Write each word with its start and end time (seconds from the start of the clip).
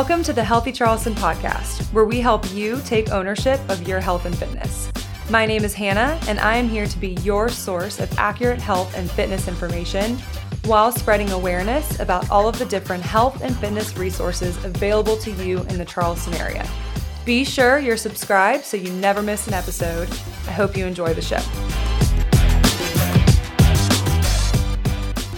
Welcome 0.00 0.22
to 0.22 0.32
the 0.32 0.42
Healthy 0.42 0.72
Charleston 0.72 1.14
podcast, 1.14 1.82
where 1.92 2.06
we 2.06 2.20
help 2.20 2.50
you 2.54 2.80
take 2.86 3.10
ownership 3.10 3.60
of 3.68 3.86
your 3.86 4.00
health 4.00 4.24
and 4.24 4.34
fitness. 4.34 4.90
My 5.28 5.44
name 5.44 5.62
is 5.62 5.74
Hannah, 5.74 6.18
and 6.26 6.40
I 6.40 6.56
am 6.56 6.70
here 6.70 6.86
to 6.86 6.98
be 6.98 7.18
your 7.20 7.50
source 7.50 8.00
of 8.00 8.10
accurate 8.18 8.62
health 8.62 8.96
and 8.96 9.10
fitness 9.10 9.46
information 9.46 10.16
while 10.64 10.90
spreading 10.90 11.30
awareness 11.32 12.00
about 12.00 12.30
all 12.30 12.48
of 12.48 12.58
the 12.58 12.64
different 12.64 13.02
health 13.02 13.42
and 13.42 13.54
fitness 13.58 13.94
resources 13.98 14.56
available 14.64 15.18
to 15.18 15.32
you 15.32 15.58
in 15.64 15.76
the 15.76 15.84
Charleston 15.84 16.32
area. 16.32 16.66
Be 17.26 17.44
sure 17.44 17.78
you're 17.78 17.98
subscribed 17.98 18.64
so 18.64 18.78
you 18.78 18.90
never 18.94 19.20
miss 19.20 19.48
an 19.48 19.52
episode. 19.52 20.08
I 20.48 20.52
hope 20.52 20.78
you 20.78 20.86
enjoy 20.86 21.12
the 21.12 21.20
show. 21.20 21.42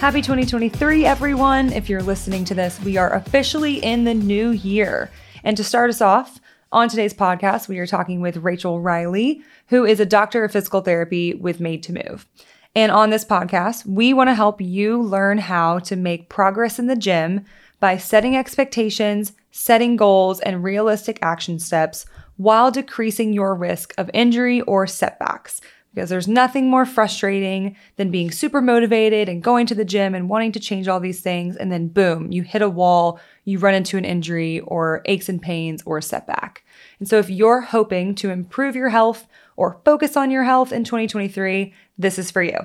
Happy 0.03 0.21
2023, 0.21 1.07
everyone. 1.07 1.73
If 1.73 1.89
you're 1.89 2.03
listening 2.03 2.45
to 2.47 2.55
this, 2.55 2.81
we 2.81 2.97
are 2.97 3.15
officially 3.15 3.77
in 3.77 4.03
the 4.03 4.15
new 4.15 4.51
year. 4.51 5.13
And 5.45 5.57
to 5.57 5.63
start 5.63 5.91
us 5.91 6.01
off, 6.01 6.41
on 6.73 6.89
today's 6.89 7.15
podcast, 7.15 7.69
we 7.69 7.79
are 7.79 7.87
talking 7.87 8.21
with 8.21 8.39
Rachel 8.39 8.81
Riley, 8.81 9.43
who 9.69 9.85
is 9.85 10.01
a 10.01 10.05
doctor 10.05 10.43
of 10.43 10.51
physical 10.51 10.81
therapy 10.81 11.35
with 11.35 11.61
Made 11.61 11.85
to 11.85 11.93
Move. 11.93 12.27
And 12.75 12.91
on 12.91 13.11
this 13.11 13.25
podcast, 13.25 13.87
we 13.87 14.13
want 14.13 14.27
to 14.27 14.35
help 14.35 14.61
you 14.61 15.01
learn 15.01 15.39
how 15.39 15.79
to 15.79 15.95
make 15.95 16.29
progress 16.29 16.81
in 16.81 16.89
the 16.89 16.97
gym 16.97 17.45
by 17.79 17.97
setting 17.97 18.37
expectations, 18.37 19.35
setting 19.53 19.95
goals, 19.95 20.41
and 20.41 20.65
realistic 20.65 21.21
action 21.23 21.61
steps 21.61 22.07
while 22.37 22.73
decreasing 22.73 23.33
your 23.33 23.55
risk 23.55 23.95
of 23.97 24.11
injury 24.13 24.63
or 24.63 24.85
setbacks. 24.85 25.61
Because 25.95 26.09
there's 26.09 26.29
nothing 26.29 26.71
more 26.71 26.87
frustrating 26.87 27.77
than 27.97 28.11
being 28.11 28.31
super 28.31 28.63
motivated 28.63 29.29
and 29.29 29.43
going 29.43 29.67
to 29.67 29.75
the 29.75 29.85
gym 29.85 30.15
and 30.15 30.29
wanting 30.29 30.53
to 30.53 30.61
change 30.61 30.89
all 30.89 31.01
these 31.01 31.21
things. 31.21 31.55
And 31.57 31.71
then, 31.71 31.89
boom, 31.89 32.33
you 32.33 32.43
hit 32.43 32.63
a 32.63 32.69
wall, 32.69 33.21
you 33.45 33.59
run 33.59 33.75
into 33.75 33.99
an 33.99 34.05
injury 34.05 34.61
or 34.61 35.03
aches 35.05 35.29
and 35.29 35.41
pains 35.41 35.83
or 35.85 35.99
a 35.99 36.03
setback. 36.03 36.65
And 36.99 37.07
so, 37.07 37.19
if 37.19 37.29
you're 37.29 37.61
hoping 37.61 38.15
to 38.17 38.31
improve 38.31 38.75
your 38.75 38.89
health 38.89 39.27
or 39.57 39.81
focus 39.85 40.17
on 40.17 40.31
your 40.31 40.45
health 40.45 40.73
in 40.73 40.85
2023, 40.85 41.75
this 41.99 42.19
is 42.19 42.31
for 42.31 42.43
you. 42.43 42.59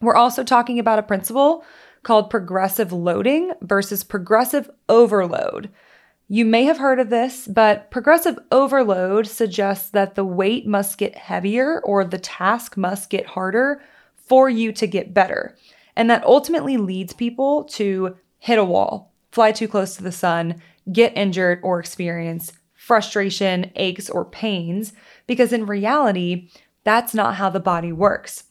We're 0.00 0.16
also 0.16 0.42
talking 0.42 0.78
about 0.78 0.98
a 0.98 1.04
principle 1.04 1.64
called 2.02 2.30
progressive 2.30 2.92
loading 2.92 3.52
versus 3.60 4.02
progressive 4.02 4.70
overload. 4.88 5.70
You 6.32 6.44
may 6.44 6.62
have 6.62 6.78
heard 6.78 7.00
of 7.00 7.10
this, 7.10 7.48
but 7.48 7.90
progressive 7.90 8.38
overload 8.52 9.26
suggests 9.26 9.90
that 9.90 10.14
the 10.14 10.24
weight 10.24 10.64
must 10.64 10.96
get 10.96 11.16
heavier 11.16 11.80
or 11.80 12.04
the 12.04 12.20
task 12.20 12.76
must 12.76 13.10
get 13.10 13.26
harder 13.26 13.82
for 14.14 14.48
you 14.48 14.70
to 14.74 14.86
get 14.86 15.12
better. 15.12 15.56
And 15.96 16.08
that 16.08 16.22
ultimately 16.22 16.76
leads 16.76 17.12
people 17.12 17.64
to 17.64 18.16
hit 18.38 18.60
a 18.60 18.64
wall, 18.64 19.12
fly 19.32 19.50
too 19.50 19.66
close 19.66 19.96
to 19.96 20.04
the 20.04 20.12
sun, 20.12 20.62
get 20.92 21.16
injured, 21.16 21.58
or 21.64 21.80
experience 21.80 22.52
frustration, 22.74 23.72
aches, 23.74 24.08
or 24.08 24.24
pains, 24.24 24.92
because 25.26 25.52
in 25.52 25.66
reality, 25.66 26.48
that's 26.84 27.12
not 27.12 27.34
how 27.34 27.50
the 27.50 27.58
body 27.58 27.90
works. 27.90 28.44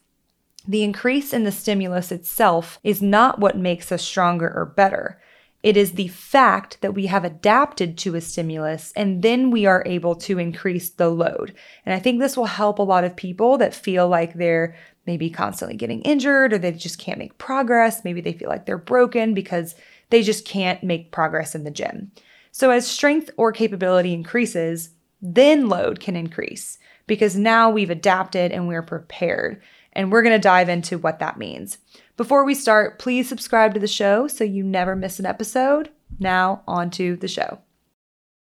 The 0.67 0.83
increase 0.83 1.31
in 1.31 1.45
the 1.45 1.51
stimulus 1.51 2.11
itself 2.11 2.77
is 2.83 3.01
not 3.01 3.39
what 3.39 3.57
makes 3.57 3.89
us 3.89 4.03
stronger 4.03 4.51
or 4.53 4.65
better. 4.65 5.21
It 5.61 5.75
is 5.75 5.93
the 5.93 6.07
fact 6.07 6.79
that 6.81 6.93
we 6.93 7.07
have 7.07 7.25
adapted 7.25 7.97
to 7.99 8.15
a 8.15 8.21
stimulus 8.21 8.93
and 8.95 9.21
then 9.21 9.51
we 9.51 9.65
are 9.65 9.83
able 9.85 10.15
to 10.15 10.39
increase 10.39 10.89
the 10.89 11.09
load. 11.09 11.53
And 11.85 11.93
I 11.93 11.99
think 11.99 12.19
this 12.19 12.37
will 12.37 12.45
help 12.45 12.79
a 12.79 12.83
lot 12.83 13.03
of 13.03 13.15
people 13.15 13.57
that 13.57 13.75
feel 13.75 14.07
like 14.07 14.33
they're 14.33 14.75
maybe 15.05 15.29
constantly 15.29 15.75
getting 15.75 16.01
injured 16.03 16.53
or 16.53 16.57
they 16.57 16.71
just 16.71 16.97
can't 16.97 17.19
make 17.19 17.37
progress. 17.37 18.05
Maybe 18.05 18.21
they 18.21 18.31
feel 18.31 18.47
like 18.47 18.65
they're 18.65 18.77
broken 18.77 19.33
because 19.33 19.75
they 20.11 20.23
just 20.23 20.45
can't 20.45 20.81
make 20.83 21.11
progress 21.11 21.55
in 21.55 21.65
the 21.65 21.71
gym. 21.71 22.11
So, 22.51 22.71
as 22.71 22.87
strength 22.87 23.29
or 23.37 23.51
capability 23.51 24.13
increases, 24.13 24.91
then 25.21 25.67
load 25.67 25.99
can 25.99 26.15
increase 26.15 26.79
because 27.05 27.35
now 27.35 27.69
we've 27.69 27.89
adapted 27.89 28.51
and 28.51 28.67
we're 28.67 28.83
prepared. 28.83 29.61
And 29.93 30.11
we're 30.11 30.21
to 30.33 30.39
dive 30.39 30.69
into 30.69 30.99
what 30.99 31.19
that 31.19 31.37
means. 31.37 31.79
Before 32.19 32.43
we 32.43 32.53
start, 32.53 32.99
please 32.99 33.29
subscribe 33.29 33.73
to 33.73 33.79
the 33.79 33.87
show 33.87 34.27
so 34.27 34.43
you 34.43 34.61
never 34.61 34.93
miss 34.93 35.19
an 35.19 35.25
episode. 35.25 35.89
Now, 36.19 36.63
on 36.67 36.89
to 36.89 37.15
the 37.15 37.29
show. 37.29 37.59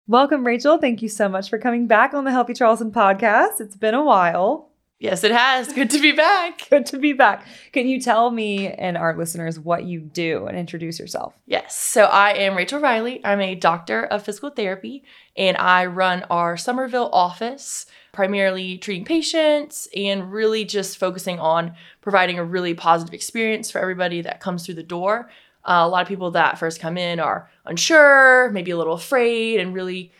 Welcome, 0.07 0.45
Rachel. 0.45 0.77
Thank 0.77 1.01
you 1.01 1.07
so 1.07 1.29
much 1.29 1.49
for 1.49 1.57
coming 1.57 1.87
back 1.87 2.13
on 2.13 2.25
the 2.25 2.31
Healthy 2.31 2.53
Charleston 2.53 2.91
podcast. 2.91 3.61
It's 3.61 3.77
been 3.77 3.93
a 3.93 4.03
while. 4.03 4.70
Yes, 5.01 5.23
it 5.23 5.31
has. 5.31 5.73
Good 5.73 5.89
to 5.89 5.99
be 5.99 6.11
back. 6.11 6.67
Good 6.69 6.85
to 6.85 6.99
be 6.99 7.13
back. 7.13 7.47
Can 7.71 7.87
you 7.87 7.99
tell 7.99 8.29
me 8.29 8.67
and 8.67 8.95
our 8.95 9.17
listeners 9.17 9.59
what 9.59 9.83
you 9.83 9.99
do 9.99 10.45
and 10.45 10.55
introduce 10.55 10.99
yourself? 10.99 11.33
Yes. 11.47 11.75
So 11.75 12.03
I 12.03 12.33
am 12.33 12.55
Rachel 12.55 12.79
Riley. 12.79 13.19
I'm 13.25 13.41
a 13.41 13.55
doctor 13.55 14.05
of 14.05 14.21
physical 14.21 14.51
therapy 14.51 15.03
and 15.35 15.57
I 15.57 15.87
run 15.87 16.21
our 16.29 16.55
Summerville 16.55 17.09
office 17.11 17.87
primarily 18.11 18.77
treating 18.77 19.03
patients 19.03 19.87
and 19.95 20.31
really 20.31 20.65
just 20.65 20.99
focusing 20.99 21.39
on 21.39 21.73
providing 22.01 22.37
a 22.37 22.45
really 22.45 22.75
positive 22.75 23.15
experience 23.15 23.71
for 23.71 23.79
everybody 23.79 24.21
that 24.21 24.39
comes 24.39 24.63
through 24.63 24.75
the 24.75 24.83
door. 24.83 25.31
Uh, 25.65 25.81
a 25.81 25.89
lot 25.89 26.03
of 26.03 26.07
people 26.07 26.29
that 26.29 26.59
first 26.59 26.79
come 26.79 26.95
in 26.95 27.19
are 27.19 27.49
unsure, 27.65 28.51
maybe 28.51 28.69
a 28.69 28.77
little 28.77 28.93
afraid, 28.93 29.61
and 29.61 29.73
really 29.73 30.11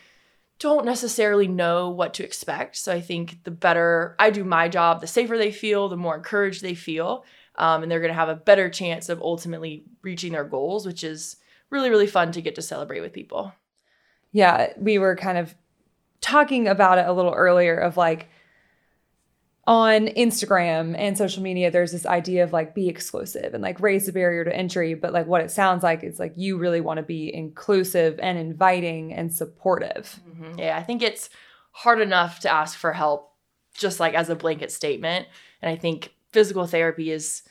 don't 0.62 0.86
necessarily 0.86 1.48
know 1.48 1.90
what 1.90 2.14
to 2.14 2.24
expect. 2.24 2.76
So 2.76 2.92
I 2.92 3.00
think 3.00 3.42
the 3.42 3.50
better 3.50 4.14
I 4.20 4.30
do 4.30 4.44
my 4.44 4.68
job, 4.68 5.00
the 5.00 5.08
safer 5.08 5.36
they 5.36 5.50
feel, 5.50 5.88
the 5.88 5.96
more 5.96 6.16
encouraged 6.16 6.62
they 6.62 6.76
feel. 6.76 7.24
Um, 7.56 7.82
and 7.82 7.90
they're 7.90 7.98
going 7.98 8.12
to 8.12 8.14
have 8.14 8.28
a 8.28 8.36
better 8.36 8.70
chance 8.70 9.08
of 9.08 9.20
ultimately 9.20 9.84
reaching 10.02 10.32
their 10.32 10.44
goals, 10.44 10.86
which 10.86 11.02
is 11.02 11.36
really, 11.68 11.90
really 11.90 12.06
fun 12.06 12.30
to 12.32 12.40
get 12.40 12.54
to 12.54 12.62
celebrate 12.62 13.00
with 13.00 13.12
people. 13.12 13.52
Yeah, 14.30 14.72
we 14.78 14.98
were 14.98 15.16
kind 15.16 15.36
of 15.36 15.52
talking 16.20 16.68
about 16.68 16.98
it 16.98 17.08
a 17.08 17.12
little 17.12 17.34
earlier 17.34 17.76
of 17.76 17.96
like 17.96 18.28
on 19.64 20.08
Instagram 20.08 20.96
and 20.98 21.16
social 21.16 21.42
media, 21.42 21.70
there's 21.70 21.92
this 21.92 22.06
idea 22.06 22.42
of 22.42 22.52
like 22.52 22.74
be 22.74 22.88
exclusive 22.88 23.54
and 23.54 23.62
like 23.62 23.80
raise 23.80 24.06
the 24.06 24.12
barrier 24.12 24.44
to 24.44 24.54
entry. 24.54 24.94
But 24.94 25.12
like 25.12 25.26
what 25.26 25.40
it 25.40 25.50
sounds 25.50 25.82
like 25.84 26.02
is 26.02 26.18
like 26.18 26.32
you 26.36 26.58
really 26.58 26.80
want 26.80 26.96
to 26.96 27.02
be 27.02 27.32
inclusive 27.32 28.18
and 28.20 28.38
inviting 28.38 29.12
and 29.12 29.32
supportive. 29.32 30.18
Mm-hmm. 30.28 30.58
Yeah, 30.58 30.76
I 30.76 30.82
think 30.82 31.02
it's 31.02 31.30
hard 31.70 32.00
enough 32.00 32.40
to 32.40 32.50
ask 32.50 32.76
for 32.76 32.92
help 32.92 33.32
just 33.74 34.00
like 34.00 34.14
as 34.14 34.28
a 34.28 34.36
blanket 34.36 34.72
statement. 34.72 35.28
And 35.60 35.70
I 35.70 35.76
think 35.76 36.12
physical 36.32 36.66
therapy 36.66 37.10
is 37.10 37.42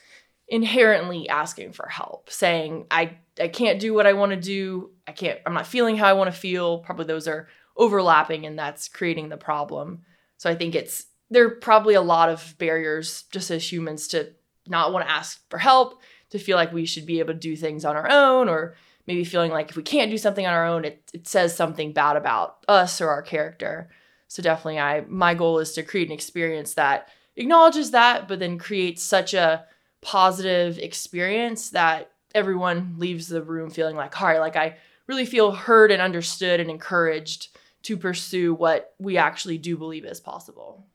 inherently 0.48 1.28
asking 1.30 1.72
for 1.72 1.88
help, 1.88 2.28
saying, 2.28 2.86
I, 2.90 3.16
I 3.40 3.48
can't 3.48 3.80
do 3.80 3.94
what 3.94 4.06
I 4.06 4.12
want 4.12 4.30
to 4.30 4.36
do. 4.36 4.90
I 5.06 5.12
can't, 5.12 5.40
I'm 5.46 5.54
not 5.54 5.66
feeling 5.66 5.96
how 5.96 6.08
I 6.08 6.12
want 6.12 6.32
to 6.32 6.38
feel. 6.38 6.80
Probably 6.80 7.06
those 7.06 7.26
are 7.26 7.48
overlapping 7.76 8.44
and 8.44 8.58
that's 8.58 8.86
creating 8.86 9.30
the 9.30 9.38
problem. 9.38 10.02
So 10.36 10.50
I 10.50 10.54
think 10.54 10.74
it's 10.74 11.06
there 11.32 11.46
are 11.46 11.50
probably 11.50 11.94
a 11.94 12.02
lot 12.02 12.28
of 12.28 12.54
barriers 12.58 13.24
just 13.32 13.50
as 13.50 13.70
humans 13.70 14.08
to 14.08 14.32
not 14.68 14.92
want 14.92 15.06
to 15.06 15.10
ask 15.10 15.40
for 15.48 15.58
help, 15.58 16.00
to 16.30 16.38
feel 16.38 16.56
like 16.56 16.72
we 16.72 16.86
should 16.86 17.06
be 17.06 17.18
able 17.18 17.32
to 17.32 17.38
do 17.38 17.56
things 17.56 17.84
on 17.84 17.96
our 17.96 18.08
own, 18.08 18.48
or 18.48 18.74
maybe 19.06 19.24
feeling 19.24 19.50
like 19.50 19.70
if 19.70 19.76
we 19.76 19.82
can't 19.82 20.10
do 20.10 20.18
something 20.18 20.46
on 20.46 20.54
our 20.54 20.66
own, 20.66 20.84
it, 20.84 21.10
it 21.12 21.26
says 21.26 21.56
something 21.56 21.92
bad 21.92 22.16
about 22.16 22.64
us 22.68 23.00
or 23.00 23.08
our 23.08 23.22
character. 23.22 23.88
So 24.28 24.42
definitely 24.42 24.78
I 24.78 25.04
my 25.08 25.34
goal 25.34 25.58
is 25.58 25.72
to 25.72 25.82
create 25.82 26.08
an 26.08 26.14
experience 26.14 26.74
that 26.74 27.08
acknowledges 27.36 27.90
that, 27.90 28.28
but 28.28 28.38
then 28.38 28.58
creates 28.58 29.02
such 29.02 29.34
a 29.34 29.64
positive 30.00 30.78
experience 30.78 31.70
that 31.70 32.10
everyone 32.34 32.94
leaves 32.98 33.28
the 33.28 33.42
room 33.42 33.70
feeling 33.70 33.96
like, 33.96 34.20
all 34.20 34.28
right, 34.28 34.40
like 34.40 34.56
I 34.56 34.76
really 35.06 35.26
feel 35.26 35.52
heard 35.52 35.90
and 35.90 36.00
understood 36.00 36.60
and 36.60 36.70
encouraged 36.70 37.48
to 37.82 37.96
pursue 37.96 38.54
what 38.54 38.94
we 38.98 39.16
actually 39.16 39.58
do 39.58 39.76
believe 39.76 40.04
is 40.04 40.20
possible. 40.20 40.86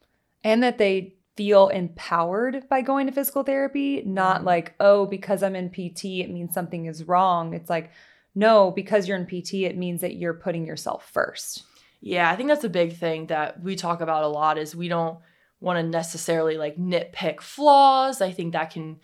And 0.43 0.63
that 0.63 0.77
they 0.77 1.15
feel 1.35 1.67
empowered 1.67 2.67
by 2.67 2.81
going 2.81 3.05
to 3.07 3.13
physical 3.13 3.43
therapy, 3.43 4.01
not 4.05 4.37
mm-hmm. 4.37 4.47
like, 4.47 4.75
oh, 4.79 5.05
because 5.05 5.43
I'm 5.43 5.55
in 5.55 5.69
PT, 5.69 6.05
it 6.05 6.31
means 6.31 6.53
something 6.53 6.85
is 6.85 7.03
wrong. 7.03 7.53
It's 7.53 7.69
like, 7.69 7.91
no, 8.35 8.71
because 8.71 9.07
you're 9.07 9.17
in 9.17 9.25
PT, 9.25 9.55
it 9.55 9.77
means 9.77 10.01
that 10.01 10.15
you're 10.15 10.33
putting 10.33 10.65
yourself 10.65 11.09
first. 11.11 11.63
Yeah, 12.01 12.29
I 12.29 12.35
think 12.35 12.49
that's 12.49 12.63
a 12.63 12.69
big 12.69 12.95
thing 12.95 13.27
that 13.27 13.61
we 13.61 13.75
talk 13.75 14.01
about 14.01 14.23
a 14.23 14.27
lot 14.27 14.57
is 14.57 14.75
we 14.75 14.87
don't 14.87 15.19
want 15.59 15.77
to 15.77 15.83
necessarily 15.83 16.57
like 16.57 16.77
nitpick 16.77 17.41
flaws. 17.41 18.21
I 18.21 18.31
think 18.31 18.53
that 18.53 18.71
can 18.71 18.99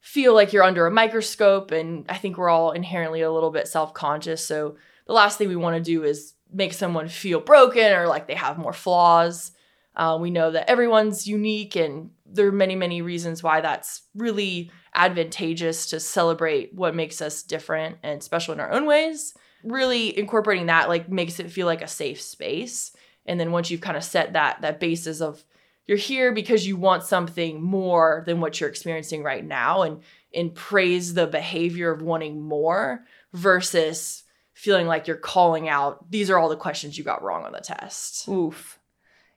feel 0.00 0.32
like 0.32 0.52
you're 0.52 0.62
under 0.62 0.86
a 0.86 0.90
microscope 0.90 1.70
and 1.70 2.06
I 2.08 2.16
think 2.16 2.38
we're 2.38 2.48
all 2.48 2.70
inherently 2.70 3.20
a 3.20 3.30
little 3.30 3.50
bit 3.50 3.68
self-conscious. 3.68 4.44
So 4.44 4.76
the 5.06 5.12
last 5.12 5.36
thing 5.36 5.48
we 5.48 5.56
want 5.56 5.76
to 5.76 5.82
do 5.82 6.04
is 6.04 6.34
make 6.50 6.72
someone 6.72 7.08
feel 7.08 7.40
broken 7.40 7.92
or 7.92 8.06
like 8.06 8.26
they 8.26 8.34
have 8.34 8.58
more 8.58 8.72
flaws. 8.72 9.52
Uh, 9.98 10.16
we 10.18 10.30
know 10.30 10.52
that 10.52 10.70
everyone's 10.70 11.26
unique, 11.26 11.74
and 11.74 12.10
there 12.24 12.46
are 12.46 12.52
many, 12.52 12.76
many 12.76 13.02
reasons 13.02 13.42
why 13.42 13.60
that's 13.60 14.02
really 14.14 14.70
advantageous 14.94 15.86
to 15.90 15.98
celebrate 15.98 16.72
what 16.72 16.94
makes 16.94 17.20
us 17.20 17.42
different 17.42 17.98
and 18.04 18.22
special 18.22 18.54
in 18.54 18.60
our 18.60 18.70
own 18.70 18.86
ways. 18.86 19.34
Really 19.64 20.16
incorporating 20.16 20.66
that 20.66 20.88
like 20.88 21.08
makes 21.10 21.40
it 21.40 21.50
feel 21.50 21.66
like 21.66 21.82
a 21.82 21.88
safe 21.88 22.20
space. 22.20 22.92
And 23.26 23.40
then 23.40 23.50
once 23.50 23.70
you've 23.70 23.80
kind 23.80 23.96
of 23.96 24.04
set 24.04 24.34
that 24.34 24.62
that 24.62 24.80
basis 24.80 25.20
of 25.20 25.44
you're 25.86 25.98
here 25.98 26.32
because 26.32 26.66
you 26.66 26.76
want 26.76 27.02
something 27.02 27.62
more 27.62 28.22
than 28.26 28.40
what 28.40 28.60
you're 28.60 28.68
experiencing 28.68 29.24
right 29.24 29.44
now, 29.44 29.82
and 29.82 30.02
and 30.32 30.54
praise 30.54 31.14
the 31.14 31.26
behavior 31.26 31.90
of 31.90 32.02
wanting 32.02 32.40
more 32.40 33.04
versus 33.32 34.22
feeling 34.52 34.86
like 34.86 35.06
you're 35.06 35.16
calling 35.16 35.68
out 35.68 36.10
these 36.10 36.30
are 36.30 36.38
all 36.38 36.48
the 36.48 36.56
questions 36.56 36.96
you 36.96 37.04
got 37.04 37.22
wrong 37.22 37.44
on 37.44 37.52
the 37.52 37.60
test. 37.60 38.28
Oof. 38.28 38.77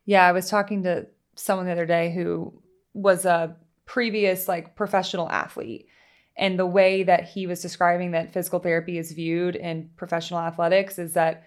Yeah, 0.06 0.26
I 0.26 0.32
was 0.32 0.50
talking 0.50 0.84
to 0.84 1.08
someone 1.36 1.66
the 1.66 1.72
other 1.72 1.86
day 1.86 2.12
who 2.14 2.54
was 2.94 3.26
a 3.26 3.56
previous 3.86 4.48
like 4.48 4.76
professional 4.76 5.30
athlete 5.30 5.88
and 6.38 6.58
the 6.58 6.66
way 6.66 7.04
that 7.04 7.26
he 7.26 7.46
was 7.48 7.62
describing 7.62 8.12
that 8.12 8.32
physical 8.32 8.60
therapy 8.60 8.98
is 8.98 9.12
viewed 9.12 9.56
in 9.56 9.90
professional 9.98 10.40
athletics 10.40 10.98
is 10.98 11.14
that 11.14 11.44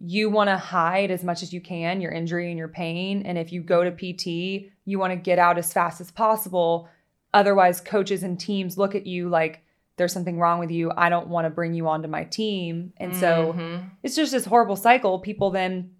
you 0.00 0.30
want 0.30 0.48
to 0.48 0.56
hide 0.56 1.10
as 1.10 1.24
much 1.24 1.42
as 1.42 1.52
you 1.52 1.60
can 1.60 2.00
your 2.00 2.12
injury 2.12 2.50
and 2.50 2.58
your 2.58 2.68
pain 2.68 3.22
and 3.22 3.36
if 3.36 3.52
you 3.52 3.60
go 3.62 3.82
to 3.82 3.90
PT 3.90 4.70
you 4.84 4.98
want 4.98 5.12
to 5.12 5.16
get 5.16 5.38
out 5.40 5.58
as 5.58 5.72
fast 5.72 6.00
as 6.00 6.10
possible 6.12 6.88
otherwise 7.34 7.80
coaches 7.80 8.22
and 8.22 8.38
teams 8.38 8.78
look 8.78 8.94
at 8.94 9.06
you 9.06 9.28
like 9.28 9.62
there's 9.96 10.12
something 10.12 10.38
wrong 10.38 10.60
with 10.60 10.70
you 10.70 10.92
I 10.96 11.08
don't 11.08 11.26
want 11.28 11.46
to 11.46 11.50
bring 11.50 11.74
you 11.74 11.88
onto 11.88 12.06
my 12.08 12.22
team 12.24 12.92
and 12.98 13.14
so 13.16 13.54
Mhm. 13.56 13.90
it's 14.04 14.14
just 14.14 14.30
this 14.30 14.44
horrible 14.44 14.76
cycle. 14.76 15.18
People 15.18 15.50
then 15.50 15.90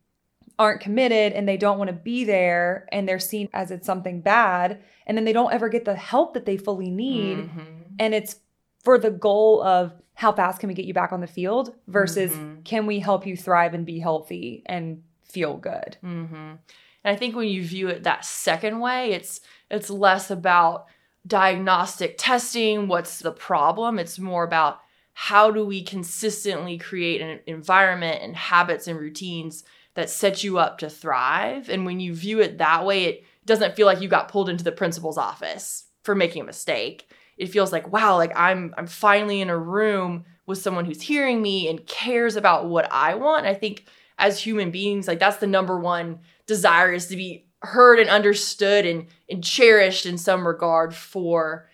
aren't 0.59 0.81
committed 0.81 1.33
and 1.33 1.49
they 1.49 1.57
don't 1.57 1.79
want 1.79 1.89
to 1.89 1.95
be 1.95 2.25
there 2.25 2.89
and 2.91 3.09
they're 3.09 3.19
seen 3.19 3.49
as 3.53 3.71
it's 3.71 3.87
something 3.87 4.21
bad. 4.21 4.83
And 5.07 5.17
then 5.17 5.25
they 5.25 5.33
don't 5.33 5.53
ever 5.53 5.69
get 5.69 5.85
the 5.85 5.95
help 5.95 6.35
that 6.35 6.47
they 6.47 6.57
fully 6.57 6.91
need. 6.91 7.39
Mhm. 7.39 7.67
And 7.99 8.15
it's 8.15 8.41
for 8.83 8.99
the 8.99 9.11
goal 9.11 9.63
of 9.63 9.93
how 10.15 10.33
fast 10.33 10.59
can 10.59 10.69
we 10.69 10.75
get 10.75 10.85
you 10.85 10.95
back 10.95 11.13
on 11.13 11.21
the 11.21 11.27
field 11.29 11.75
versus 11.87 12.33
Mhm. 12.33 12.65
can 12.65 12.87
we 12.87 12.99
help 12.99 13.25
you 13.27 13.37
thrive 13.37 13.73
and 13.73 13.87
be 13.87 14.01
healthy 14.01 14.63
and 14.67 15.03
feel 15.23 15.57
good? 15.57 15.97
Mm-hmm. 16.03 16.35
And 16.35 16.59
I 17.05 17.15
think 17.15 17.37
when 17.37 17.49
you 17.49 17.63
view 17.63 17.89
it 17.89 18.03
that 18.03 18.25
second 18.25 18.81
way, 18.81 19.13
it's 19.13 19.41
it's 19.71 19.91
less 19.91 20.31
about 20.31 20.87
diagnostic 21.27 22.17
testing, 22.19 22.89
what's 22.89 23.19
the 23.19 23.31
problem. 23.31 23.99
It's 23.99 24.19
more 24.19 24.45
about 24.45 24.81
how 25.13 25.51
do 25.51 25.65
we 25.65 25.83
consistently 25.83 26.79
create 26.79 27.21
an 27.21 27.41
environment 27.47 28.23
and 28.23 28.35
habits 28.35 28.87
and 28.89 28.99
routines 28.99 29.63
that 29.99 30.09
set 30.09 30.45
you 30.45 30.59
up 30.59 30.79
to 30.79 30.89
thrive. 30.89 31.69
And 31.69 31.85
when 31.85 31.99
you 31.99 32.15
view 32.15 32.39
it 32.41 32.59
that 32.59 32.87
way, 32.87 33.07
it 33.07 33.25
doesn't 33.47 33.75
feel 33.75 33.85
like 33.85 34.01
you 34.01 34.07
got 34.07 34.29
pulled 34.29 34.49
into 34.49 34.63
the 34.63 34.71
principal's 34.71 35.19
office 35.19 35.87
for 36.05 36.15
making 36.15 36.43
a 36.43 36.45
mistake. 36.45 37.11
It 37.37 37.49
feels 37.49 37.73
like, 37.73 37.93
wow, 37.93 38.15
like 38.17 38.31
I'm 38.37 38.73
I'm 38.79 38.87
finally 38.87 39.41
in 39.41 39.51
a 39.51 39.59
room 39.59 40.25
with 40.47 40.63
someone 40.63 40.85
who's 40.85 41.03
hearing 41.03 41.43
me 41.43 41.69
and 41.69 41.85
cares 41.85 42.37
about 42.37 42.67
what 42.67 42.87
I 42.93 43.17
want. 43.17 43.47
I 43.47 43.55
think 43.55 43.89
as 44.19 44.39
human 44.39 44.71
beings, 44.71 45.09
like 45.09 45.19
that's 45.19 45.39
the 45.39 45.49
number 45.49 45.81
one 45.81 46.21
desire 46.47 46.93
is 46.93 47.09
to 47.09 47.17
be 47.17 47.49
heard 47.63 47.99
and 47.99 48.09
understood 48.09 48.87
and, 48.87 49.09
and 49.29 49.43
cherished 49.43 50.07
in 50.07 50.17
some 50.17 50.47
regard 50.47 50.95
for 50.95 51.69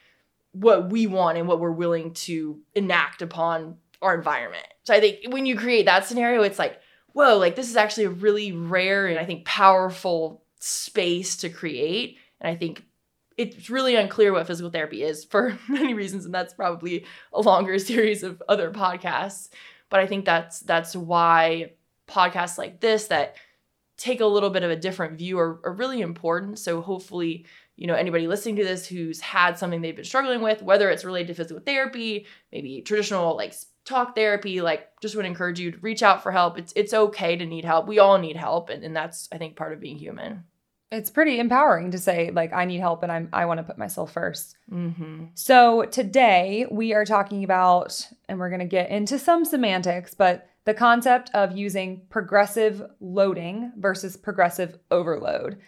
what 0.53 0.89
we 0.89 1.07
want 1.07 1.37
and 1.37 1.47
what 1.47 1.61
we're 1.61 1.71
willing 1.71 2.15
to 2.15 2.59
enact 2.75 3.21
upon 3.21 3.77
our 4.01 4.15
environment. 4.15 4.67
So 4.85 4.95
I 4.95 5.01
think 5.01 5.31
when 5.31 5.45
you 5.45 5.59
create 5.59 5.85
that 5.85 6.07
scenario, 6.07 6.41
it's 6.41 6.59
like, 6.59 6.81
whoa, 7.15 7.39
like 7.39 7.57
this 7.57 7.71
is 7.71 7.77
actually 7.77 8.05
a 8.05 8.11
really 8.11 8.53
rare 8.53 9.07
and 9.07 9.19
I 9.19 9.25
think 9.25 9.47
powerful 9.47 10.43
space 10.59 11.37
to 11.39 11.49
create. 11.49 12.19
And 12.41 12.51
I 12.51 12.57
think 12.57 12.85
it's 13.37 13.71
really 13.71 13.97
unclear 13.97 14.33
what 14.33 14.47
physical 14.47 14.71
therapy 14.71 15.03
is 15.03 15.25
for 15.25 15.59
many 15.69 15.95
reasons, 15.95 16.27
and 16.27 16.35
that's 16.35 16.53
probably 16.53 17.07
a 17.33 17.41
longer 17.41 17.79
series 17.79 18.23
of 18.23 18.43
other 18.49 18.71
podcasts. 18.71 19.49
But 19.89 20.01
I 20.01 20.07
think 20.07 20.25
that's 20.25 20.61
that's 20.61 20.95
why 20.95 21.73
podcasts 22.09 22.59
like 22.59 22.81
this 22.81 23.07
that 23.07 23.37
take 23.97 24.21
a 24.21 24.27
little 24.27 24.51
bit 24.51 24.65
of 24.65 24.71
a 24.71 24.77
different 24.77 25.17
view 25.17 25.39
are, 25.39 25.61
are 25.65 25.73
really 25.73 26.01
important. 26.01 26.59
So 26.59 26.81
hopefully, 26.81 27.47
you 27.77 27.87
know, 27.87 27.95
anybody 27.95 28.27
listening 28.27 28.57
to 28.57 28.65
this 28.65 28.87
who's 28.87 29.21
had 29.21 29.59
something 29.59 29.83
they've 29.83 29.97
been 29.97 30.05
struggling 30.05 30.43
with, 30.43 30.63
whether 30.63 30.91
it's 30.91 31.05
related 31.05 31.29
to 31.29 31.35
physical 31.35 31.63
therapy, 31.63 32.27
maybe 32.53 32.83
traditional 32.83 33.37
like 33.37 33.55
talk 33.85 34.15
therapy, 34.15 34.61
like 34.61 34.89
just 35.01 35.17
would 35.17 35.27
encourage 35.27 35.59
you 35.59 35.73
to 35.73 35.79
reach 35.79 36.03
out 36.03 36.23
for 36.23 36.33
help. 36.33 36.59
It's 36.59 36.73
it's 36.77 36.95
okay 36.95 37.37
to 37.37 37.47
need 37.47 37.65
help. 37.65 37.87
We 37.87 37.99
all 37.99 38.19
need 38.19 38.37
help. 38.37 38.71
And, 38.71 38.85
and 38.85 38.95
that's 38.95 39.29
I 39.33 39.39
think 39.39 39.57
part 39.57 39.73
of 39.73 39.81
being 39.81 39.99
human. 39.99 40.45
It's 40.93 41.11
pretty 41.11 41.41
empowering 41.41 41.91
to 41.91 41.99
say, 41.99 42.31
like, 42.31 42.53
I 42.53 42.67
need 42.67 42.79
help 42.79 43.03
and 43.03 43.11
I'm, 43.11 43.29
I 43.33 43.47
want 43.47 43.59
to 43.59 43.65
put 43.65 43.79
myself 43.79 44.13
first. 44.13 44.57
Mm-hmm. 44.71 45.25
So 45.35 45.87
today 45.87 46.67
we 46.71 46.95
are 46.95 47.05
talking 47.05 47.43
about, 47.43 48.07
and 48.29 48.39
we're 48.39 48.51
going 48.51 48.61
to 48.61 48.67
get 48.67 48.91
into 48.91 49.19
some 49.19 49.45
semantics, 49.45 50.15
but 50.15 50.49
the 50.67 50.75
concept 50.75 51.31
of 51.35 51.57
using 51.57 52.03
progressive 52.11 52.81
loading 53.01 53.73
versus 53.77 54.17
progressive 54.17 54.79
overload. 54.93 55.59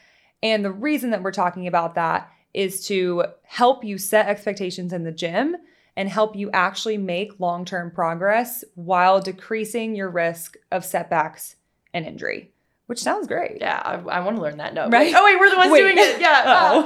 And 0.43 0.65
the 0.65 0.73
reason 0.73 1.11
that 1.11 1.23
we're 1.23 1.33
talking 1.33 1.67
about 1.67 1.95
that 1.95 2.31
is 2.55 2.87
to 2.87 3.25
help 3.43 3.85
you 3.85 3.99
set 3.99 4.29
expectations 4.29 4.93
in 4.93 5.05
the 5.05 5.13
gym 5.13 5.57
and 5.97 6.09
help 6.09 6.37
you 6.37 6.51
actually 6.53 6.99
make 6.99 7.41
long 7.41 7.65
term 7.65 7.91
progress 7.91 8.65
while 8.75 9.21
decreasing 9.21 9.95
your 9.95 10.11
risk 10.11 10.57
of 10.71 10.85
setbacks 10.85 11.57
and 11.95 12.07
injury, 12.07 12.51
which 12.87 13.03
sounds 13.03 13.27
great. 13.27 13.59
Yeah, 13.61 13.81
I, 13.85 13.95
I 13.95 14.21
want 14.21 14.37
to 14.37 14.43
learn 14.43 14.59
that. 14.59 14.75
No, 14.75 14.89
Right? 14.89 15.15
Oh 15.17 15.25
wait, 15.25 15.39
we're 15.39 15.51
the 15.51 15.57
ones 15.57 15.73
Wait. 15.73 15.81
doing 15.81 15.97
it. 15.99 16.21
Yeah. 16.21 16.43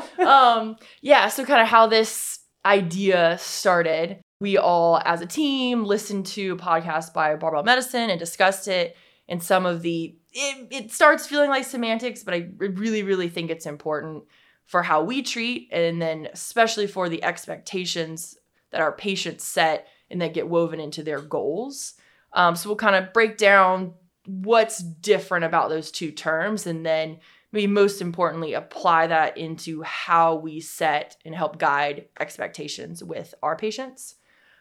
Uh-oh. 0.18 0.26
um. 0.26 0.76
Yeah. 1.00 1.28
So 1.28 1.44
kind 1.44 1.60
of 1.60 1.68
how 1.68 1.86
this 1.86 2.40
idea 2.64 3.36
started. 3.40 4.20
We 4.40 4.56
all, 4.56 5.02
as 5.04 5.20
a 5.20 5.26
team, 5.26 5.84
listened 5.84 6.24
to 6.26 6.52
a 6.52 6.56
podcast 6.56 7.12
by 7.12 7.34
Barbell 7.36 7.62
Medicine 7.62 8.08
and 8.10 8.18
discussed 8.18 8.68
it. 8.68 8.96
And 9.30 9.42
some 9.42 9.64
of 9.64 9.80
the 9.80 10.14
it, 10.32 10.68
it 10.70 10.92
starts 10.92 11.26
feeling 11.26 11.48
like 11.48 11.64
semantics, 11.64 12.22
but 12.22 12.34
I 12.34 12.50
really, 12.58 13.02
really 13.02 13.28
think 13.28 13.50
it's 13.50 13.66
important 13.66 14.24
for 14.66 14.82
how 14.82 15.02
we 15.02 15.22
treat, 15.22 15.68
and 15.72 16.00
then 16.00 16.28
especially 16.32 16.86
for 16.86 17.08
the 17.08 17.24
expectations 17.24 18.36
that 18.70 18.82
our 18.82 18.92
patients 18.92 19.44
set 19.44 19.88
and 20.10 20.20
that 20.20 20.34
get 20.34 20.48
woven 20.48 20.78
into 20.78 21.02
their 21.02 21.20
goals. 21.20 21.94
Um, 22.32 22.54
so 22.54 22.68
we'll 22.68 22.76
kind 22.76 22.94
of 22.94 23.12
break 23.12 23.38
down 23.38 23.94
what's 24.26 24.78
different 24.78 25.44
about 25.44 25.70
those 25.70 25.90
two 25.90 26.12
terms 26.12 26.66
and 26.66 26.84
then 26.84 27.18
maybe 27.52 27.66
most 27.66 28.00
importantly 28.00 28.54
apply 28.54 29.06
that 29.08 29.36
into 29.36 29.82
how 29.82 30.36
we 30.36 30.60
set 30.60 31.16
and 31.24 31.34
help 31.34 31.58
guide 31.58 32.06
expectations 32.20 33.02
with 33.02 33.34
our 33.42 33.56
patients 33.56 34.16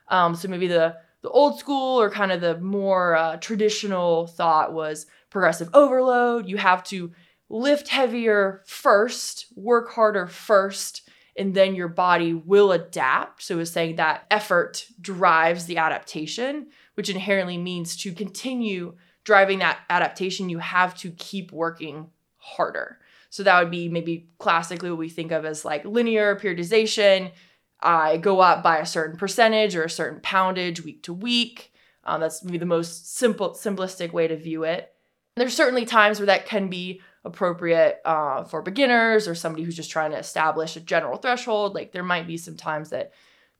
um, 0.07 0.33
so 0.33 0.47
maybe 0.47 0.67
the 0.67 0.95
the 1.21 1.29
old 1.29 1.59
school 1.59 1.99
or 1.99 2.09
kind 2.09 2.31
of 2.31 2.41
the 2.41 2.57
more 2.59 3.15
uh, 3.15 3.37
traditional 3.37 4.27
thought 4.27 4.73
was 4.73 5.05
progressive 5.29 5.69
overload 5.73 6.47
you 6.47 6.57
have 6.57 6.83
to 6.83 7.11
lift 7.49 7.87
heavier 7.87 8.61
first 8.65 9.47
work 9.55 9.91
harder 9.91 10.27
first 10.27 11.09
and 11.37 11.53
then 11.53 11.75
your 11.75 11.87
body 11.87 12.33
will 12.33 12.71
adapt 12.71 13.41
so 13.41 13.59
it's 13.59 13.71
saying 13.71 13.95
that 13.95 14.25
effort 14.29 14.85
drives 15.01 15.65
the 15.65 15.77
adaptation 15.77 16.67
which 16.95 17.09
inherently 17.09 17.57
means 17.57 17.95
to 17.95 18.11
continue 18.11 18.95
driving 19.29 19.59
that 19.59 19.79
adaptation, 19.91 20.49
you 20.49 20.57
have 20.57 20.95
to 20.95 21.11
keep 21.11 21.51
working 21.51 22.09
harder. 22.37 22.97
So 23.29 23.43
that 23.43 23.61
would 23.61 23.69
be 23.69 23.87
maybe 23.87 24.27
classically 24.39 24.89
what 24.89 24.97
we 24.97 25.07
think 25.07 25.31
of 25.31 25.45
as 25.45 25.63
like 25.63 25.85
linear 25.85 26.35
periodization. 26.35 27.31
I 27.81 28.17
go 28.17 28.39
up 28.39 28.61
by 28.61 28.77
a 28.77 28.85
certain 28.85 29.17
percentage 29.17 29.75
or 29.75 29.83
a 29.83 29.89
certain 29.89 30.19
poundage 30.21 30.83
week 30.83 31.03
to 31.03 31.13
week. 31.13 31.73
Um, 32.03 32.21
that's 32.21 32.43
maybe 32.43 32.57
the 32.57 32.65
most 32.65 33.15
simple, 33.15 33.51
simplistic 33.51 34.11
way 34.11 34.27
to 34.27 34.35
view 34.35 34.63
it. 34.63 34.93
There's 35.35 35.55
certainly 35.55 35.85
times 35.85 36.19
where 36.19 36.25
that 36.25 36.45
can 36.45 36.69
be 36.69 37.01
appropriate 37.23 37.99
uh, 38.05 38.43
for 38.43 38.61
beginners 38.61 39.27
or 39.27 39.35
somebody 39.35 39.63
who's 39.63 39.75
just 39.75 39.91
trying 39.91 40.11
to 40.11 40.17
establish 40.17 40.75
a 40.75 40.81
general 40.81 41.17
threshold. 41.17 41.75
Like 41.75 41.91
there 41.91 42.03
might 42.03 42.27
be 42.27 42.37
some 42.37 42.57
times 42.57 42.89
that 42.89 43.11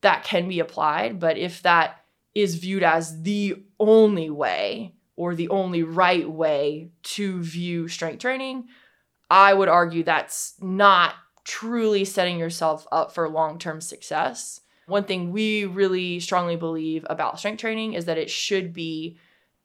that 0.02 0.24
can 0.24 0.48
be 0.48 0.60
applied, 0.60 1.20
but 1.20 1.38
if 1.38 1.62
that 1.64 2.04
is 2.34 2.56
viewed 2.56 2.84
as 2.84 3.22
the 3.22 3.64
only 3.80 4.30
way 4.30 4.94
or 5.16 5.36
the 5.36 5.50
only 5.50 5.84
right 5.84 6.30
way 6.30 6.92
to 7.04 7.42
view 7.42 7.88
strength 7.88 8.20
training, 8.20 8.68
I 9.30 9.54
would 9.54 9.68
argue 9.70 10.04
that's 10.04 10.54
not 10.62 11.16
truly 11.50 12.06
setting 12.06 12.38
yourself 12.38 12.86
up 12.92 13.12
for 13.12 13.28
long 13.28 13.58
term 13.58 13.82
success. 13.82 14.62
One 14.86 15.04
thing 15.04 15.32
we 15.32 15.66
really 15.66 16.20
strongly 16.20 16.56
believe 16.56 17.08
about 17.10 17.40
strength 17.40 17.60
training 17.60 17.94
is 17.94 18.06
that 18.06 18.20
it 18.20 18.30
should 18.30 18.72
be 18.72 19.18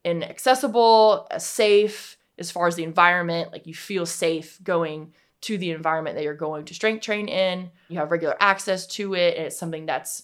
an 0.02 0.22
accessible, 0.22 1.26
a 1.30 1.38
safe, 1.38 2.16
as 2.38 2.50
far 2.50 2.66
as 2.66 2.76
the 2.76 2.84
environment, 2.84 3.52
like 3.52 3.66
you 3.66 3.74
feel 3.74 4.06
safe 4.06 4.58
going 4.64 5.12
to 5.42 5.58
the 5.58 5.72
environment 5.72 6.16
that 6.16 6.24
you're 6.24 6.34
going 6.34 6.64
to 6.64 6.74
strength 6.74 7.04
train 7.04 7.28
in. 7.28 7.70
You 7.88 7.98
have 7.98 8.10
regular 8.10 8.36
access 8.40 8.86
to 8.88 9.12
it, 9.14 9.36
and 9.36 9.46
it's 9.46 9.58
something 9.58 9.84
that's 9.84 10.22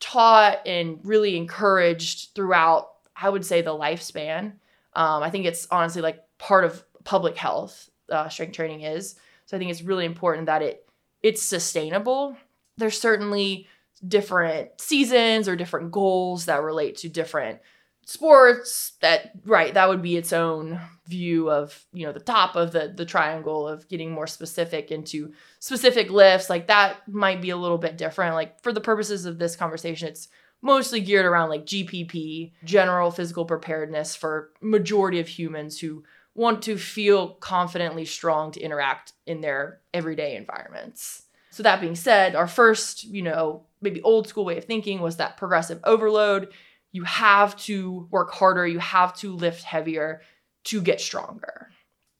taught 0.00 0.66
and 0.66 0.98
really 1.04 1.36
encouraged 1.36 2.34
throughout, 2.34 2.88
I 3.14 3.28
would 3.28 3.44
say, 3.44 3.60
the 3.60 3.70
lifespan. 3.70 4.52
Um, 4.94 5.22
I 5.22 5.28
think 5.28 5.44
it's 5.44 5.68
honestly 5.70 6.00
like 6.00 6.24
part 6.38 6.64
of 6.64 6.82
public 7.04 7.36
health, 7.36 7.90
uh, 8.10 8.30
strength 8.30 8.56
training 8.56 8.80
is. 8.80 9.16
So 9.44 9.56
I 9.56 9.60
think 9.60 9.70
it's 9.70 9.82
really 9.82 10.06
important 10.06 10.46
that 10.46 10.62
it 10.62 10.85
it's 11.22 11.42
sustainable. 11.42 12.36
There's 12.76 13.00
certainly 13.00 13.68
different 14.06 14.80
seasons 14.80 15.48
or 15.48 15.56
different 15.56 15.90
goals 15.90 16.46
that 16.46 16.62
relate 16.62 16.96
to 16.98 17.08
different 17.08 17.60
sports 18.04 18.92
that 19.00 19.32
right 19.44 19.74
that 19.74 19.88
would 19.88 20.00
be 20.00 20.16
its 20.16 20.32
own 20.32 20.78
view 21.08 21.50
of 21.50 21.84
you 21.92 22.06
know 22.06 22.12
the 22.12 22.20
top 22.20 22.54
of 22.54 22.70
the 22.70 22.92
the 22.94 23.04
triangle 23.04 23.66
of 23.66 23.88
getting 23.88 24.12
more 24.12 24.28
specific 24.28 24.92
into 24.92 25.32
specific 25.58 26.08
lifts 26.08 26.48
like 26.48 26.68
that 26.68 26.98
might 27.08 27.42
be 27.42 27.50
a 27.50 27.56
little 27.56 27.78
bit 27.78 27.98
different 27.98 28.36
like 28.36 28.62
for 28.62 28.72
the 28.72 28.80
purposes 28.80 29.26
of 29.26 29.40
this 29.40 29.56
conversation 29.56 30.06
it's 30.06 30.28
mostly 30.62 31.00
geared 31.00 31.26
around 31.26 31.48
like 31.48 31.66
GPP, 31.66 32.52
general 32.64 33.10
physical 33.10 33.44
preparedness 33.44 34.16
for 34.16 34.50
majority 34.60 35.20
of 35.20 35.28
humans 35.28 35.78
who 35.78 36.04
want 36.36 36.62
to 36.62 36.76
feel 36.76 37.30
confidently 37.34 38.04
strong 38.04 38.52
to 38.52 38.60
interact 38.60 39.12
in 39.26 39.40
their 39.40 39.80
everyday 39.94 40.36
environments. 40.36 41.22
So 41.50 41.62
that 41.62 41.80
being 41.80 41.96
said, 41.96 42.34
our 42.34 42.46
first, 42.46 43.04
you 43.04 43.22
know, 43.22 43.64
maybe 43.80 44.02
old 44.02 44.28
school 44.28 44.44
way 44.44 44.58
of 44.58 44.64
thinking 44.64 45.00
was 45.00 45.16
that 45.16 45.38
progressive 45.38 45.80
overload. 45.84 46.52
You 46.92 47.04
have 47.04 47.56
to 47.60 48.06
work 48.10 48.32
harder, 48.32 48.66
you 48.66 48.78
have 48.78 49.16
to 49.18 49.34
lift 49.34 49.62
heavier 49.62 50.20
to 50.64 50.82
get 50.82 51.00
stronger. 51.00 51.70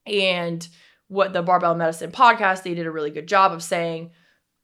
And 0.06 0.66
what 1.08 1.32
the 1.32 1.42
Barbell 1.42 1.74
Medicine 1.74 2.10
podcast, 2.10 2.62
they 2.62 2.74
did 2.74 2.86
a 2.86 2.90
really 2.90 3.10
good 3.10 3.28
job 3.28 3.52
of 3.52 3.62
saying 3.62 4.12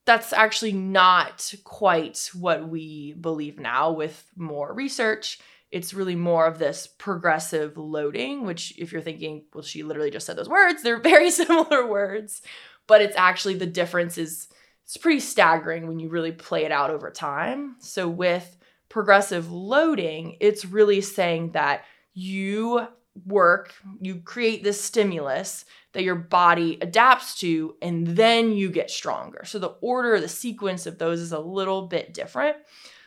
that's 0.06 0.32
actually 0.32 0.72
not 0.72 1.52
quite 1.62 2.30
what 2.34 2.68
we 2.68 3.12
believe 3.20 3.58
now 3.58 3.92
with 3.92 4.24
more 4.36 4.72
research. 4.72 5.38
It's 5.72 5.94
really 5.94 6.14
more 6.14 6.46
of 6.46 6.58
this 6.58 6.86
progressive 6.86 7.76
loading, 7.76 8.44
which, 8.44 8.74
if 8.78 8.92
you're 8.92 9.02
thinking, 9.02 9.44
well, 9.52 9.64
she 9.64 9.82
literally 9.82 10.10
just 10.10 10.26
said 10.26 10.36
those 10.36 10.48
words, 10.48 10.82
they're 10.82 11.00
very 11.00 11.30
similar 11.30 11.86
words, 11.86 12.42
but 12.86 13.02
it's 13.02 13.16
actually 13.16 13.54
the 13.54 13.66
difference 13.66 14.18
is 14.18 14.48
it's 14.84 14.96
pretty 14.96 15.20
staggering 15.20 15.86
when 15.86 15.98
you 15.98 16.08
really 16.08 16.32
play 16.32 16.64
it 16.64 16.72
out 16.72 16.90
over 16.90 17.10
time. 17.10 17.76
So, 17.80 18.08
with 18.08 18.56
progressive 18.88 19.50
loading, 19.50 20.36
it's 20.38 20.64
really 20.64 21.00
saying 21.00 21.52
that 21.52 21.84
you 22.14 22.86
work, 23.26 23.74
you 24.00 24.16
create 24.16 24.62
this 24.62 24.80
stimulus 24.80 25.64
that 25.92 26.02
your 26.02 26.14
body 26.14 26.78
adapts 26.80 27.38
to, 27.40 27.76
and 27.82 28.06
then 28.06 28.52
you 28.52 28.70
get 28.70 28.90
stronger. 28.90 29.44
So 29.44 29.58
the 29.58 29.74
order, 29.80 30.20
the 30.20 30.28
sequence 30.28 30.86
of 30.86 30.98
those 30.98 31.20
is 31.20 31.32
a 31.32 31.38
little 31.38 31.86
bit 31.86 32.14
different. 32.14 32.56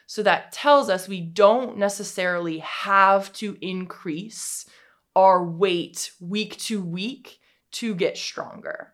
So 0.08 0.24
that 0.24 0.52
tells 0.52 0.90
us 0.90 1.08
we 1.08 1.22
don't 1.22 1.78
necessarily 1.78 2.60
have 2.60 3.34
to 3.34 3.58
increase 3.62 4.66
our 5.16 5.44
weight 5.44 6.12
week 6.20 6.58
to 6.58 6.82
week 6.82 7.40
to 7.72 7.96
get 7.96 8.18
stronger. 8.18 8.94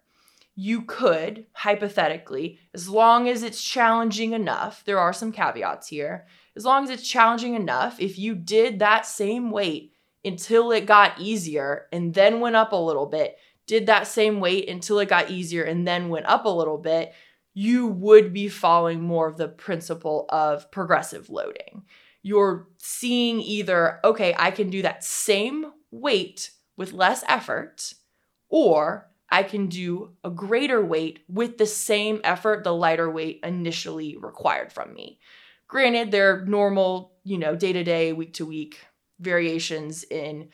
You 0.56 0.84
could, 0.84 1.46
hypothetically, 1.54 2.60
as 2.74 2.90
long 2.90 3.28
as 3.28 3.42
it's 3.42 3.64
challenging 3.64 4.34
enough, 4.34 4.84
there 4.86 5.00
are 5.00 5.14
some 5.14 5.32
caveats 5.32 5.88
here. 5.88 6.28
As 6.56 6.66
long 6.66 6.84
as 6.84 6.90
it's 6.90 7.08
challenging 7.08 7.56
enough, 7.56 8.00
if 8.00 8.20
you 8.20 8.36
did 8.36 8.80
that 8.80 9.06
same 9.06 9.50
weight 9.50 9.94
until 10.24 10.72
it 10.72 10.86
got 10.86 11.20
easier 11.20 11.88
and 11.92 12.14
then 12.14 12.42
went 12.42 12.56
up 12.56 12.74
a 12.74 12.76
little 12.76 13.06
bit, 13.06 13.38
did 13.66 13.86
that 13.86 14.08
same 14.08 14.40
weight 14.40 14.68
until 14.68 15.00
it 15.00 15.08
got 15.08 15.32
easier 15.32 15.64
and 15.64 15.88
then 15.88 16.10
went 16.10 16.26
up 16.26 16.46
a 16.46 16.50
little 16.50 16.78
bit, 16.78 17.14
you 17.54 17.88
would 17.88 18.34
be 18.34 18.48
following 18.48 19.02
more 19.02 19.28
of 19.28 19.38
the 19.38 19.48
principle 19.48 20.26
of 20.30 20.72
progressive 20.72 21.30
loading. 21.30 21.84
You're 22.24 22.68
seeing 22.78 23.42
either, 23.42 24.00
okay, 24.04 24.36
I 24.38 24.52
can 24.52 24.70
do 24.70 24.82
that 24.84 25.04
same 25.04 25.72
weight 25.90 26.52
with 26.78 26.94
less 26.94 27.24
effort, 27.28 27.94
or 28.50 29.10
I 29.30 29.44
can 29.44 29.68
do 29.68 30.12
a 30.24 30.30
greater 30.30 30.84
weight 30.84 31.24
with 31.28 31.58
the 31.58 31.66
same 31.66 32.22
effort 32.24 32.64
the 32.64 32.74
lighter 32.74 33.10
weight 33.10 33.40
initially 33.44 34.18
required 34.18 34.72
from 34.72 34.94
me. 34.94 35.20
Granted, 35.68 36.12
there 36.12 36.36
are 36.36 36.46
normal, 36.46 37.14
you 37.24 37.38
know, 37.38 37.56
day 37.56 37.74
to 37.74 37.84
day, 37.84 38.14
week 38.14 38.34
to 38.36 38.46
week 38.46 38.80
variations 39.20 40.04
in 40.04 40.50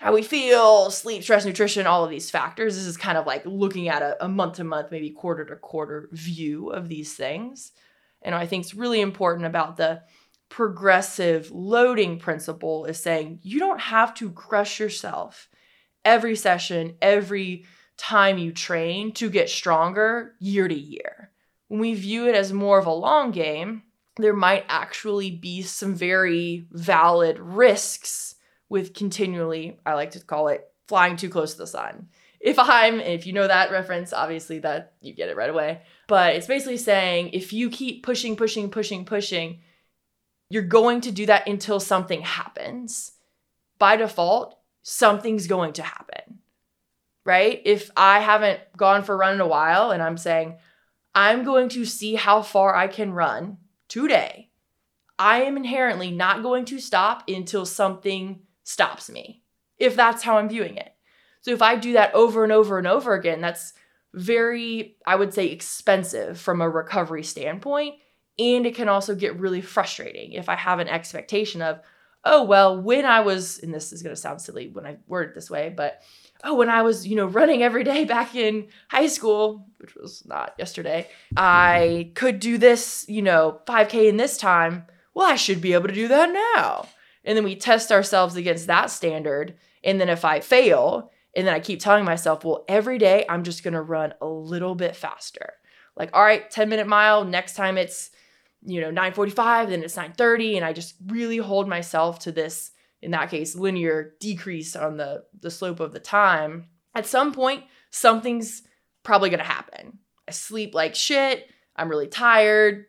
how 0.00 0.14
we 0.14 0.22
feel, 0.22 0.90
sleep, 0.90 1.22
stress, 1.22 1.44
nutrition, 1.44 1.86
all 1.86 2.02
of 2.02 2.08
these 2.08 2.30
factors. 2.30 2.74
This 2.74 2.86
is 2.86 2.96
kind 2.96 3.18
of 3.18 3.26
like 3.26 3.44
looking 3.44 3.90
at 3.90 4.16
a, 4.18 4.28
month 4.28 4.54
to 4.54 4.64
month, 4.64 4.90
maybe 4.90 5.10
quarter 5.10 5.44
to 5.44 5.56
quarter 5.56 6.08
view 6.10 6.70
of 6.70 6.88
these 6.88 7.12
things. 7.12 7.72
And 8.22 8.34
I 8.34 8.46
think 8.46 8.64
it's 8.64 8.74
really 8.74 9.02
important 9.02 9.44
about 9.44 9.76
the 9.76 10.00
progressive 10.48 11.50
loading 11.50 12.18
principle 12.18 12.86
is 12.86 12.98
saying 12.98 13.40
you 13.42 13.58
don't 13.58 13.78
have 13.78 14.14
to 14.14 14.32
crush 14.32 14.80
yourself 14.80 15.50
every 16.02 16.34
session, 16.34 16.96
every 17.02 17.66
time 17.98 18.38
you 18.38 18.52
train 18.52 19.12
to 19.12 19.28
get 19.28 19.50
stronger 19.50 20.34
year 20.38 20.66
to 20.66 20.74
year. 20.74 21.30
When 21.68 21.78
we 21.78 21.92
view 21.92 22.26
it 22.26 22.34
as 22.34 22.54
more 22.54 22.78
of 22.78 22.86
a 22.86 22.92
long 22.92 23.32
game, 23.32 23.82
there 24.16 24.32
might 24.32 24.64
actually 24.70 25.30
be 25.30 25.60
some 25.60 25.94
very 25.94 26.66
valid 26.72 27.38
risks 27.38 28.36
with 28.70 28.94
continually, 28.94 29.78
I 29.84 29.92
like 29.92 30.12
to 30.12 30.20
call 30.20 30.48
it 30.48 30.66
flying 30.88 31.16
too 31.16 31.28
close 31.28 31.52
to 31.52 31.58
the 31.58 31.66
sun. 31.66 32.08
If 32.40 32.58
I'm, 32.58 33.00
if 33.00 33.26
you 33.26 33.34
know 33.34 33.46
that 33.46 33.70
reference, 33.70 34.14
obviously 34.14 34.60
that 34.60 34.94
you 35.02 35.12
get 35.12 35.28
it 35.28 35.36
right 35.36 35.50
away. 35.50 35.82
But 36.08 36.36
it's 36.36 36.46
basically 36.46 36.78
saying 36.78 37.30
if 37.34 37.52
you 37.52 37.68
keep 37.68 38.02
pushing, 38.02 38.34
pushing, 38.34 38.70
pushing, 38.70 39.04
pushing, 39.04 39.60
you're 40.48 40.62
going 40.62 41.02
to 41.02 41.12
do 41.12 41.26
that 41.26 41.46
until 41.46 41.78
something 41.78 42.22
happens. 42.22 43.12
By 43.78 43.96
default, 43.96 44.58
something's 44.82 45.46
going 45.46 45.74
to 45.74 45.82
happen, 45.82 46.38
right? 47.24 47.60
If 47.64 47.90
I 47.96 48.20
haven't 48.20 48.60
gone 48.76 49.04
for 49.04 49.14
a 49.14 49.18
run 49.18 49.34
in 49.34 49.40
a 49.40 49.46
while 49.46 49.90
and 49.90 50.02
I'm 50.02 50.16
saying, 50.16 50.56
I'm 51.14 51.44
going 51.44 51.68
to 51.70 51.84
see 51.84 52.14
how 52.14 52.42
far 52.42 52.74
I 52.74 52.88
can 52.88 53.12
run 53.12 53.58
today, 53.88 54.48
I 55.18 55.42
am 55.42 55.56
inherently 55.56 56.10
not 56.10 56.42
going 56.42 56.64
to 56.66 56.80
stop 56.80 57.28
until 57.28 57.66
something 57.66 58.40
stops 58.70 59.10
me, 59.10 59.42
if 59.78 59.96
that's 59.96 60.22
how 60.22 60.38
I'm 60.38 60.48
viewing 60.48 60.76
it. 60.76 60.92
So 61.40 61.50
if 61.50 61.60
I 61.60 61.74
do 61.76 61.94
that 61.94 62.14
over 62.14 62.44
and 62.44 62.52
over 62.52 62.78
and 62.78 62.86
over 62.86 63.14
again, 63.14 63.40
that's 63.40 63.72
very, 64.14 64.96
I 65.06 65.16
would 65.16 65.34
say, 65.34 65.46
expensive 65.46 66.38
from 66.38 66.60
a 66.60 66.68
recovery 66.68 67.24
standpoint. 67.24 67.96
And 68.38 68.64
it 68.66 68.74
can 68.74 68.88
also 68.88 69.14
get 69.14 69.40
really 69.40 69.60
frustrating 69.60 70.32
if 70.32 70.48
I 70.48 70.56
have 70.56 70.78
an 70.78 70.88
expectation 70.88 71.62
of, 71.62 71.80
oh, 72.24 72.44
well, 72.44 72.80
when 72.80 73.04
I 73.04 73.20
was, 73.20 73.58
and 73.58 73.74
this 73.74 73.92
is 73.92 74.02
going 74.02 74.14
to 74.14 74.20
sound 74.20 74.40
silly 74.40 74.68
when 74.68 74.86
I 74.86 74.98
word 75.06 75.30
it 75.30 75.34
this 75.34 75.50
way, 75.50 75.72
but 75.74 76.00
oh, 76.44 76.54
when 76.54 76.68
I 76.68 76.82
was, 76.82 77.06
you 77.06 77.16
know, 77.16 77.26
running 77.26 77.62
every 77.62 77.84
day 77.84 78.04
back 78.04 78.34
in 78.34 78.68
high 78.88 79.08
school, 79.08 79.66
which 79.78 79.94
was 79.94 80.24
not 80.26 80.54
yesterday, 80.58 81.08
I 81.36 82.12
could 82.14 82.38
do 82.40 82.56
this, 82.56 83.04
you 83.08 83.22
know, 83.22 83.60
5K 83.66 84.08
in 84.08 84.16
this 84.16 84.36
time. 84.36 84.86
Well, 85.14 85.26
I 85.26 85.36
should 85.36 85.60
be 85.60 85.72
able 85.72 85.88
to 85.88 85.94
do 85.94 86.08
that 86.08 86.30
now. 86.54 86.86
And 87.24 87.36
then 87.36 87.44
we 87.44 87.56
test 87.56 87.92
ourselves 87.92 88.36
against 88.36 88.66
that 88.66 88.90
standard. 88.90 89.56
And 89.84 90.00
then 90.00 90.08
if 90.08 90.24
I 90.24 90.40
fail, 90.40 91.10
and 91.34 91.46
then 91.46 91.54
I 91.54 91.60
keep 91.60 91.80
telling 91.80 92.04
myself, 92.04 92.44
well, 92.44 92.64
every 92.68 92.98
day 92.98 93.24
I'm 93.28 93.44
just 93.44 93.62
to 93.74 93.82
run 93.82 94.14
a 94.20 94.26
little 94.26 94.74
bit 94.74 94.96
faster. 94.96 95.54
Like, 95.96 96.10
all 96.12 96.22
right, 96.22 96.50
10 96.50 96.68
minute 96.68 96.86
mile, 96.86 97.24
next 97.24 97.54
time 97.54 97.78
it's, 97.78 98.10
you 98.62 98.80
know, 98.80 98.90
945, 98.90 99.70
then 99.70 99.82
it's 99.82 99.96
930. 99.96 100.56
And 100.56 100.64
I 100.64 100.72
just 100.72 100.94
really 101.06 101.38
hold 101.38 101.68
myself 101.68 102.20
to 102.20 102.32
this, 102.32 102.72
in 103.02 103.12
that 103.12 103.30
case, 103.30 103.54
linear 103.54 104.14
decrease 104.20 104.74
on 104.74 104.96
the, 104.96 105.24
the 105.40 105.50
slope 105.50 105.80
of 105.80 105.92
the 105.92 106.00
time. 106.00 106.68
At 106.94 107.06
some 107.06 107.32
point, 107.32 107.64
something's 107.90 108.62
probably 109.02 109.30
to 109.40 109.44
happen. 109.44 109.98
I 110.26 110.32
sleep 110.32 110.74
like 110.74 110.94
shit. 110.94 111.48
I'm 111.76 111.88
really 111.88 112.08
tired 112.08 112.86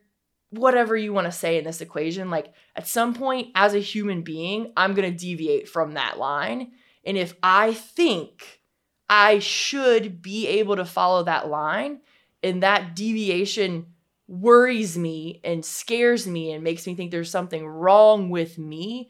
whatever 0.51 0.95
you 0.95 1.13
want 1.13 1.25
to 1.25 1.31
say 1.31 1.57
in 1.57 1.63
this 1.63 1.81
equation, 1.81 2.29
like 2.29 2.53
at 2.75 2.87
some 2.87 3.13
point 3.13 3.49
as 3.55 3.73
a 3.73 3.79
human 3.79 4.21
being, 4.21 4.71
I'm 4.77 4.93
going 4.93 5.09
to 5.09 5.17
deviate 5.17 5.67
from 5.67 5.93
that 5.93 6.19
line. 6.19 6.71
And 7.05 7.17
if 7.17 7.33
I 7.41 7.73
think 7.73 8.61
I 9.09 9.39
should 9.39 10.21
be 10.21 10.47
able 10.47 10.75
to 10.75 10.85
follow 10.85 11.23
that 11.23 11.49
line 11.49 12.01
and 12.43 12.63
that 12.63 12.95
deviation 12.95 13.87
worries 14.27 14.97
me 14.97 15.41
and 15.43 15.65
scares 15.65 16.27
me 16.27 16.51
and 16.51 16.63
makes 16.63 16.85
me 16.85 16.95
think 16.95 17.11
there's 17.11 17.31
something 17.31 17.65
wrong 17.65 18.29
with 18.29 18.57
me, 18.57 19.09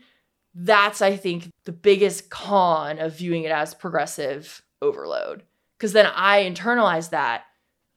that's, 0.53 1.01
I 1.01 1.15
think, 1.15 1.49
the 1.65 1.71
biggest 1.71 2.29
con 2.29 2.99
of 2.99 3.17
viewing 3.17 3.43
it 3.43 3.51
as 3.51 3.73
progressive 3.73 4.61
overload. 4.81 5.43
Because 5.77 5.93
then 5.93 6.07
I 6.13 6.43
internalize 6.43 7.11
that. 7.11 7.43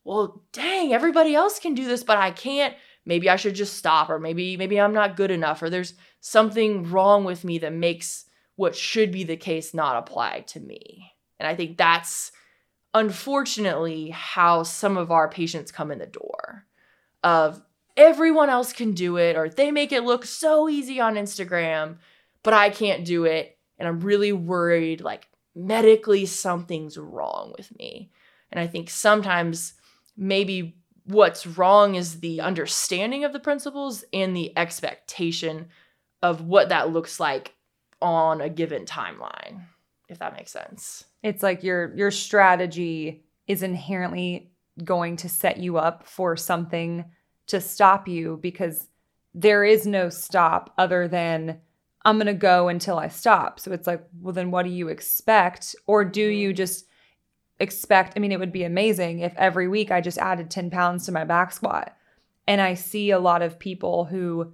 Well, 0.05 0.45
dang, 0.53 0.93
everybody 0.93 1.35
else 1.35 1.59
can 1.59 1.75
do 1.75 1.87
this, 1.87 2.05
but 2.05 2.19
I 2.19 2.31
can't 2.31 2.75
maybe 3.07 3.29
I 3.29 3.37
should 3.37 3.55
just 3.55 3.77
stop 3.77 4.11
or 4.11 4.19
maybe 4.19 4.57
maybe 4.57 4.81
I'm 4.81 4.95
not 4.95 5.17
good 5.17 5.31
enough 5.31 5.63
or 5.63 5.71
there's 5.71 5.95
something 6.21 6.91
wrong 6.91 7.25
with 7.25 7.45
me 7.45 7.59
that 7.59 7.73
makes 7.73 8.27
what 8.57 8.77
should 8.77 9.11
be 9.11 9.25
the 9.25 9.37
case 9.37 9.75
not 9.75 9.97
apply 9.97 10.41
to 10.49 10.61
me. 10.61 11.13
And 11.39 11.47
I 11.47 11.55
think 11.55 11.77
that's 11.77 12.33
unfortunately 12.93 14.11
how 14.11 14.63
some 14.63 14.97
of 14.97 15.11
our 15.11 15.29
patients 15.29 15.73
come 15.73 15.91
in 15.91 15.99
the 15.99 16.07
door 16.07 16.65
of 17.23 17.61
everyone 17.97 18.51
else 18.51 18.73
can 18.73 18.93
do 18.93 19.17
it 19.17 19.37
or 19.37 19.49
they 19.49 19.71
make 19.71 19.93
it 19.93 20.05
look 20.05 20.25
so 20.25 20.69
easy 20.69 21.01
on 21.01 21.15
Instagram, 21.15 21.99
but 22.43 22.55
I 22.55 22.71
can't 22.71 23.05
do 23.05 23.25
it 23.25 23.59
and 23.79 23.89
I'm 23.89 24.01
really 24.01 24.33
worried 24.33 25.01
like 25.01 25.29
medically 25.55 26.27
something's 26.27 26.97
wrong 26.97 27.53
with 27.57 27.77
me. 27.79 28.11
And 28.51 28.61
I 28.61 28.67
think 28.67 28.91
sometimes 28.91 29.75
maybe 30.17 30.77
what's 31.07 31.47
wrong 31.47 31.95
is 31.95 32.21
the 32.21 32.41
understanding 32.41 33.25
of 33.25 33.33
the 33.33 33.41
principles 33.41 34.05
and 34.13 34.37
the 34.37 34.57
expectation 34.57 35.69
of 36.23 36.43
what 36.43 36.71
that 36.71 36.91
looks 36.91 37.21
like 37.21 37.55
on 38.01 38.41
a 38.41 38.49
given 38.49 38.85
timeline 38.85 39.63
if 40.09 40.19
that 40.19 40.37
makes 40.37 40.53
sense 40.53 41.05
it's 41.23 41.43
like 41.43 41.63
your 41.63 41.95
your 41.95 42.11
strategy 42.11 43.25
is 43.47 43.63
inherently 43.63 44.51
going 44.83 45.17
to 45.17 45.29
set 45.29 45.59
you 45.59 45.77
up 45.77 46.07
for 46.07 46.37
something 46.37 47.05
to 47.47 47.61
stop 47.61 48.09
you 48.09 48.39
because 48.43 48.89
there 49.35 49.65
is 49.65 49.87
no 49.87 50.09
stop 50.09 50.73
other 50.79 51.07
than 51.09 51.61
I'm 52.05 52.17
going 52.17 52.27
to 52.27 52.35
go 52.35 52.69
until 52.69 52.99
I 52.99 53.09
stop. 53.09 53.59
So 53.59 53.73
it's 53.73 53.87
like, 53.87 54.05
well, 54.21 54.33
then 54.33 54.51
what 54.51 54.65
do 54.65 54.71
you 54.71 54.89
expect? 54.89 55.75
Or 55.87 56.05
do 56.05 56.23
you 56.23 56.51
mm. 56.51 56.57
just 56.57 56.87
expect? 57.61 58.15
I 58.17 58.21
mean, 58.21 58.33
it 58.33 58.41
would 58.41 58.53
be 58.53 58.65
amazing 58.65 59.21
if 59.21 59.35
every 59.37 59.69
week 59.69 59.91
I 59.91 60.01
just 60.01 60.19
added 60.19 60.51
10 60.51 60.71
pounds 60.71 61.07
to 61.07 61.13
my 61.13 61.25
back 61.25 61.53
squat. 61.53 61.97
And 62.47 62.61
I 62.61 62.75
see 62.75 63.11
a 63.11 63.19
lot 63.19 63.43
of 63.43 63.59
people 63.59 64.05
who 64.05 64.53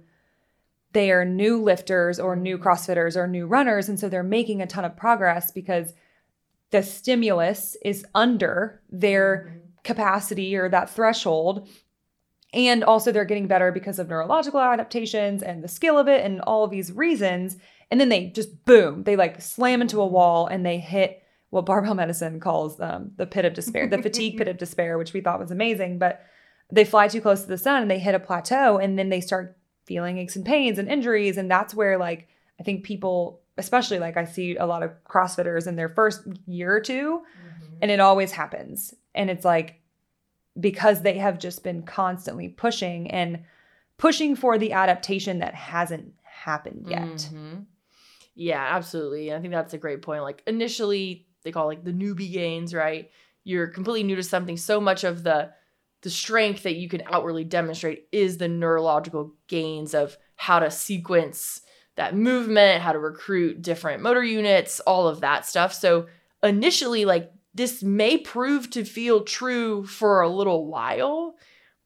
they 0.93 1.11
are 1.11 1.25
new 1.25 1.61
lifters 1.61 2.19
or 2.19 2.35
new 2.35 2.57
CrossFitters 2.57 3.15
or 3.15 3.27
new 3.27 3.47
runners. 3.47 3.89
And 3.89 3.99
so 3.99 4.09
they're 4.09 4.23
making 4.23 4.61
a 4.61 4.67
ton 4.67 4.85
of 4.85 4.97
progress 4.97 5.51
because 5.51 5.93
the 6.71 6.83
stimulus 6.83 7.77
is 7.83 8.05
under 8.15 8.81
their 8.89 9.47
mm-hmm. 9.49 9.59
capacity 9.83 10.55
or 10.55 10.69
that 10.69 10.89
threshold. 10.89 11.67
And 12.53 12.83
also, 12.83 13.13
they're 13.13 13.23
getting 13.23 13.47
better 13.47 13.71
because 13.71 13.97
of 13.97 14.09
neurological 14.09 14.59
adaptations 14.59 15.41
and 15.41 15.63
the 15.63 15.69
skill 15.69 15.97
of 15.97 16.09
it 16.09 16.25
and 16.25 16.41
all 16.41 16.65
of 16.65 16.71
these 16.71 16.91
reasons. 16.91 17.55
And 17.89 17.99
then 17.99 18.09
they 18.09 18.27
just 18.27 18.65
boom, 18.65 19.03
they 19.03 19.15
like 19.15 19.41
slam 19.41 19.81
into 19.81 20.01
a 20.01 20.07
wall 20.07 20.47
and 20.47 20.65
they 20.65 20.77
hit 20.77 21.20
what 21.51 21.65
barbell 21.65 21.93
medicine 21.93 22.39
calls 22.39 22.79
um, 22.79 23.11
the 23.17 23.27
pit 23.27 23.45
of 23.45 23.53
despair, 23.53 23.87
the 23.87 24.01
fatigue 24.01 24.37
pit 24.37 24.47
of 24.47 24.57
despair, 24.65 24.97
which 24.97 25.13
we 25.13 25.21
thought 25.21 25.39
was 25.39 25.51
amazing. 25.51 25.99
But 25.99 26.25
they 26.71 26.85
fly 26.85 27.07
too 27.07 27.21
close 27.21 27.41
to 27.43 27.47
the 27.47 27.57
sun 27.57 27.83
and 27.83 27.91
they 27.91 27.99
hit 27.99 28.15
a 28.15 28.19
plateau 28.19 28.77
and 28.77 28.97
then 28.97 29.09
they 29.09 29.21
start 29.21 29.57
feeling 29.85 30.17
aches 30.17 30.37
and 30.37 30.45
pains 30.45 30.79
and 30.79 30.87
injuries. 30.87 31.37
And 31.37 31.51
that's 31.51 31.75
where, 31.75 31.97
like, 31.97 32.29
I 32.59 32.63
think 32.63 32.85
people, 32.85 33.41
especially 33.57 33.99
like 33.99 34.15
I 34.15 34.23
see 34.23 34.55
a 34.55 34.65
lot 34.65 34.81
of 34.81 34.91
CrossFitters 35.03 35.67
in 35.67 35.75
their 35.75 35.89
first 35.89 36.21
year 36.47 36.77
or 36.77 36.79
2 36.79 36.93
mm-hmm. 36.93 37.75
and 37.81 37.91
it 37.91 37.99
always 37.99 38.31
happens. 38.31 38.93
And 39.13 39.29
it's 39.29 39.43
like, 39.45 39.81
because 40.57 41.01
they 41.01 41.17
have 41.17 41.37
just 41.37 41.63
been 41.63 41.83
constantly 41.83 42.47
pushing 42.47 43.11
and 43.11 43.43
pushing 43.97 44.35
for 44.35 44.57
the 44.57 44.71
adaptation 44.71 45.39
that 45.39 45.53
hasn't 45.53 46.13
happened 46.23 46.85
yet. 46.87 47.03
Mm-hmm. 47.03 47.59
Yeah, 48.35 48.65
absolutely. 48.69 49.33
I 49.33 49.39
think 49.39 49.53
that's 49.53 49.73
a 49.73 49.77
great 49.77 50.01
point. 50.01 50.23
Like 50.23 50.43
initially 50.47 51.27
they 51.43 51.51
call 51.51 51.67
like 51.67 51.83
the 51.83 51.91
newbie 51.91 52.31
gains, 52.31 52.73
right? 52.73 53.09
You're 53.43 53.67
completely 53.67 54.03
new 54.03 54.15
to 54.15 54.23
something. 54.23 54.57
So 54.57 54.79
much 54.79 55.03
of 55.03 55.23
the 55.23 55.51
the 56.01 56.09
strength 56.09 56.63
that 56.63 56.75
you 56.75 56.89
can 56.89 57.03
outwardly 57.05 57.43
demonstrate 57.43 58.07
is 58.11 58.37
the 58.37 58.47
neurological 58.47 59.35
gains 59.47 59.93
of 59.93 60.17
how 60.35 60.59
to 60.59 60.71
sequence 60.71 61.61
that 61.95 62.15
movement, 62.15 62.81
how 62.81 62.91
to 62.91 62.99
recruit 62.99 63.61
different 63.61 64.01
motor 64.01 64.23
units, 64.23 64.79
all 64.79 65.07
of 65.07 65.21
that 65.21 65.45
stuff. 65.45 65.73
So 65.73 66.07
initially 66.41 67.05
like 67.05 67.31
this 67.53 67.83
may 67.83 68.17
prove 68.17 68.69
to 68.71 68.83
feel 68.83 69.23
true 69.23 69.85
for 69.85 70.21
a 70.21 70.29
little 70.29 70.67
while. 70.67 71.35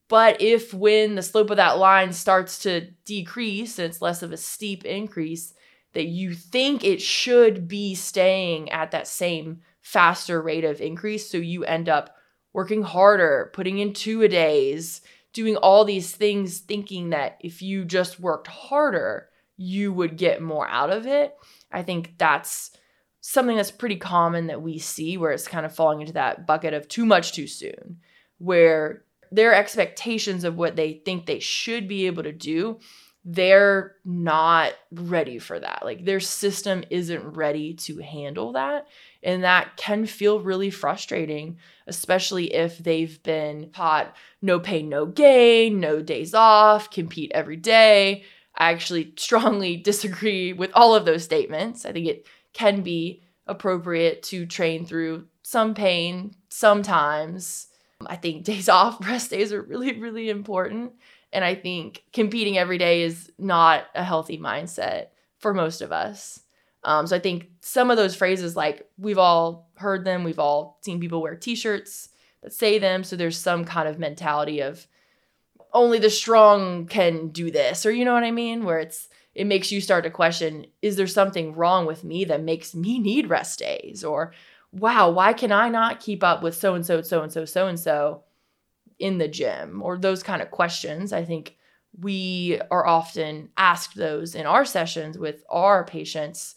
But 0.07 0.41
if 0.41 0.73
when 0.73 1.15
the 1.15 1.23
slope 1.23 1.49
of 1.49 1.57
that 1.57 1.79
line 1.79 2.13
starts 2.13 2.59
to 2.59 2.91
decrease 3.05 3.79
and 3.79 3.89
it's 3.89 4.01
less 4.01 4.21
of 4.21 4.31
a 4.31 4.37
steep 4.37 4.85
increase, 4.85 5.53
that 5.95 6.05
you 6.05 6.33
think 6.33 6.83
it 6.83 7.01
should 7.01 7.67
be 7.67 7.95
staying 7.95 8.71
at 8.71 8.91
that 8.91 9.07
same 9.07 9.61
faster 9.81 10.41
rate 10.41 10.63
of 10.63 10.81
increase. 10.81 11.29
So 11.29 11.37
you 11.37 11.63
end 11.63 11.89
up 11.89 12.15
working 12.53 12.83
harder, 12.83 13.51
putting 13.53 13.79
in 13.79 13.93
two 13.93 14.21
a 14.21 14.27
days, 14.27 15.01
doing 15.33 15.57
all 15.57 15.83
these 15.83 16.15
things, 16.15 16.59
thinking 16.59 17.09
that 17.09 17.37
if 17.41 17.61
you 17.61 17.83
just 17.83 18.19
worked 18.19 18.47
harder, 18.47 19.29
you 19.57 19.91
would 19.91 20.17
get 20.17 20.41
more 20.41 20.67
out 20.67 20.89
of 20.89 21.05
it. 21.05 21.35
I 21.71 21.83
think 21.83 22.17
that's 22.17 22.71
something 23.21 23.57
that's 23.57 23.71
pretty 23.71 23.97
common 23.97 24.47
that 24.47 24.61
we 24.61 24.77
see 24.77 25.17
where 25.17 25.31
it's 25.31 25.47
kind 25.47 25.65
of 25.65 25.75
falling 25.75 26.01
into 26.01 26.13
that 26.13 26.45
bucket 26.45 26.73
of 26.73 26.87
too 26.87 27.05
much 27.05 27.33
too 27.33 27.47
soon, 27.47 27.97
where 28.37 29.03
their 29.31 29.53
expectations 29.53 30.43
of 30.43 30.55
what 30.55 30.75
they 30.75 30.93
think 30.93 31.25
they 31.25 31.39
should 31.39 31.87
be 31.87 32.05
able 32.05 32.23
to 32.23 32.31
do, 32.31 32.79
they're 33.27 33.95
not 34.05 34.73
ready 34.91 35.39
for 35.39 35.59
that. 35.59 35.81
Like 35.83 36.05
their 36.05 36.19
system 36.19 36.83
isn't 36.91 37.35
ready 37.35 37.73
to 37.73 37.97
handle 37.97 38.51
that. 38.51 38.87
And 39.23 39.43
that 39.43 39.77
can 39.77 40.05
feel 40.05 40.39
really 40.39 40.69
frustrating, 40.69 41.57
especially 41.87 42.53
if 42.53 42.77
they've 42.77 43.21
been 43.23 43.71
taught 43.71 44.15
no 44.43 44.59
pain, 44.59 44.89
no 44.89 45.07
gain, 45.07 45.79
no 45.79 46.03
days 46.03 46.35
off, 46.35 46.91
compete 46.91 47.31
every 47.33 47.57
day. 47.57 48.23
I 48.55 48.71
actually 48.71 49.13
strongly 49.17 49.75
disagree 49.75 50.53
with 50.53 50.69
all 50.75 50.93
of 50.93 51.05
those 51.05 51.23
statements. 51.23 51.83
I 51.83 51.91
think 51.93 52.07
it 52.07 52.27
can 52.53 52.81
be 52.81 53.23
appropriate 53.47 54.21
to 54.23 54.45
train 54.45 54.85
through 54.85 55.25
some 55.41 55.73
pain 55.73 56.35
sometimes. 56.49 57.67
I 58.05 58.17
think 58.17 58.43
days 58.43 58.69
off, 58.69 59.03
rest 59.07 59.31
days 59.31 59.51
are 59.51 59.63
really, 59.63 59.99
really 59.99 60.29
important. 60.29 60.93
And 61.35 61.43
I 61.43 61.53
think 61.53 62.03
competing 62.13 62.57
every 62.57 62.77
day 62.77 63.01
is 63.01 63.31
not 63.37 63.83
a 63.93 64.03
healthy 64.03 64.37
mindset 64.39 65.07
for 65.37 65.53
most 65.53 65.81
of 65.81 65.91
us. 65.91 66.39
Um, 66.85 67.05
so 67.07 67.15
I 67.15 67.19
think 67.19 67.49
some 67.59 67.91
of 67.91 67.97
those 67.97 68.15
phrases, 68.15 68.55
like 68.55 68.87
we've 68.97 69.17
all 69.17 69.69
heard 69.75 70.05
them, 70.05 70.23
we've 70.23 70.39
all 70.39 70.79
seen 70.81 70.99
people 70.99 71.21
wear 71.21 71.35
t 71.35 71.55
shirts 71.55 72.09
that 72.41 72.53
say 72.53 72.79
them. 72.79 73.03
So 73.03 73.15
there's 73.15 73.37
some 73.37 73.65
kind 73.65 73.89
of 73.89 73.99
mentality 73.99 74.61
of 74.61 74.87
only 75.73 75.99
the 75.99 76.09
strong 76.09 76.85
can 76.85 77.29
do 77.29 77.51
this, 77.51 77.85
or 77.85 77.91
you 77.91 78.05
know 78.05 78.13
what 78.13 78.23
I 78.23 78.31
mean? 78.31 78.63
Where 78.63 78.79
it's, 78.79 79.09
it 79.33 79.45
makes 79.45 79.71
you 79.71 79.81
start 79.81 80.05
to 80.05 80.09
question 80.09 80.67
is 80.81 80.95
there 80.95 81.07
something 81.07 81.53
wrong 81.53 81.85
with 81.85 82.05
me 82.05 82.23
that 82.25 82.41
makes 82.41 82.73
me 82.73 82.97
need 82.97 83.29
rest 83.29 83.59
days 83.59 84.03
or 84.03 84.31
wow 84.71 85.09
why 85.09 85.33
can 85.33 85.51
i 85.51 85.69
not 85.69 85.99
keep 85.99 86.23
up 86.23 86.41
with 86.41 86.55
so 86.55 86.73
and 86.73 86.85
so 86.85 87.01
so 87.01 87.21
and 87.21 87.31
so 87.31 87.45
so 87.45 87.67
and 87.67 87.79
so 87.79 88.23
in 88.99 89.17
the 89.17 89.27
gym 89.27 89.81
or 89.81 89.97
those 89.97 90.23
kind 90.23 90.41
of 90.41 90.51
questions 90.51 91.13
i 91.13 91.23
think 91.23 91.57
we 91.99 92.59
are 92.71 92.85
often 92.85 93.49
asked 93.57 93.95
those 93.95 94.35
in 94.35 94.45
our 94.45 94.65
sessions 94.65 95.17
with 95.17 95.43
our 95.49 95.85
patients 95.85 96.55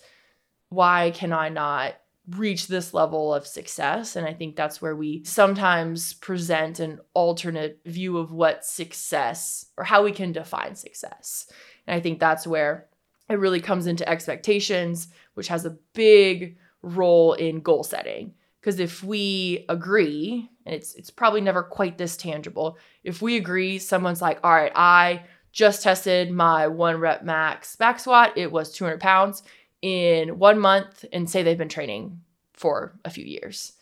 why 0.68 1.10
can 1.14 1.32
i 1.32 1.48
not 1.48 1.94
reach 2.36 2.66
this 2.66 2.92
level 2.92 3.32
of 3.32 3.46
success 3.46 4.14
and 4.14 4.26
i 4.26 4.34
think 4.34 4.54
that's 4.54 4.82
where 4.82 4.94
we 4.94 5.24
sometimes 5.24 6.12
present 6.14 6.78
an 6.78 7.00
alternate 7.14 7.80
view 7.86 8.18
of 8.18 8.32
what 8.32 8.64
success 8.64 9.66
or 9.76 9.84
how 9.84 10.04
we 10.04 10.12
can 10.12 10.32
define 10.32 10.74
success 10.74 11.50
and 11.88 11.96
I 11.96 12.00
think 12.00 12.20
that's 12.20 12.46
where 12.46 12.86
it 13.30 13.38
really 13.38 13.60
comes 13.60 13.86
into 13.86 14.08
expectations, 14.08 15.08
which 15.34 15.48
has 15.48 15.64
a 15.64 15.78
big 15.94 16.58
role 16.82 17.32
in 17.32 17.60
goal 17.60 17.82
setting. 17.82 18.34
Because 18.60 18.78
if 18.78 19.02
we 19.02 19.64
agree, 19.70 20.50
and 20.68 20.76
it's 20.76 20.94
it's 20.94 21.10
probably 21.10 21.40
never 21.40 21.62
quite 21.62 21.96
this 21.96 22.16
tangible, 22.16 22.76
if 23.02 23.22
we 23.22 23.36
agree, 23.36 23.78
someone's 23.78 24.20
like, 24.20 24.38
all 24.44 24.52
right, 24.52 24.72
I 24.74 25.22
just 25.50 25.82
tested 25.82 26.30
my 26.30 26.66
one 26.66 26.98
rep 26.98 27.24
max 27.24 27.74
back 27.74 27.98
squat, 27.98 28.36
it 28.36 28.52
was 28.52 28.72
200 28.72 29.00
pounds 29.00 29.42
in 29.80 30.38
one 30.38 30.58
month, 30.58 31.06
and 31.10 31.28
say 31.28 31.42
they've 31.42 31.56
been 31.56 31.70
training 31.70 32.20
for 32.52 32.98
a 33.04 33.10
few 33.10 33.24
years. 33.24 33.72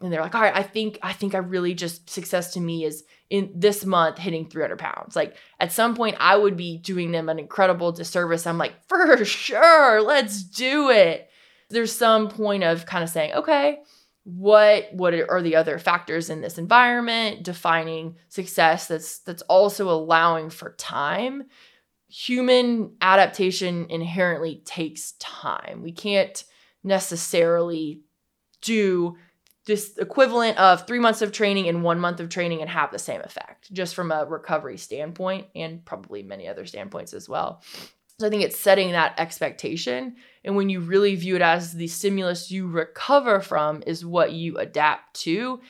And 0.00 0.12
they're 0.12 0.20
like 0.20 0.34
all 0.34 0.42
right 0.42 0.54
i 0.54 0.62
think 0.62 0.98
i 1.02 1.14
think 1.14 1.34
i 1.34 1.38
really 1.38 1.72
just 1.72 2.10
success 2.10 2.52
to 2.54 2.60
me 2.60 2.84
is 2.84 3.04
in 3.30 3.50
this 3.54 3.86
month 3.86 4.18
hitting 4.18 4.46
300 4.50 4.78
pounds. 4.78 5.16
Like 5.16 5.36
at 5.60 5.72
some 5.72 5.96
point 5.96 6.16
i 6.20 6.36
would 6.36 6.58
be 6.58 6.76
doing 6.76 7.10
them 7.10 7.30
an 7.30 7.38
incredible 7.38 7.90
disservice. 7.90 8.46
I'm 8.46 8.58
like 8.58 8.74
for 8.86 9.24
sure 9.24 10.02
let's 10.02 10.42
do 10.42 10.90
it. 10.90 11.30
There's 11.70 11.92
some 11.92 12.28
point 12.28 12.64
of 12.64 12.84
kind 12.84 13.02
of 13.02 13.08
saying 13.08 13.32
okay 13.34 13.78
what 14.24 14.88
what 14.92 15.14
are 15.14 15.42
the 15.42 15.54
other 15.54 15.78
factors 15.78 16.30
in 16.30 16.40
this 16.40 16.56
environment 16.56 17.42
defining 17.42 18.16
success 18.28 18.86
that's 18.88 19.18
that's 19.20 19.42
also 19.42 19.90
allowing 19.90 20.48
for 20.48 20.74
time 20.78 21.44
human 22.08 22.94
adaptation 23.02 23.86
inherently 23.90 24.62
takes 24.64 25.12
time 25.12 25.82
we 25.82 25.92
can't 25.92 26.44
necessarily 26.82 28.00
do 28.62 29.16
this 29.66 29.96
equivalent 29.96 30.58
of 30.58 30.86
three 30.86 30.98
months 30.98 31.22
of 31.22 31.32
training 31.32 31.68
and 31.68 31.82
one 31.82 31.98
month 31.98 32.20
of 32.20 32.28
training 32.28 32.60
and 32.60 32.68
have 32.68 32.90
the 32.90 32.98
same 32.98 33.22
effect, 33.22 33.72
just 33.72 33.94
from 33.94 34.12
a 34.12 34.26
recovery 34.26 34.76
standpoint 34.76 35.46
and 35.54 35.84
probably 35.84 36.22
many 36.22 36.46
other 36.46 36.66
standpoints 36.66 37.14
as 37.14 37.28
well. 37.28 37.62
So 38.18 38.26
I 38.26 38.30
think 38.30 38.42
it's 38.42 38.58
setting 38.58 38.92
that 38.92 39.18
expectation. 39.18 40.16
And 40.44 40.56
when 40.56 40.68
you 40.68 40.80
really 40.80 41.16
view 41.16 41.36
it 41.36 41.42
as 41.42 41.72
the 41.72 41.88
stimulus 41.88 42.50
you 42.50 42.68
recover 42.68 43.40
from 43.40 43.82
is 43.86 44.04
what 44.04 44.32
you 44.32 44.58
adapt 44.58 45.14
to, 45.22 45.60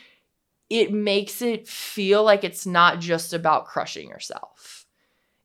it 0.68 0.92
makes 0.92 1.40
it 1.40 1.68
feel 1.68 2.22
like 2.22 2.44
it's 2.44 2.66
not 2.66 3.00
just 3.00 3.32
about 3.32 3.66
crushing 3.66 4.08
yourself. 4.08 4.86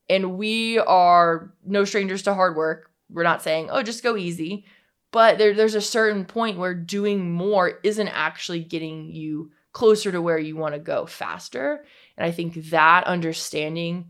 And 0.08 0.36
we 0.36 0.78
are 0.78 1.54
no 1.64 1.84
strangers 1.84 2.22
to 2.22 2.34
hard 2.34 2.56
work. 2.56 2.90
We're 3.08 3.22
not 3.22 3.42
saying, 3.42 3.68
oh, 3.70 3.82
just 3.82 4.02
go 4.02 4.16
easy 4.16 4.66
but 5.12 5.38
there, 5.38 5.54
there's 5.54 5.74
a 5.74 5.80
certain 5.80 6.24
point 6.24 6.58
where 6.58 6.74
doing 6.74 7.32
more 7.32 7.80
isn't 7.82 8.08
actually 8.08 8.60
getting 8.60 9.10
you 9.10 9.50
closer 9.72 10.12
to 10.12 10.22
where 10.22 10.38
you 10.38 10.56
want 10.56 10.74
to 10.74 10.80
go 10.80 11.06
faster. 11.06 11.84
And 12.16 12.24
I 12.26 12.30
think 12.30 12.54
that 12.70 13.04
understanding, 13.04 14.06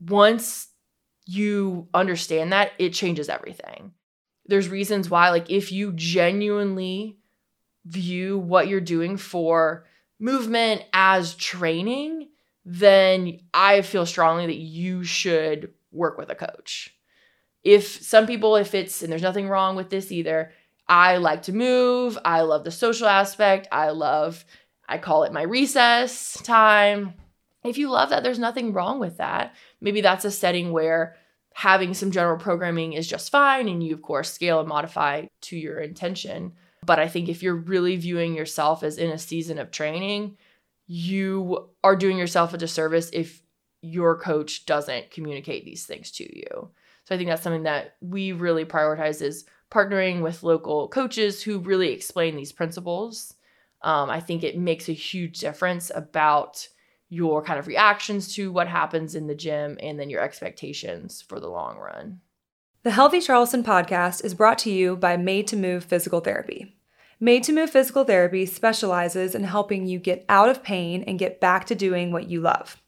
once 0.00 0.68
you 1.26 1.88
understand 1.92 2.52
that, 2.52 2.72
it 2.78 2.90
changes 2.90 3.28
everything. 3.28 3.92
There's 4.46 4.68
reasons 4.68 5.10
why, 5.10 5.30
like, 5.30 5.50
if 5.50 5.72
you 5.72 5.92
genuinely 5.92 7.18
view 7.84 8.38
what 8.38 8.68
you're 8.68 8.80
doing 8.80 9.16
for 9.16 9.86
movement 10.18 10.82
as 10.92 11.34
training, 11.34 12.28
then 12.64 13.40
I 13.52 13.82
feel 13.82 14.06
strongly 14.06 14.46
that 14.46 14.56
you 14.56 15.04
should 15.04 15.72
work 15.92 16.16
with 16.18 16.30
a 16.30 16.34
coach. 16.34 16.94
If 17.62 17.86
some 18.02 18.26
people, 18.26 18.56
if 18.56 18.74
it's, 18.74 19.02
and 19.02 19.10
there's 19.10 19.22
nothing 19.22 19.48
wrong 19.48 19.76
with 19.76 19.90
this 19.90 20.12
either, 20.12 20.52
I 20.88 21.16
like 21.16 21.42
to 21.42 21.52
move, 21.52 22.16
I 22.24 22.42
love 22.42 22.62
the 22.62 22.70
social 22.70 23.08
aspect, 23.08 23.66
I 23.72 23.90
love, 23.90 24.44
I 24.88 24.98
call 24.98 25.24
it 25.24 25.32
my 25.32 25.42
recess 25.42 26.40
time. 26.42 27.14
If 27.68 27.78
you 27.78 27.90
love 27.90 28.10
that, 28.10 28.22
there's 28.22 28.38
nothing 28.38 28.72
wrong 28.72 28.98
with 28.98 29.18
that. 29.18 29.54
Maybe 29.80 30.00
that's 30.00 30.24
a 30.24 30.30
setting 30.30 30.72
where 30.72 31.16
having 31.54 31.94
some 31.94 32.10
general 32.10 32.36
programming 32.36 32.92
is 32.92 33.06
just 33.06 33.30
fine 33.30 33.68
and 33.68 33.82
you, 33.82 33.94
of 33.94 34.02
course, 34.02 34.32
scale 34.32 34.60
and 34.60 34.68
modify 34.68 35.24
to 35.40 35.56
your 35.56 35.78
intention. 35.78 36.52
But 36.84 36.98
I 36.98 37.08
think 37.08 37.28
if 37.28 37.42
you're 37.42 37.56
really 37.56 37.96
viewing 37.96 38.34
yourself 38.34 38.82
as 38.82 38.98
in 38.98 39.10
a 39.10 39.18
season 39.18 39.58
of 39.58 39.70
training, 39.70 40.36
you 40.86 41.70
are 41.82 41.96
doing 41.96 42.18
yourself 42.18 42.52
a 42.52 42.58
disservice 42.58 43.10
if 43.12 43.42
your 43.80 44.18
coach 44.18 44.66
doesn't 44.66 45.10
communicate 45.10 45.64
these 45.64 45.86
things 45.86 46.10
to 46.12 46.24
you. 46.24 46.70
So 47.04 47.14
I 47.14 47.18
think 47.18 47.30
that's 47.30 47.42
something 47.42 47.62
that 47.64 47.96
we 48.00 48.32
really 48.32 48.64
prioritize 48.64 49.22
is 49.22 49.46
partnering 49.70 50.22
with 50.22 50.42
local 50.42 50.88
coaches 50.88 51.42
who 51.42 51.58
really 51.58 51.92
explain 51.92 52.36
these 52.36 52.52
principles. 52.52 53.34
Um, 53.82 54.10
I 54.10 54.20
think 54.20 54.42
it 54.42 54.58
makes 54.58 54.88
a 54.88 54.92
huge 54.92 55.38
difference 55.38 55.90
about 55.94 56.68
your 57.08 57.42
kind 57.42 57.58
of 57.58 57.66
reactions 57.66 58.34
to 58.34 58.50
what 58.50 58.68
happens 58.68 59.14
in 59.14 59.26
the 59.26 59.34
gym 59.34 59.78
and 59.80 59.98
then 59.98 60.10
your 60.10 60.20
expectations 60.20 61.22
for 61.22 61.38
the 61.38 61.48
long 61.48 61.78
run. 61.78 62.20
The 62.82 62.90
Healthy 62.92 63.20
Charleston 63.20 63.64
podcast 63.64 64.24
is 64.24 64.34
brought 64.34 64.58
to 64.58 64.70
you 64.70 64.96
by 64.96 65.16
Made 65.16 65.46
to 65.48 65.56
Move 65.56 65.84
Physical 65.84 66.20
Therapy. 66.20 66.76
Made 67.18 67.44
to 67.44 67.52
Move 67.52 67.70
Physical 67.70 68.04
Therapy 68.04 68.46
specializes 68.46 69.34
in 69.34 69.44
helping 69.44 69.86
you 69.86 69.98
get 69.98 70.24
out 70.28 70.48
of 70.48 70.62
pain 70.62 71.02
and 71.04 71.18
get 71.18 71.40
back 71.40 71.66
to 71.66 71.74
doing 71.74 72.12
what 72.12 72.28
you 72.28 72.40
love. 72.40 72.80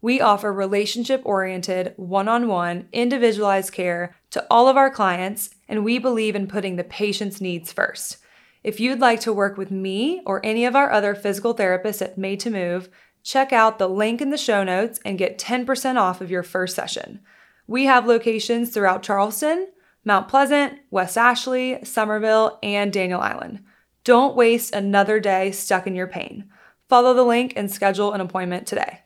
We 0.00 0.20
offer 0.20 0.52
relationship 0.52 1.22
oriented, 1.24 1.94
one 1.96 2.28
on 2.28 2.48
one, 2.48 2.88
individualized 2.92 3.72
care 3.72 4.14
to 4.30 4.46
all 4.50 4.68
of 4.68 4.76
our 4.76 4.90
clients, 4.90 5.50
and 5.68 5.84
we 5.84 5.98
believe 5.98 6.34
in 6.34 6.46
putting 6.46 6.76
the 6.76 6.84
patient's 6.84 7.40
needs 7.40 7.72
first. 7.72 8.18
If 8.64 8.80
you'd 8.80 9.00
like 9.00 9.20
to 9.20 9.32
work 9.32 9.56
with 9.56 9.70
me 9.70 10.22
or 10.26 10.44
any 10.44 10.64
of 10.64 10.74
our 10.74 10.90
other 10.90 11.14
physical 11.14 11.54
therapists 11.54 12.02
at 12.02 12.18
Made 12.18 12.40
to 12.40 12.50
Move, 12.50 12.88
check 13.26 13.52
out 13.52 13.80
the 13.80 13.88
link 13.88 14.22
in 14.22 14.30
the 14.30 14.38
show 14.38 14.62
notes 14.62 15.00
and 15.04 15.18
get 15.18 15.36
10% 15.36 15.96
off 15.96 16.20
of 16.20 16.30
your 16.30 16.44
first 16.44 16.76
session. 16.76 17.18
We 17.66 17.86
have 17.86 18.06
locations 18.06 18.70
throughout 18.70 19.02
Charleston, 19.02 19.66
Mount 20.04 20.28
Pleasant, 20.28 20.78
West 20.92 21.18
Ashley, 21.18 21.80
Summerville, 21.82 22.60
and 22.62 22.92
Daniel 22.92 23.20
Island. 23.20 23.64
Don't 24.04 24.36
waste 24.36 24.72
another 24.72 25.18
day 25.18 25.50
stuck 25.50 25.88
in 25.88 25.96
your 25.96 26.06
pain. 26.06 26.48
Follow 26.88 27.14
the 27.14 27.24
link 27.24 27.54
and 27.56 27.68
schedule 27.68 28.12
an 28.12 28.20
appointment 28.20 28.68
today. 28.68 29.00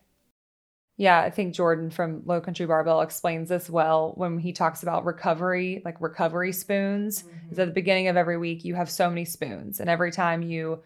Yeah, 0.99 1.19
I 1.19 1.31
think 1.31 1.55
Jordan 1.55 1.89
from 1.89 2.21
Low 2.27 2.43
Country 2.43 2.67
Barbell 2.67 3.01
explains 3.01 3.49
this 3.49 3.71
well 3.71 4.13
when 4.17 4.39
he 4.39 4.53
talks 4.53 4.83
about 4.83 5.07
recovery, 5.07 5.81
like 5.83 5.99
recovery 5.99 6.53
spoons. 6.53 7.23
Mm-hmm. 7.23 7.53
Is 7.53 7.59
at 7.59 7.69
the 7.69 7.73
beginning 7.73 8.09
of 8.09 8.19
every 8.19 8.37
week, 8.37 8.67
you 8.67 8.75
have 8.75 8.91
so 8.91 9.09
many 9.09 9.25
spoons, 9.25 9.81
and 9.81 9.89
every 9.89 10.13
time 10.13 10.43
you 10.43 10.83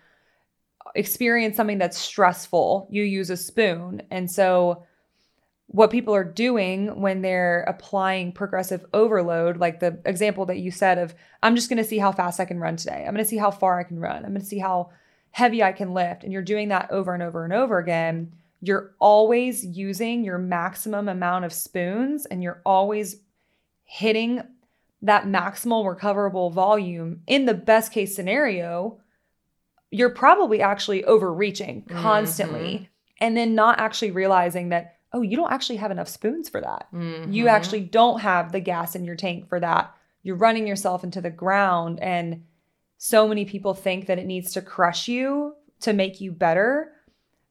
experience 0.94 1.56
something 1.56 1.78
that's 1.78 1.98
stressful, 1.98 2.88
you 2.90 3.02
use 3.02 3.30
a 3.30 3.36
spoon. 3.36 4.02
And 4.10 4.30
so, 4.30 4.84
what 5.68 5.90
people 5.90 6.14
are 6.14 6.24
doing 6.24 7.00
when 7.00 7.22
they're 7.22 7.62
applying 7.62 8.32
progressive 8.32 8.84
overload, 8.92 9.56
like 9.56 9.80
the 9.80 9.98
example 10.04 10.46
that 10.46 10.58
you 10.58 10.70
said 10.70 10.98
of, 10.98 11.14
I'm 11.42 11.56
just 11.56 11.68
going 11.68 11.78
to 11.78 11.88
see 11.88 11.98
how 11.98 12.12
fast 12.12 12.38
I 12.38 12.44
can 12.44 12.60
run 12.60 12.76
today. 12.76 13.04
I'm 13.04 13.14
going 13.14 13.24
to 13.24 13.28
see 13.28 13.38
how 13.38 13.50
far 13.50 13.80
I 13.80 13.82
can 13.82 13.98
run. 13.98 14.24
I'm 14.24 14.32
going 14.32 14.40
to 14.40 14.46
see 14.46 14.58
how 14.58 14.90
heavy 15.32 15.64
I 15.64 15.72
can 15.72 15.92
lift. 15.92 16.22
And 16.22 16.32
you're 16.32 16.42
doing 16.42 16.68
that 16.68 16.90
over 16.92 17.12
and 17.12 17.22
over 17.22 17.44
and 17.44 17.52
over 17.52 17.78
again. 17.78 18.32
You're 18.60 18.94
always 19.00 19.64
using 19.64 20.22
your 20.22 20.38
maximum 20.38 21.08
amount 21.08 21.44
of 21.44 21.52
spoons 21.52 22.24
and 22.26 22.40
you're 22.42 22.62
always 22.64 23.16
hitting 23.84 24.42
that 25.02 25.24
maximal 25.24 25.88
recoverable 25.88 26.50
volume. 26.50 27.22
In 27.26 27.46
the 27.46 27.54
best 27.54 27.90
case 27.90 28.14
scenario, 28.14 29.00
you're 29.94 30.11
probably 30.11 30.61
actually 30.61 31.04
overreaching 31.04 31.83
constantly 31.83 32.74
mm-hmm. 32.74 32.85
and 33.20 33.37
then 33.37 33.54
not 33.54 33.78
actually 33.78 34.11
realizing 34.11 34.70
that 34.70 34.96
oh, 35.12 35.22
you 35.22 35.37
don't 35.37 35.52
actually 35.52 35.76
have 35.76 35.92
enough 35.92 36.09
spoons 36.09 36.48
for 36.48 36.61
that. 36.61 36.88
Mm-hmm. 36.92 37.30
You 37.30 37.46
actually 37.46 37.83
don't 37.83 38.20
have 38.20 38.50
the 38.50 38.59
gas 38.59 38.96
in 38.96 39.04
your 39.04 39.14
tank 39.14 39.48
for 39.48 39.61
that. 39.61 39.94
You're 40.24 40.35
running 40.35 40.66
yourself 40.66 41.04
into 41.04 41.20
the 41.20 41.30
ground. 41.30 42.00
And 42.00 42.42
so 42.98 43.28
many 43.28 43.44
people 43.44 43.74
think 43.74 44.07
that 44.07 44.18
it 44.18 44.26
needs 44.26 44.52
to 44.54 44.61
crush 44.61 45.07
you 45.07 45.54
to 45.83 45.92
make 45.92 46.20
you 46.20 46.33
better, 46.33 46.90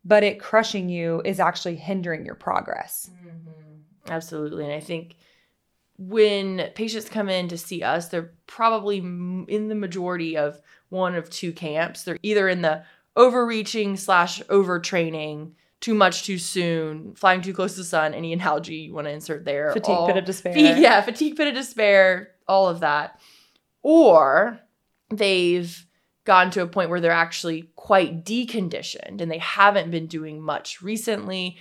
but 0.04 0.24
it 0.24 0.42
crushing 0.42 0.90
you 0.90 1.22
is 1.24 1.40
actually 1.40 1.78
hindering 1.78 2.26
your 2.26 2.36
progress. 2.36 3.10
Mm-hmm. 3.26 4.12
Absolutely. 4.12 4.66
And 4.66 4.74
I 4.74 4.82
think 4.82 5.16
when 5.98 6.70
patients 6.76 7.08
come 7.08 7.30
in 7.30 7.48
to 7.48 7.58
see 7.58 7.82
us, 7.82 8.10
they're 8.10 8.34
probably 8.46 8.98
in 8.98 9.70
the 9.70 9.76
majority 9.76 10.36
of 10.36 10.60
one 10.94 11.16
of 11.16 11.30
two 11.30 11.52
camps. 11.52 12.04
They're 12.04 12.20
either 12.24 12.48
in 12.48 12.62
the 12.62 12.84
overreaching 13.16 13.98
slash 13.98 14.42
overtraining 14.44 15.54
too 15.82 15.94
much 15.94 16.24
too 16.24 16.38
soon, 16.38 17.14
flying 17.16 17.42
too 17.42 17.54
close 17.54 17.74
to 17.74 17.82
the 17.82 17.86
sun, 17.86 18.14
any 18.14 18.32
analogy 18.32 18.76
you 18.76 18.94
want 18.94 19.06
to 19.06 19.12
insert 19.12 19.44
there. 19.44 19.74
Fatigue 19.74 19.96
all, 19.96 20.08
pit 20.08 20.16
of 20.16 20.24
despair. 20.24 20.56
Yeah, 20.58 21.02
fatigue 21.02 21.36
pit 21.36 21.50
of 21.50 21.56
despair, 21.56 22.30
all 22.48 22.70
of 22.70 22.80
that. 22.80 23.20
Or 23.82 24.60
they've 25.10 25.86
gotten 26.24 26.52
to 26.52 26.62
a 26.62 26.68
point 26.68 26.90
where 26.90 27.02
they're 27.02 27.12
actually 27.12 27.70
quite 27.76 28.24
deconditioned 28.24 29.20
and 29.20 29.30
they 29.30 29.40
haven't 29.40 29.92
been 29.92 30.08
doing 30.08 30.42
much 30.42 30.82
recently. 30.82 31.58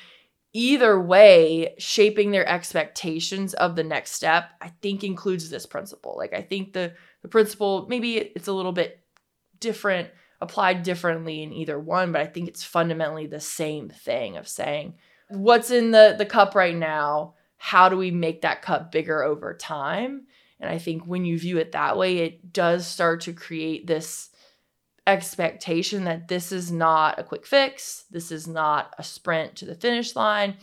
Either 0.53 1.01
way, 1.01 1.75
shaping 1.79 2.31
their 2.31 2.47
expectations 2.47 3.55
of 3.55 3.75
the 3.75 3.83
next 3.83 4.13
step, 4.13 4.51
I 4.61 4.69
think 4.83 5.03
includes 5.03 5.51
this 5.51 5.67
principle. 5.67 6.15
Like 6.17 6.33
I 6.33 6.43
think 6.43 6.75
the 6.75 6.93
the 7.23 7.29
principle 7.29 7.87
maybe 7.89 8.19
it's 8.19 8.49
a 8.49 8.53
little 8.53 8.73
bit 8.73 9.02
different 9.63 10.11
applied 10.43 10.83
differently 10.83 11.43
in 11.43 11.53
either 11.53 11.79
one, 11.79 12.13
but 12.13 12.21
I 12.21 12.27
think 12.27 12.49
it's 12.49 12.65
fundamentally 12.65 13.27
the 13.27 13.41
same 13.41 13.89
thing 13.89 14.37
of 14.37 14.47
saying 14.47 14.95
what's 15.29 15.71
in 15.71 15.93
the 15.93 16.15
the 16.19 16.27
cup 16.27 16.55
right 16.55 16.77
now, 16.77 17.35
how 17.57 17.89
do 17.89 17.97
we 17.97 18.11
make 18.11 18.43
that 18.43 18.63
cup 18.63 18.93
bigger 18.93 19.23
over 19.23 19.55
time? 19.55 20.27
And 20.61 20.71
I 20.71 20.79
think 20.79 21.07
when 21.07 21.25
you 21.25 21.39
view 21.39 21.59
it 21.59 21.73
that 21.73 21.97
way, 21.97 22.19
it 22.19 22.53
does 22.53 22.87
start 22.87 23.23
to 23.23 23.33
create 23.33 23.87
this 23.87 24.31
expectation 25.07 26.05
that 26.05 26.29
this 26.29 26.53
is 26.53 26.71
not 26.71 27.19
a 27.19 27.25
quick 27.25 27.47
fix, 27.47 28.05
this 28.11 28.31
is 28.31 28.47
not 28.47 28.95
a 28.99 29.03
sprint 29.03 29.57
to 29.57 29.65
the 29.65 29.75
finish 29.75 30.15
line. 30.15 30.57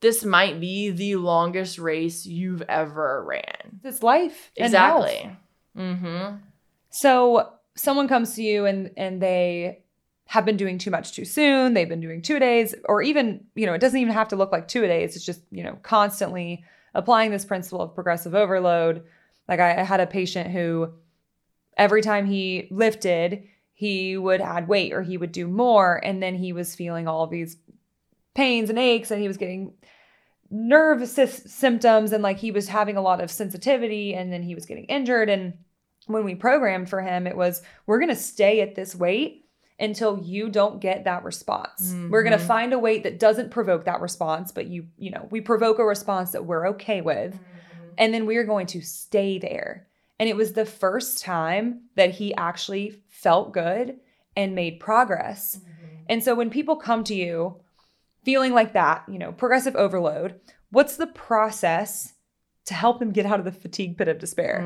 This 0.00 0.24
might 0.24 0.60
be 0.60 0.90
the 0.90 1.16
longest 1.16 1.78
race 1.78 2.26
you've 2.26 2.62
ever 2.62 3.24
ran. 3.24 3.80
It's 3.84 4.02
life. 4.02 4.50
Exactly. 4.56 5.34
Mm-hmm. 5.78 6.36
So 6.90 7.52
someone 7.76 8.08
comes 8.08 8.34
to 8.34 8.42
you 8.42 8.66
and 8.66 8.90
and 8.96 9.20
they 9.20 9.84
have 10.26 10.44
been 10.44 10.56
doing 10.56 10.78
too 10.78 10.90
much 10.90 11.12
too 11.12 11.24
soon, 11.24 11.74
they've 11.74 11.88
been 11.88 12.00
doing 12.00 12.22
two 12.22 12.38
days, 12.38 12.74
or 12.86 13.02
even, 13.02 13.44
you 13.54 13.66
know, 13.66 13.74
it 13.74 13.80
doesn't 13.80 14.00
even 14.00 14.12
have 14.12 14.28
to 14.28 14.36
look 14.36 14.52
like 14.52 14.66
two 14.66 14.80
days. 14.86 15.16
It's 15.16 15.24
just, 15.24 15.42
you 15.50 15.62
know, 15.62 15.78
constantly 15.82 16.64
applying 16.94 17.30
this 17.30 17.44
principle 17.44 17.82
of 17.82 17.94
progressive 17.94 18.34
overload. 18.34 19.04
Like 19.48 19.60
I, 19.60 19.80
I 19.80 19.82
had 19.82 20.00
a 20.00 20.06
patient 20.06 20.50
who 20.50 20.92
every 21.76 22.00
time 22.00 22.26
he 22.26 22.68
lifted, 22.70 23.44
he 23.74 24.16
would 24.16 24.40
add 24.40 24.68
weight 24.68 24.92
or 24.92 25.02
he 25.02 25.18
would 25.18 25.32
do 25.32 25.46
more. 25.46 26.00
And 26.02 26.22
then 26.22 26.34
he 26.34 26.52
was 26.52 26.74
feeling 26.74 27.06
all 27.06 27.26
these 27.26 27.56
pains 28.34 28.70
and 28.70 28.78
aches 28.78 29.10
and 29.10 29.20
he 29.20 29.28
was 29.28 29.36
getting 29.36 29.74
nerve 30.50 31.06
symptoms 31.08 32.12
and 32.12 32.22
like 32.22 32.38
he 32.38 32.50
was 32.50 32.68
having 32.68 32.96
a 32.96 33.02
lot 33.02 33.20
of 33.20 33.30
sensitivity 33.30 34.14
and 34.14 34.32
then 34.32 34.42
he 34.42 34.54
was 34.54 34.66
getting 34.66 34.84
injured. 34.84 35.28
And 35.28 35.54
when 36.06 36.24
we 36.24 36.34
programmed 36.34 36.88
for 36.88 37.00
him, 37.00 37.26
it 37.26 37.36
was 37.36 37.62
we're 37.86 37.98
going 37.98 38.10
to 38.10 38.16
stay 38.16 38.60
at 38.60 38.74
this 38.74 38.94
weight 38.94 39.44
until 39.78 40.18
you 40.18 40.48
don't 40.48 40.80
get 40.80 41.04
that 41.04 41.24
response. 41.24 41.90
Mm-hmm. 41.90 42.10
We're 42.10 42.22
going 42.22 42.38
to 42.38 42.44
find 42.44 42.72
a 42.72 42.78
weight 42.78 43.02
that 43.02 43.18
doesn't 43.18 43.50
provoke 43.50 43.84
that 43.86 44.00
response, 44.00 44.52
but 44.52 44.66
you, 44.66 44.86
you 44.96 45.10
know, 45.10 45.26
we 45.30 45.40
provoke 45.40 45.78
a 45.78 45.84
response 45.84 46.32
that 46.32 46.44
we're 46.44 46.68
okay 46.68 47.00
with. 47.00 47.34
Mm-hmm. 47.34 47.94
And 47.98 48.14
then 48.14 48.26
we're 48.26 48.44
going 48.44 48.66
to 48.68 48.80
stay 48.82 49.38
there. 49.38 49.88
And 50.18 50.28
it 50.28 50.36
was 50.36 50.52
the 50.52 50.64
first 50.64 51.22
time 51.22 51.82
that 51.96 52.10
he 52.10 52.34
actually 52.34 53.02
felt 53.08 53.52
good 53.52 53.96
and 54.36 54.54
made 54.54 54.80
progress. 54.80 55.56
Mm-hmm. 55.56 56.04
And 56.08 56.24
so 56.24 56.34
when 56.34 56.50
people 56.50 56.76
come 56.76 57.02
to 57.04 57.14
you 57.14 57.60
feeling 58.24 58.52
like 58.52 58.72
that, 58.74 59.04
you 59.08 59.18
know, 59.18 59.32
progressive 59.32 59.76
overload, 59.76 60.40
what's 60.70 60.96
the 60.96 61.06
process 61.06 62.14
to 62.66 62.74
help 62.74 62.98
them 62.98 63.10
get 63.10 63.26
out 63.26 63.38
of 63.38 63.44
the 63.44 63.52
fatigue 63.52 63.98
pit 63.98 64.08
of 64.08 64.18
despair? 64.18 64.60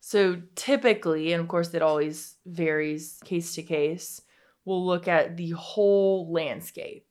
So 0.00 0.40
typically, 0.54 1.32
and 1.32 1.40
of 1.42 1.48
course 1.48 1.72
it 1.74 1.82
always 1.82 2.36
varies 2.46 3.20
case 3.24 3.54
to 3.54 3.62
case, 3.62 4.22
we'll 4.64 4.84
look 4.84 5.08
at 5.08 5.36
the 5.36 5.50
whole 5.50 6.32
landscape. 6.32 7.06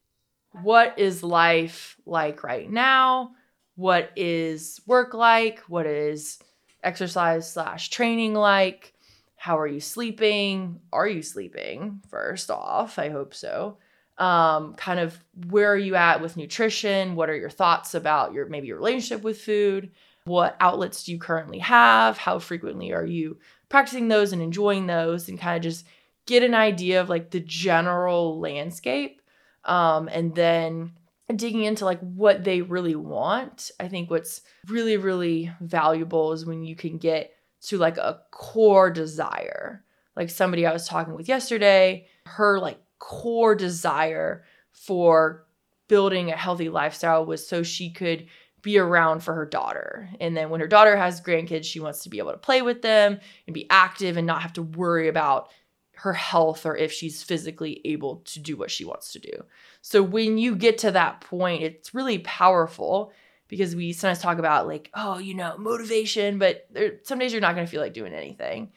What 0.64 0.98
is 0.98 1.24
life 1.24 1.98
like 2.06 2.44
right 2.44 2.70
now? 2.70 3.32
What 3.76 4.12
is 4.16 4.82
work 4.88 5.14
like? 5.14 5.60
What 5.70 5.86
is 5.86 6.40
exercise 6.84 7.52
slash 7.52 7.90
training 7.90 8.34
like? 8.34 8.94
How 9.36 9.58
are 9.58 9.68
you 9.68 9.80
sleeping? 9.80 10.82
Are 10.92 11.08
you 11.08 11.22
sleeping? 11.22 12.02
First 12.10 12.52
off, 12.52 13.00
I 13.00 13.10
hope 13.10 13.34
so. 13.34 13.78
um, 14.20 14.74
kind 14.76 15.00
of 15.00 15.18
where 15.48 15.72
are 15.72 15.78
you 15.78 15.96
at 15.96 16.22
with 16.22 16.36
nutrition? 16.38 17.16
What 17.16 17.30
are 17.30 17.36
your 17.36 17.50
thoughts 17.50 17.96
about 17.96 18.34
your 18.34 18.48
maybe 18.48 18.68
your 18.68 18.78
relationship 18.78 19.24
with 19.24 19.42
food? 19.42 19.92
What 20.30 20.56
outlets 20.60 21.04
do 21.04 21.12
you 21.12 21.18
currently 21.18 21.58
have? 21.58 22.20
How 22.20 22.38
frequently 22.38 22.94
are 22.94 23.04
you 23.06 23.40
practicing 23.68 24.10
those 24.10 24.32
and 24.32 24.44
enjoying 24.44 24.86
those? 24.86 25.28
And 25.28 25.40
kind 25.40 25.58
of 25.58 25.64
just 25.64 25.88
get 26.28 26.44
an 26.44 26.54
idea 26.54 27.02
of 27.02 27.10
like 27.10 27.32
the 27.32 27.40
general 27.40 28.40
landscape. 28.40 29.24
Um, 29.66 30.08
and 30.08 30.36
then 30.36 30.92
digging 31.36 31.64
into 31.64 31.84
like 31.84 32.00
what 32.02 32.44
they 32.44 32.62
really 32.62 32.94
want. 32.94 33.72
I 33.80 33.88
think 33.88 34.12
what's 34.12 34.42
really, 34.68 34.98
really 34.98 35.52
valuable 35.62 36.32
is 36.34 36.46
when 36.46 36.64
you 36.64 36.76
can 36.76 37.00
get 37.00 37.34
to 37.62 37.80
like 37.80 37.98
a 37.98 38.22
core 38.30 38.92
desire. 38.92 39.84
Like 40.16 40.30
somebody 40.30 40.68
I 40.68 40.74
was 40.74 40.88
talking 40.88 41.16
with 41.16 41.28
yesterday, 41.28 42.06
her 42.28 42.60
like 42.60 42.80
core 43.00 43.56
desire 43.56 44.44
for 44.72 45.48
building 45.88 46.30
a 46.30 46.38
healthy 46.38 46.70
lifestyle 46.70 47.26
was 47.26 47.48
so 47.48 47.64
she 47.64 47.90
could 47.90 48.28
be 48.62 48.78
around 48.78 49.22
for 49.22 49.34
her 49.34 49.46
daughter. 49.46 50.10
And 50.20 50.36
then 50.36 50.50
when 50.50 50.60
her 50.60 50.68
daughter 50.68 50.96
has 50.96 51.22
grandkids, 51.22 51.66
she 51.66 51.80
wants 51.80 52.04
to 52.04 52.10
be 52.10 52.20
able 52.20 52.32
to 52.32 52.38
play 52.38 52.62
with 52.62 52.82
them 52.82 53.20
and 53.48 53.54
be 53.54 53.68
active 53.70 54.18
and 54.18 54.28
not 54.28 54.42
have 54.42 54.54
to 54.54 54.64
worry 54.64 55.08
about 55.08 55.50
her 55.94 56.14
health 56.14 56.66
or 56.66 56.78
if 56.78 56.92
she's 56.92 57.24
physically 57.24 57.82
able 57.84 58.18
to 58.18 58.40
do 58.40 58.56
what 58.56 58.72
she 58.72 58.86
wants 58.86 59.12
to 59.12 59.20
do. 59.20 59.44
So 59.82 60.02
when 60.02 60.38
you 60.38 60.56
get 60.56 60.78
to 60.80 60.92
that 60.92 61.22
point, 61.22 61.64
it's 61.64 61.94
really 61.94 62.20
powerful 62.20 63.12
because 63.50 63.76
we 63.76 63.92
sometimes 63.92 64.20
talk 64.20 64.38
about 64.38 64.68
like, 64.68 64.90
oh, 64.94 65.18
you 65.18 65.34
know, 65.34 65.58
motivation, 65.58 66.38
but 66.38 66.68
there, 66.72 67.00
some 67.04 67.20
days 67.20 67.34
you're 67.34 67.42
not 67.42 67.56
going 67.56 67.66
to 67.66 67.72
feel 67.72 67.82
like 67.82 67.94
doing 67.94 68.14
anything. 68.14 68.72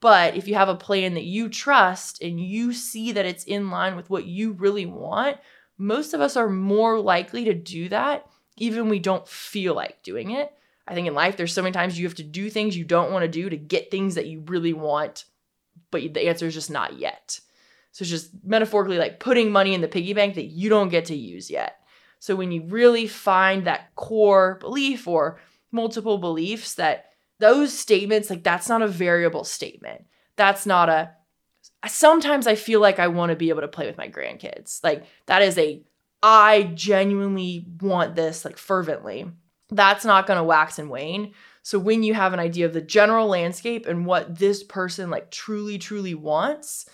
But 0.00 0.36
if 0.36 0.46
you 0.46 0.54
have 0.54 0.68
a 0.68 0.76
plan 0.76 1.14
that 1.14 1.24
you 1.24 1.48
trust 1.48 2.22
and 2.22 2.40
you 2.40 2.72
see 2.72 3.12
that 3.12 3.26
it's 3.26 3.44
in 3.44 3.70
line 3.70 3.96
with 3.96 4.08
what 4.08 4.26
you 4.26 4.52
really 4.52 4.86
want, 4.86 5.38
most 5.76 6.14
of 6.14 6.20
us 6.20 6.36
are 6.36 6.48
more 6.48 7.00
likely 7.00 7.44
to 7.44 7.54
do 7.54 7.88
that 7.88 8.26
even 8.60 8.88
we 8.88 9.00
don't 9.00 9.26
feel 9.26 9.74
like 9.74 10.02
doing 10.02 10.30
it. 10.30 10.52
I 10.86 10.94
think 10.94 11.08
in 11.08 11.14
life, 11.14 11.36
there's 11.36 11.52
so 11.52 11.62
many 11.62 11.72
times 11.72 11.98
you 11.98 12.06
have 12.06 12.16
to 12.16 12.22
do 12.22 12.50
things 12.50 12.76
you 12.76 12.84
don't 12.84 13.10
want 13.10 13.22
to 13.22 13.28
do 13.28 13.48
to 13.48 13.56
get 13.56 13.90
things 13.90 14.14
that 14.14 14.26
you 14.26 14.44
really 14.46 14.72
want, 14.72 15.24
but 15.90 16.14
the 16.14 16.28
answer 16.28 16.46
is 16.46 16.54
just 16.54 16.70
not 16.70 16.98
yet. 16.98 17.40
So 17.92 18.02
it's 18.02 18.10
just 18.10 18.30
metaphorically 18.44 18.98
like 18.98 19.18
putting 19.18 19.50
money 19.50 19.74
in 19.74 19.80
the 19.80 19.88
piggy 19.88 20.12
bank 20.12 20.34
that 20.36 20.46
you 20.46 20.68
don't 20.68 20.88
get 20.90 21.06
to 21.06 21.16
use 21.16 21.50
yet. 21.50 21.80
So 22.18 22.36
when 22.36 22.52
you 22.52 22.64
really 22.66 23.06
find 23.06 23.66
that 23.66 23.94
core 23.96 24.56
belief 24.60 25.08
or 25.08 25.40
multiple 25.72 26.18
beliefs 26.18 26.74
that 26.74 27.06
those 27.38 27.76
statements, 27.76 28.28
like 28.28 28.44
that's 28.44 28.68
not 28.68 28.82
a 28.82 28.88
variable 28.88 29.44
statement. 29.44 30.04
That's 30.36 30.66
not 30.66 30.88
a 30.88 31.12
sometimes 31.86 32.46
I 32.46 32.54
feel 32.56 32.80
like 32.80 32.98
I 32.98 33.08
want 33.08 33.30
to 33.30 33.36
be 33.36 33.48
able 33.48 33.62
to 33.62 33.68
play 33.68 33.86
with 33.86 33.96
my 33.96 34.08
grandkids. 34.08 34.82
Like 34.84 35.04
that 35.26 35.42
is 35.42 35.56
a 35.56 35.82
I 36.22 36.72
genuinely 36.74 37.66
want 37.80 38.14
this 38.14 38.44
like 38.44 38.56
fervently. 38.56 39.30
That's 39.70 40.04
not 40.04 40.26
going 40.26 40.36
to 40.38 40.44
wax 40.44 40.78
and 40.78 40.90
wane. 40.90 41.34
So 41.62 41.78
when 41.78 42.02
you 42.02 42.14
have 42.14 42.32
an 42.32 42.40
idea 42.40 42.66
of 42.66 42.72
the 42.72 42.80
general 42.80 43.28
landscape 43.28 43.86
and 43.86 44.06
what 44.06 44.38
this 44.38 44.62
person 44.62 45.10
like 45.10 45.30
truly 45.30 45.78
truly 45.78 46.14
wants, 46.14 46.86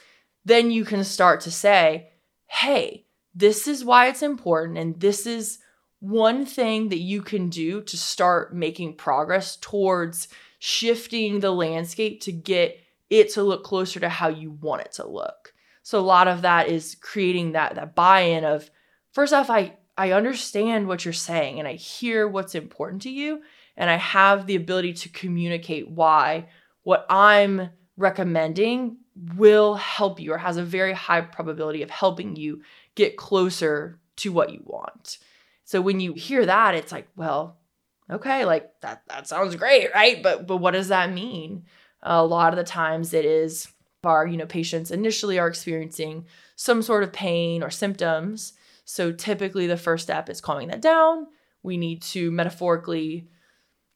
then 0.45 0.71
you 0.71 0.85
can 0.85 1.03
start 1.05 1.41
to 1.43 1.51
say, 1.51 2.11
"Hey, 2.47 3.07
this 3.35 3.67
is 3.67 3.85
why 3.85 4.09
it's 4.09 4.23
important 4.23 4.79
and 4.79 4.99
this 5.01 5.27
is 5.27 5.59
one 6.01 6.47
thing 6.47 6.89
that 6.89 6.99
you 6.99 7.23
can 7.23 7.49
do 7.49 7.83
to 7.83 7.97
start 7.97 8.55
making 8.55 8.97
progress 8.97 9.57
towards 9.57 10.29
shifting 10.59 11.41
the 11.41 11.51
landscape 11.51 12.21
to 12.23 12.33
get 12.33 12.79
it 13.11 13.31
to 13.33 13.43
look 13.43 13.65
closer 13.65 14.01
to 14.01 14.09
how 14.09 14.29
you 14.29 14.51
want 14.51 14.83
it 14.83 14.93
to 14.93 15.07
look. 15.07 15.55
So 15.83 15.99
a 15.99 16.01
lot 16.01 16.29
of 16.29 16.43
that 16.43 16.69
is 16.69 16.97
creating 17.01 17.53
that 17.53 17.77
that 17.77 17.95
buy-in 17.95 18.45
of 18.45 18.71
first 19.17 19.33
off 19.33 19.49
I 19.49 19.73
I 19.97 20.13
understand 20.13 20.87
what 20.87 21.07
you're 21.07 21.15
saying 21.15 21.59
and 21.59 21.67
I 21.67 21.73
hear 21.73 22.29
what's 22.29 22.55
important 22.55 23.01
to 23.03 23.11
you 23.11 23.41
and 23.75 23.89
I 23.89 23.97
have 23.97 24.47
the 24.47 24.57
ability 24.57 24.93
to 24.93 25.09
communicate 25.09 25.89
why 25.89 26.49
what 26.83 27.07
I'm 27.09 27.71
recommending 27.97 28.99
will 29.35 29.75
help 29.77 30.21
you 30.21 30.35
or 30.35 30.39
has 30.39 30.59
a 30.59 30.63
very 30.63 30.93
high 30.93 31.23
probability 31.23 31.83
of 31.83 31.89
helping 31.89 32.37
you 32.37 32.61
get 32.95 33.17
closer 33.17 33.99
to 34.17 34.33
what 34.33 34.53
you 34.53 34.61
want. 34.65 35.17
So 35.65 35.81
when 35.81 35.99
you 35.99 36.13
hear 36.13 36.45
that, 36.45 36.75
it's 36.75 36.93
like, 36.93 37.09
well, 37.17 37.57
okay, 38.11 38.45
like 38.45 38.71
that 38.83 39.03
that 39.09 39.27
sounds 39.27 39.57
great, 39.57 39.95
right? 39.95 40.23
But 40.23 40.47
but 40.47 40.59
what 40.59 40.73
does 40.73 40.89
that 40.89 41.11
mean? 41.11 41.65
A 42.03 42.23
lot 42.23 42.53
of 42.53 42.59
the 42.59 42.65
times 42.65 43.15
it 43.15 43.25
is 43.25 43.67
our, 44.05 44.27
you 44.27 44.37
know, 44.37 44.47
patients 44.47 44.91
initially 44.91 45.39
are 45.39 45.49
experiencing 45.49 46.27
some 46.55 46.83
sort 46.83 47.03
of 47.03 47.15
pain 47.15 47.63
or 47.63 47.71
symptoms. 47.71 48.53
So 48.87 49.13
typically 49.13 49.67
the 49.67 49.77
first 49.77 50.05
step 50.05 50.31
is 50.31 50.41
calming 50.41 50.69
that 50.69 50.81
down. 50.81 51.27
We 51.63 51.77
need 51.77 52.01
to 52.03 52.31
metaphorically 52.31 53.29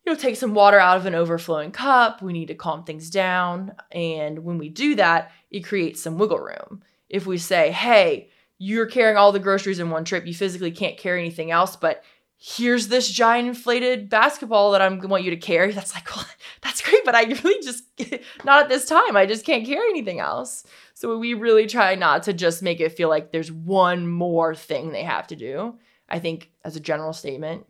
you 0.05 0.13
know, 0.13 0.19
take 0.19 0.37
some 0.37 0.55
water 0.55 0.79
out 0.79 0.97
of 0.97 1.07
an 1.07 1.15
overflowing 1.15 1.71
cup. 1.71 2.21
We 2.21 2.33
need 2.33 2.49
to 2.49 2.55
calm 2.55 2.85
things 2.85 3.09
down. 3.09 3.73
And 3.93 4.41
when 4.41 4.59
we 4.59 4.69
do 4.69 4.97
that, 4.97 5.31
it 5.51 5.61
creates 5.61 6.03
some 6.03 6.19
wiggle 6.19 6.39
room. 6.39 6.83
If 7.09 7.27
we 7.27 7.39
say, 7.39 7.71
hey, 7.71 8.31
you're 8.59 8.87
carrying 8.87 9.17
all 9.17 9.33
the 9.33 9.39
groceries 9.39 9.79
in 9.79 9.91
one 9.91 10.05
trip, 10.05 10.27
you 10.27 10.35
physically 10.35 10.71
can't 10.71 10.99
carry 10.99 11.21
anything 11.21 11.51
else, 11.51 11.77
but 11.77 12.03
here's 12.43 12.89
this 12.89 13.11
giant 13.11 13.47
inflated 13.47 14.09
basketball 14.09 14.73
that 14.73 14.81
I'm 14.81 14.99
want 14.99 15.25
you 15.25 15.31
to 15.31 15.37
carry. 15.37 15.73
That's 15.81 15.95
like, 15.95 16.15
well, 16.17 16.27
that's 16.63 16.81
great, 16.81 17.05
but 17.05 17.15
I 17.15 17.25
really 17.25 17.63
just 17.63 17.85
not 18.45 18.63
at 18.63 18.69
this 18.69 18.87
time. 18.87 19.17
I 19.17 19.27
just 19.27 19.45
can't 19.45 19.67
carry 19.67 19.89
anything 19.91 20.21
else. 20.21 20.65
So 20.95 21.19
we 21.19 21.35
really 21.35 21.67
try 21.67 21.95
not 21.95 22.25
to 22.25 22.33
just 22.33 22.63
make 22.63 22.81
it 22.81 22.93
feel 22.93 23.09
like 23.09 23.31
there's 23.31 23.53
one 23.53 24.09
more 24.09 24.55
thing 24.55 24.91
they 24.91 25.05
have 25.05 25.27
to 25.29 25.37
do. 25.37 25.79
I 26.09 26.19
think 26.19 26.51
as 26.65 26.77
a 26.77 26.81
general 26.81 27.13
statement, 27.13 27.67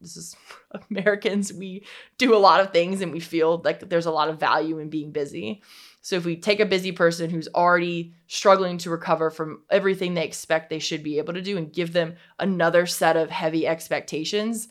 this 0.00 0.16
is 0.16 0.34
Americans, 0.90 1.52
we 1.52 1.84
do 2.16 2.34
a 2.34 2.38
lot 2.38 2.60
of 2.60 2.72
things 2.72 3.02
and 3.02 3.12
we 3.12 3.20
feel 3.20 3.60
like 3.62 3.88
there's 3.88 4.06
a 4.06 4.10
lot 4.10 4.30
of 4.30 4.40
value 4.40 4.78
in 4.78 4.88
being 4.88 5.12
busy. 5.12 5.62
So 6.08 6.16
if 6.16 6.24
we 6.24 6.36
take 6.36 6.58
a 6.58 6.64
busy 6.64 6.90
person 6.90 7.28
who's 7.28 7.50
already 7.54 8.14
struggling 8.28 8.78
to 8.78 8.88
recover 8.88 9.28
from 9.28 9.60
everything 9.68 10.14
they 10.14 10.24
expect 10.24 10.70
they 10.70 10.78
should 10.78 11.02
be 11.02 11.18
able 11.18 11.34
to 11.34 11.42
do 11.42 11.58
and 11.58 11.70
give 11.70 11.92
them 11.92 12.14
another 12.38 12.86
set 12.86 13.18
of 13.18 13.28
heavy 13.28 13.66
expectations, 13.66 14.68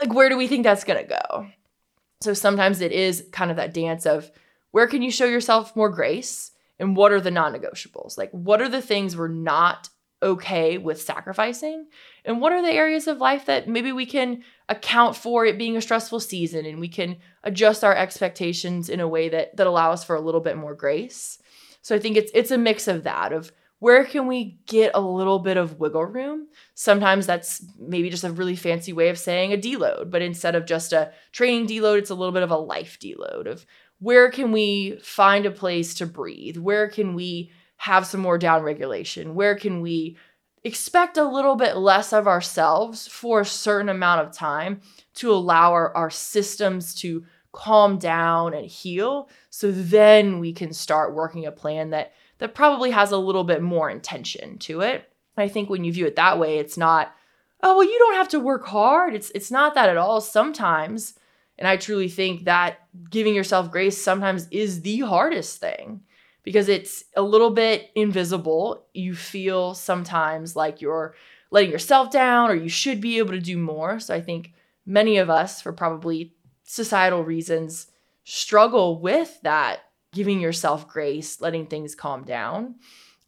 like 0.00 0.14
where 0.14 0.30
do 0.30 0.38
we 0.38 0.46
think 0.46 0.64
that's 0.64 0.82
going 0.82 1.06
to 1.06 1.18
go? 1.28 1.46
So 2.22 2.32
sometimes 2.32 2.80
it 2.80 2.90
is 2.90 3.28
kind 3.32 3.50
of 3.50 3.58
that 3.58 3.74
dance 3.74 4.06
of 4.06 4.30
where 4.70 4.86
can 4.86 5.02
you 5.02 5.10
show 5.10 5.26
yourself 5.26 5.76
more 5.76 5.90
grace 5.90 6.52
and 6.78 6.96
what 6.96 7.12
are 7.12 7.20
the 7.20 7.30
non-negotiables? 7.30 8.16
Like 8.16 8.30
what 8.30 8.62
are 8.62 8.70
the 8.70 8.80
things 8.80 9.18
we're 9.18 9.28
not 9.28 9.90
okay 10.22 10.78
with 10.78 11.02
sacrificing? 11.02 11.88
And 12.24 12.40
what 12.40 12.54
are 12.54 12.62
the 12.62 12.72
areas 12.72 13.08
of 13.08 13.18
life 13.18 13.44
that 13.44 13.68
maybe 13.68 13.92
we 13.92 14.06
can 14.06 14.42
account 14.68 15.14
for 15.14 15.44
it 15.44 15.58
being 15.58 15.76
a 15.76 15.82
stressful 15.82 16.20
season 16.20 16.64
and 16.64 16.80
we 16.80 16.88
can 16.88 17.16
adjust 17.42 17.84
our 17.84 17.94
expectations 17.94 18.88
in 18.88 19.00
a 19.00 19.08
way 19.08 19.28
that 19.28 19.56
that 19.56 19.66
allow 19.66 19.92
us 19.92 20.04
for 20.04 20.16
a 20.16 20.20
little 20.20 20.40
bit 20.40 20.56
more 20.56 20.74
grace. 20.74 21.38
So 21.82 21.94
I 21.94 21.98
think 21.98 22.16
it's 22.16 22.30
it's 22.34 22.50
a 22.50 22.58
mix 22.58 22.88
of 22.88 23.04
that 23.04 23.32
of 23.32 23.52
where 23.80 24.04
can 24.04 24.26
we 24.26 24.58
get 24.66 24.92
a 24.94 25.00
little 25.00 25.38
bit 25.38 25.58
of 25.58 25.78
wiggle 25.78 26.06
room? 26.06 26.48
Sometimes 26.74 27.26
that's 27.26 27.62
maybe 27.78 28.08
just 28.08 28.24
a 28.24 28.32
really 28.32 28.56
fancy 28.56 28.94
way 28.94 29.10
of 29.10 29.18
saying 29.18 29.52
a 29.52 29.58
deload, 29.58 30.10
but 30.10 30.22
instead 30.22 30.54
of 30.54 30.64
just 30.64 30.94
a 30.94 31.12
training 31.32 31.66
deload, 31.66 31.98
it's 31.98 32.08
a 32.08 32.14
little 32.14 32.32
bit 32.32 32.42
of 32.42 32.50
a 32.50 32.56
life 32.56 32.98
deload 32.98 33.46
of 33.46 33.66
where 33.98 34.30
can 34.30 34.52
we 34.52 34.98
find 35.02 35.44
a 35.44 35.50
place 35.50 35.94
to 35.96 36.06
breathe? 36.06 36.56
Where 36.56 36.88
can 36.88 37.14
we 37.14 37.50
have 37.76 38.06
some 38.06 38.20
more 38.20 38.38
down 38.38 38.62
regulation? 38.62 39.34
Where 39.34 39.54
can 39.54 39.82
we 39.82 40.16
expect 40.64 41.16
a 41.16 41.28
little 41.28 41.56
bit 41.56 41.76
less 41.76 42.12
of 42.12 42.26
ourselves 42.26 43.06
for 43.06 43.40
a 43.40 43.46
certain 43.46 43.88
amount 43.88 44.26
of 44.26 44.32
time 44.32 44.80
to 45.14 45.32
allow 45.32 45.72
our, 45.72 45.94
our 45.94 46.10
systems 46.10 46.94
to 46.96 47.24
calm 47.52 47.98
down 47.98 48.54
and 48.54 48.66
heal. 48.66 49.28
So 49.50 49.70
then 49.70 50.40
we 50.40 50.52
can 50.52 50.72
start 50.72 51.14
working 51.14 51.46
a 51.46 51.52
plan 51.52 51.90
that 51.90 52.12
that 52.38 52.54
probably 52.54 52.90
has 52.90 53.12
a 53.12 53.18
little 53.18 53.44
bit 53.44 53.62
more 53.62 53.88
intention 53.88 54.58
to 54.58 54.80
it. 54.80 55.08
I 55.36 55.48
think 55.48 55.70
when 55.70 55.84
you 55.84 55.92
view 55.92 56.06
it 56.06 56.16
that 56.16 56.38
way 56.38 56.58
it's 56.58 56.76
not 56.76 57.14
oh 57.62 57.76
well 57.76 57.84
you 57.84 57.98
don't 57.98 58.14
have 58.14 58.28
to 58.30 58.40
work 58.40 58.66
hard. 58.66 59.14
It's 59.14 59.30
it's 59.34 59.50
not 59.50 59.74
that 59.74 59.88
at 59.88 59.96
all. 59.96 60.20
Sometimes 60.20 61.14
and 61.58 61.68
i 61.68 61.76
truly 61.76 62.08
think 62.08 62.44
that 62.44 62.80
giving 63.10 63.34
yourself 63.34 63.70
grace 63.70 64.00
sometimes 64.00 64.48
is 64.50 64.82
the 64.82 65.00
hardest 65.00 65.58
thing 65.58 66.00
because 66.44 66.68
it's 66.68 67.04
a 67.16 67.22
little 67.22 67.50
bit 67.50 67.90
invisible. 67.94 68.86
You 68.92 69.14
feel 69.14 69.74
sometimes 69.74 70.54
like 70.54 70.80
you're 70.80 71.14
letting 71.50 71.70
yourself 71.70 72.10
down 72.10 72.50
or 72.50 72.54
you 72.54 72.68
should 72.68 73.00
be 73.00 73.18
able 73.18 73.32
to 73.32 73.40
do 73.40 73.58
more. 73.58 73.98
So 73.98 74.14
I 74.14 74.20
think 74.20 74.52
many 74.86 75.16
of 75.16 75.30
us, 75.30 75.60
for 75.60 75.72
probably 75.72 76.34
societal 76.64 77.24
reasons, 77.24 77.88
struggle 78.24 79.00
with 79.00 79.40
that 79.42 79.80
giving 80.12 80.40
yourself 80.40 80.88
grace, 80.88 81.40
letting 81.40 81.66
things 81.66 81.94
calm 81.94 82.24
down. 82.24 82.76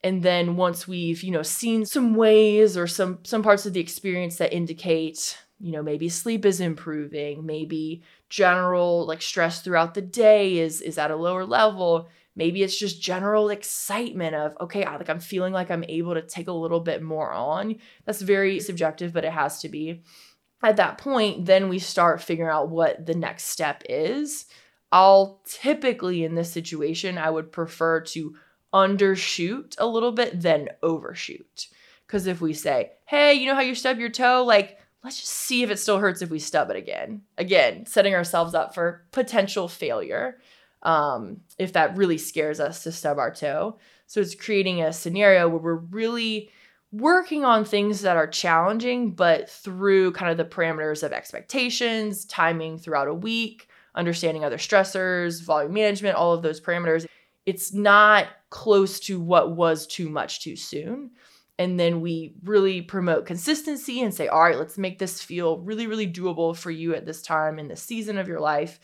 And 0.04 0.22
then 0.22 0.56
once 0.56 0.86
we've, 0.86 1.22
you 1.22 1.32
know, 1.32 1.42
seen 1.42 1.84
some 1.84 2.14
ways 2.14 2.76
or 2.76 2.86
some 2.86 3.18
some 3.24 3.42
parts 3.42 3.66
of 3.66 3.72
the 3.72 3.80
experience 3.80 4.36
that 4.36 4.52
indicate, 4.52 5.38
you 5.58 5.72
know, 5.72 5.82
maybe 5.82 6.08
sleep 6.08 6.44
is 6.44 6.60
improving, 6.60 7.44
maybe 7.44 8.02
general 8.28 9.06
like 9.06 9.22
stress 9.22 9.62
throughout 9.62 9.94
the 9.94 10.02
day 10.02 10.58
is 10.58 10.80
is 10.80 10.98
at 10.98 11.10
a 11.10 11.16
lower 11.16 11.44
level, 11.44 12.08
Maybe 12.36 12.62
it's 12.62 12.78
just 12.78 13.00
general 13.00 13.48
excitement 13.48 14.34
of, 14.34 14.56
okay, 14.60 14.84
I, 14.84 14.96
like 14.98 15.08
I'm 15.08 15.20
feeling 15.20 15.54
like 15.54 15.70
I'm 15.70 15.84
able 15.88 16.14
to 16.14 16.22
take 16.22 16.48
a 16.48 16.52
little 16.52 16.80
bit 16.80 17.02
more 17.02 17.32
on. 17.32 17.76
That's 18.04 18.20
very 18.20 18.60
subjective, 18.60 19.14
but 19.14 19.24
it 19.24 19.32
has 19.32 19.60
to 19.62 19.70
be. 19.70 20.02
At 20.62 20.76
that 20.76 20.98
point, 20.98 21.46
then 21.46 21.68
we 21.68 21.78
start 21.78 22.22
figuring 22.22 22.50
out 22.50 22.68
what 22.68 23.06
the 23.06 23.14
next 23.14 23.44
step 23.44 23.82
is. 23.88 24.44
I'll 24.92 25.40
typically, 25.46 26.24
in 26.24 26.34
this 26.34 26.52
situation, 26.52 27.18
I 27.18 27.30
would 27.30 27.52
prefer 27.52 28.00
to 28.00 28.36
undershoot 28.72 29.74
a 29.78 29.86
little 29.86 30.12
bit 30.12 30.40
than 30.40 30.68
overshoot. 30.82 31.68
Because 32.06 32.26
if 32.26 32.40
we 32.40 32.52
say, 32.52 32.92
hey, 33.06 33.34
you 33.34 33.46
know 33.46 33.54
how 33.54 33.62
you 33.62 33.74
stub 33.74 33.98
your 33.98 34.10
toe? 34.10 34.44
Like, 34.44 34.78
let's 35.02 35.18
just 35.18 35.32
see 35.32 35.62
if 35.62 35.70
it 35.70 35.78
still 35.78 35.98
hurts 35.98 36.20
if 36.20 36.30
we 36.30 36.38
stub 36.38 36.70
it 36.70 36.76
again. 36.76 37.22
Again, 37.38 37.86
setting 37.86 38.14
ourselves 38.14 38.54
up 38.54 38.74
for 38.74 39.06
potential 39.10 39.68
failure 39.68 40.38
um, 40.82 41.38
if 41.58 41.72
that 41.72 41.96
really 41.96 42.18
scares 42.18 42.60
us 42.60 42.82
to 42.84 42.92
stub 42.92 43.18
our 43.18 43.32
toe. 43.32 43.78
So 44.06 44.20
it's 44.20 44.34
creating 44.34 44.82
a 44.82 44.92
scenario 44.92 45.48
where 45.48 45.58
we're 45.58 45.74
really 45.74 46.50
working 46.92 47.44
on 47.44 47.64
things 47.64 48.02
that 48.02 48.16
are 48.16 48.26
challenging, 48.26 49.12
but 49.12 49.50
through 49.50 50.12
kind 50.12 50.30
of 50.30 50.36
the 50.36 50.44
parameters 50.44 51.02
of 51.02 51.12
expectations, 51.12 52.24
timing 52.24 52.78
throughout 52.78 53.08
a 53.08 53.14
week, 53.14 53.68
understanding 53.94 54.44
other 54.44 54.58
stressors, 54.58 55.42
volume 55.42 55.72
management, 55.72 56.16
all 56.16 56.32
of 56.32 56.42
those 56.42 56.60
parameters. 56.60 57.06
It's 57.44 57.72
not 57.72 58.28
close 58.50 59.00
to 59.00 59.20
what 59.20 59.56
was 59.56 59.86
too 59.86 60.08
much 60.08 60.42
too 60.42 60.56
soon. 60.56 61.10
And 61.58 61.80
then 61.80 62.00
we 62.00 62.34
really 62.44 62.82
promote 62.82 63.24
consistency 63.24 64.02
and 64.02 64.12
say, 64.12 64.28
all 64.28 64.42
right, 64.42 64.58
let's 64.58 64.76
make 64.76 64.98
this 64.98 65.22
feel 65.22 65.58
really, 65.60 65.86
really 65.86 66.10
doable 66.10 66.54
for 66.54 66.70
you 66.70 66.94
at 66.94 67.06
this 67.06 67.22
time 67.22 67.58
in 67.58 67.68
this 67.68 67.82
season 67.82 68.18
of 68.18 68.28
your 68.28 68.40
life. 68.40 68.78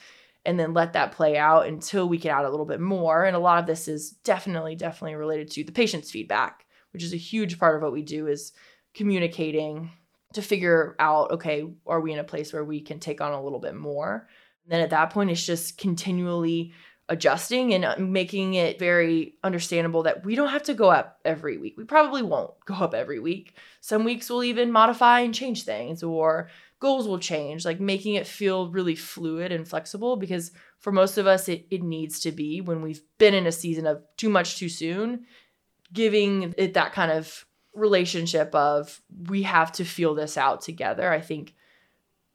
And 0.44 0.58
then 0.58 0.74
let 0.74 0.94
that 0.94 1.12
play 1.12 1.36
out 1.36 1.66
until 1.66 2.08
we 2.08 2.18
can 2.18 2.32
add 2.32 2.44
a 2.44 2.50
little 2.50 2.66
bit 2.66 2.80
more. 2.80 3.24
And 3.24 3.36
a 3.36 3.40
lot 3.40 3.58
of 3.58 3.66
this 3.66 3.86
is 3.86 4.10
definitely, 4.24 4.74
definitely 4.74 5.14
related 5.14 5.50
to 5.52 5.64
the 5.64 5.72
patient's 5.72 6.10
feedback, 6.10 6.66
which 6.92 7.04
is 7.04 7.12
a 7.12 7.18
huge 7.18 7.58
part 7.58 7.76
of 7.76 7.82
what 7.82 7.92
we 7.92 8.02
do 8.02 8.26
is 8.26 8.52
communicating 8.92 9.90
to 10.32 10.42
figure 10.42 10.96
out, 10.98 11.30
okay, 11.30 11.64
are 11.86 12.00
we 12.00 12.12
in 12.12 12.18
a 12.18 12.24
place 12.24 12.52
where 12.52 12.64
we 12.64 12.80
can 12.80 12.98
take 12.98 13.20
on 13.20 13.32
a 13.32 13.42
little 13.42 13.60
bit 13.60 13.74
more? 13.74 14.28
And 14.64 14.72
then 14.72 14.80
at 14.80 14.90
that 14.90 15.10
point, 15.10 15.30
it's 15.30 15.46
just 15.46 15.78
continually 15.78 16.72
adjusting 17.08 17.74
and 17.74 17.84
uh, 17.84 17.96
making 17.98 18.54
it 18.54 18.78
very 18.78 19.34
understandable 19.42 20.04
that 20.04 20.24
we 20.24 20.34
don't 20.34 20.48
have 20.48 20.62
to 20.62 20.74
go 20.74 20.90
up 20.90 21.18
every 21.24 21.58
week. 21.58 21.74
We 21.76 21.84
probably 21.84 22.22
won't 22.22 22.52
go 22.64 22.74
up 22.74 22.94
every 22.94 23.18
week. 23.18 23.56
Some 23.80 24.04
weeks 24.04 24.30
we'll 24.30 24.44
even 24.44 24.72
modify 24.72 25.20
and 25.20 25.34
change 25.34 25.64
things 25.64 26.02
or 26.02 26.48
goals 26.82 27.06
will 27.06 27.20
change, 27.20 27.64
like 27.64 27.78
making 27.78 28.16
it 28.16 28.26
feel 28.26 28.68
really 28.68 28.96
fluid 28.96 29.52
and 29.52 29.68
flexible 29.68 30.16
because 30.16 30.50
for 30.78 30.90
most 30.90 31.16
of 31.16 31.28
us 31.28 31.48
it, 31.48 31.64
it 31.70 31.80
needs 31.80 32.18
to 32.18 32.32
be 32.32 32.60
when 32.60 32.82
we've 32.82 33.02
been 33.18 33.34
in 33.34 33.46
a 33.46 33.52
season 33.52 33.86
of 33.86 34.02
too 34.16 34.28
much 34.28 34.58
too 34.58 34.68
soon, 34.68 35.24
giving 35.92 36.52
it 36.58 36.74
that 36.74 36.92
kind 36.92 37.12
of 37.12 37.46
relationship 37.72 38.52
of 38.52 39.00
we 39.28 39.42
have 39.42 39.70
to 39.70 39.84
feel 39.84 40.16
this 40.16 40.36
out 40.36 40.60
together. 40.60 41.12
I 41.12 41.20
think 41.20 41.54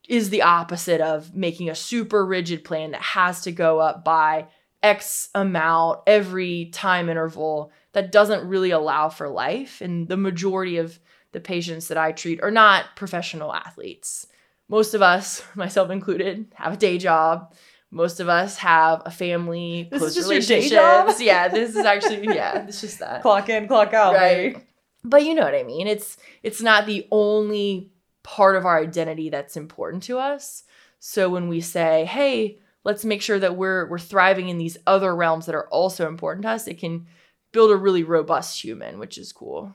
is 0.07 0.29
the 0.29 0.43
opposite 0.43 1.01
of 1.01 1.35
making 1.35 1.69
a 1.69 1.75
super 1.75 2.25
rigid 2.25 2.63
plan 2.63 2.91
that 2.91 3.01
has 3.01 3.41
to 3.41 3.51
go 3.51 3.79
up 3.79 4.05
by 4.05 4.47
X 4.81 5.27
amount 5.35 5.99
every 6.07 6.69
time 6.71 7.09
interval 7.09 7.73
that 7.91 8.13
doesn't 8.13 8.47
really 8.47 8.71
allow 8.71 9.09
for 9.09 9.27
life. 9.27 9.81
And 9.81 10.07
the 10.07 10.15
majority 10.15 10.77
of 10.77 11.01
the 11.33 11.41
patients 11.41 11.89
that 11.89 11.97
I 11.97 12.13
treat 12.13 12.41
are 12.41 12.49
not 12.49 12.95
professional 12.95 13.53
athletes. 13.53 14.27
Most 14.69 14.93
of 14.93 15.01
us, 15.01 15.43
myself 15.55 15.89
included, 15.89 16.47
have 16.55 16.73
a 16.73 16.77
day 16.77 16.97
job. 16.97 17.53
Most 17.89 18.19
of 18.19 18.27
us 18.27 18.57
have 18.57 19.01
a 19.05 19.11
family, 19.11 19.87
this 19.89 19.99
close 19.99 20.09
is 20.11 20.15
just 20.15 20.29
relationships. 20.29 20.71
Your 20.71 20.81
day 20.81 21.05
job? 21.07 21.15
yeah, 21.21 21.47
this 21.47 21.69
is 21.75 21.85
actually 21.85 22.25
yeah, 22.35 22.65
it's 22.67 22.81
just 22.81 22.99
that. 22.99 23.21
Clock 23.21 23.47
in, 23.49 23.67
clock 23.67 23.93
out, 23.93 24.13
Right. 24.13 24.55
right? 24.55 24.67
But 25.05 25.23
you 25.23 25.35
know 25.35 25.43
what 25.43 25.55
I 25.55 25.63
mean. 25.63 25.87
It's 25.87 26.17
it's 26.43 26.61
not 26.61 26.85
the 26.85 27.07
only 27.11 27.91
part 28.23 28.57
of 28.57 28.65
our 28.65 28.77
identity 28.77 29.29
that's 29.29 29.55
important 29.55 30.03
to 30.03 30.17
us. 30.19 30.63
So 30.99 31.29
when 31.29 31.47
we 31.47 31.61
say, 31.61 32.03
"Hey, 32.03 32.59
let's 32.83 33.05
make 33.05 33.21
sure 33.21 33.39
that 33.39 33.55
we're 33.55 33.87
we're 33.87 33.99
thriving 33.99 34.49
in 34.49 34.57
these 34.57 34.77
other 34.85 35.15
realms 35.15 35.45
that 35.45 35.55
are 35.55 35.69
also 35.69 36.09
important 36.09 36.43
to 36.43 36.49
us," 36.49 36.67
it 36.67 36.77
can 36.77 37.07
build 37.53 37.71
a 37.71 37.77
really 37.77 38.03
robust 38.03 38.61
human, 38.61 38.99
which 38.99 39.17
is 39.17 39.31
cool. 39.31 39.73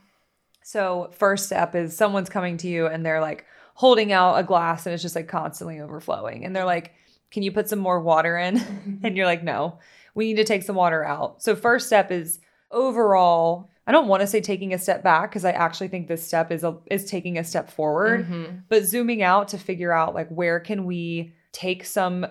So, 0.63 1.11
first 1.17 1.47
step 1.47 1.75
is 1.75 1.97
someone's 1.97 2.29
coming 2.29 2.59
to 2.59 2.69
you 2.69 2.87
and 2.87 3.07
they're 3.07 3.21
like 3.23 3.47
holding 3.75 4.13
out 4.13 4.37
a 4.39 4.43
glass 4.43 4.87
and 4.87 4.93
it's 4.95 5.03
just 5.03 5.17
like 5.17 5.29
constantly 5.29 5.81
overflowing. 5.81 6.45
And 6.45 6.55
they're 6.55 6.65
like, 6.65 6.93
Can 7.31 7.43
you 7.43 7.53
put 7.53 7.69
some 7.69 7.79
more 7.79 8.01
water 8.01 8.37
in? 8.37 9.01
and 9.03 9.17
you're 9.17 9.27
like, 9.27 9.43
No, 9.43 9.79
we 10.15 10.27
need 10.27 10.37
to 10.37 10.45
take 10.45 10.63
some 10.63 10.77
water 10.77 11.05
out. 11.05 11.43
So, 11.43 11.55
first 11.57 11.87
step 11.87 12.11
is 12.11 12.41
overall, 12.71 13.71
I 13.87 13.93
don't 13.93 14.09
want 14.09 14.21
to 14.23 14.27
say 14.27 14.41
taking 14.41 14.73
a 14.75 14.79
step 14.79 15.03
back 15.03 15.31
because 15.31 15.45
I 15.45 15.53
actually 15.53 15.89
think 15.89 16.09
this 16.09 16.27
step 16.27 16.51
is 16.53 16.65
a, 16.65 16.77
is 16.91 17.05
taking 17.05 17.39
a 17.39 17.45
step 17.45 17.71
forward, 17.71 18.27
Mhm. 18.27 18.63
but 18.69 18.85
zooming 18.85 19.23
out 19.23 19.49
to 19.49 19.59
figure 19.59 19.93
out 19.93 20.15
like 20.15 20.29
where 20.29 20.61
can 20.61 20.85
we 20.85 21.35
take 21.53 21.85
some 21.85 22.27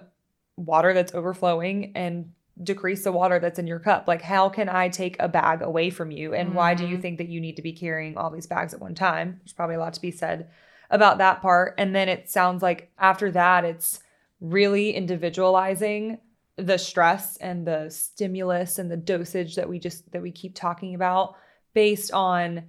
water 0.57 0.93
that's 0.93 1.13
overflowing 1.13 1.91
and 1.95 2.31
decrease 2.61 3.03
the 3.03 3.11
water 3.11 3.39
that's 3.39 3.57
in 3.57 3.65
your 3.65 3.79
cup. 3.79 4.07
Like, 4.07 4.21
how 4.21 4.49
can 4.49 4.69
I 4.69 4.89
take 4.89 5.15
a 5.19 5.27
bag 5.27 5.61
away 5.61 5.89
from 5.89 6.11
you? 6.11 6.33
And 6.35 6.53
why 6.53 6.75
do 6.75 6.85
you 6.85 6.97
Mhm. 6.97 7.01
think 7.01 7.17
that 7.17 7.27
you 7.29 7.39
need 7.41 7.55
to 7.55 7.61
be 7.61 7.71
carrying 7.73 8.17
all 8.17 8.29
these 8.29 8.45
bags 8.45 8.73
at 8.73 8.79
one 8.81 8.93
time? 8.93 9.37
There's 9.39 9.53
probably 9.53 9.75
a 9.75 9.79
lot 9.79 9.93
to 9.93 10.01
be 10.01 10.11
said 10.11 10.47
about 10.91 11.17
that 11.17 11.41
part. 11.41 11.73
And 11.77 11.95
then 11.95 12.07
it 12.07 12.29
sounds 12.29 12.61
like 12.61 12.91
after 12.99 13.31
that, 13.31 13.65
it's 13.65 14.01
really 14.39 14.91
individualizing 14.91 16.19
the 16.57 16.77
stress 16.77 17.37
and 17.37 17.65
the 17.65 17.89
stimulus 17.89 18.77
and 18.77 18.91
the 18.91 18.97
dosage 18.97 19.55
that 19.55 19.67
we 19.67 19.79
just 19.79 20.11
that 20.11 20.21
we 20.21 20.31
keep 20.31 20.53
talking 20.53 20.93
about 20.93 21.35
based 21.73 22.11
on 22.11 22.63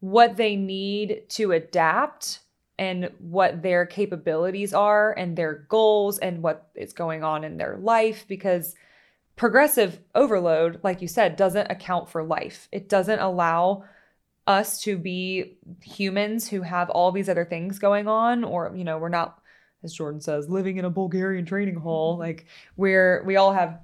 what 0.00 0.36
they 0.36 0.54
need 0.54 1.22
to 1.28 1.52
adapt 1.52 2.40
and 2.78 3.10
what 3.18 3.62
their 3.62 3.86
capabilities 3.86 4.74
are 4.74 5.12
and 5.12 5.36
their 5.36 5.66
goals 5.68 6.18
and 6.18 6.42
what 6.42 6.68
is 6.74 6.92
going 6.92 7.24
on 7.24 7.44
in 7.44 7.56
their 7.56 7.78
life 7.78 8.24
because 8.28 8.74
progressive 9.36 9.98
overload 10.14 10.80
like 10.82 11.00
you 11.00 11.08
said 11.08 11.36
doesn't 11.36 11.70
account 11.70 12.08
for 12.08 12.22
life 12.22 12.68
it 12.70 12.88
doesn't 12.88 13.20
allow 13.20 13.82
us 14.46 14.82
to 14.82 14.96
be 14.98 15.56
humans 15.82 16.48
who 16.48 16.62
have 16.62 16.90
all 16.90 17.12
these 17.12 17.28
other 17.28 17.44
things 17.44 17.78
going 17.78 18.08
on 18.08 18.42
or 18.44 18.72
you 18.74 18.82
know 18.84 18.98
we're 18.98 19.08
not 19.08 19.40
as 19.84 19.92
jordan 19.92 20.20
says 20.20 20.48
living 20.48 20.78
in 20.78 20.84
a 20.84 20.90
bulgarian 20.90 21.44
training 21.44 21.76
hall 21.76 22.18
like 22.18 22.46
where 22.76 23.22
we 23.24 23.36
all 23.36 23.52
have 23.52 23.78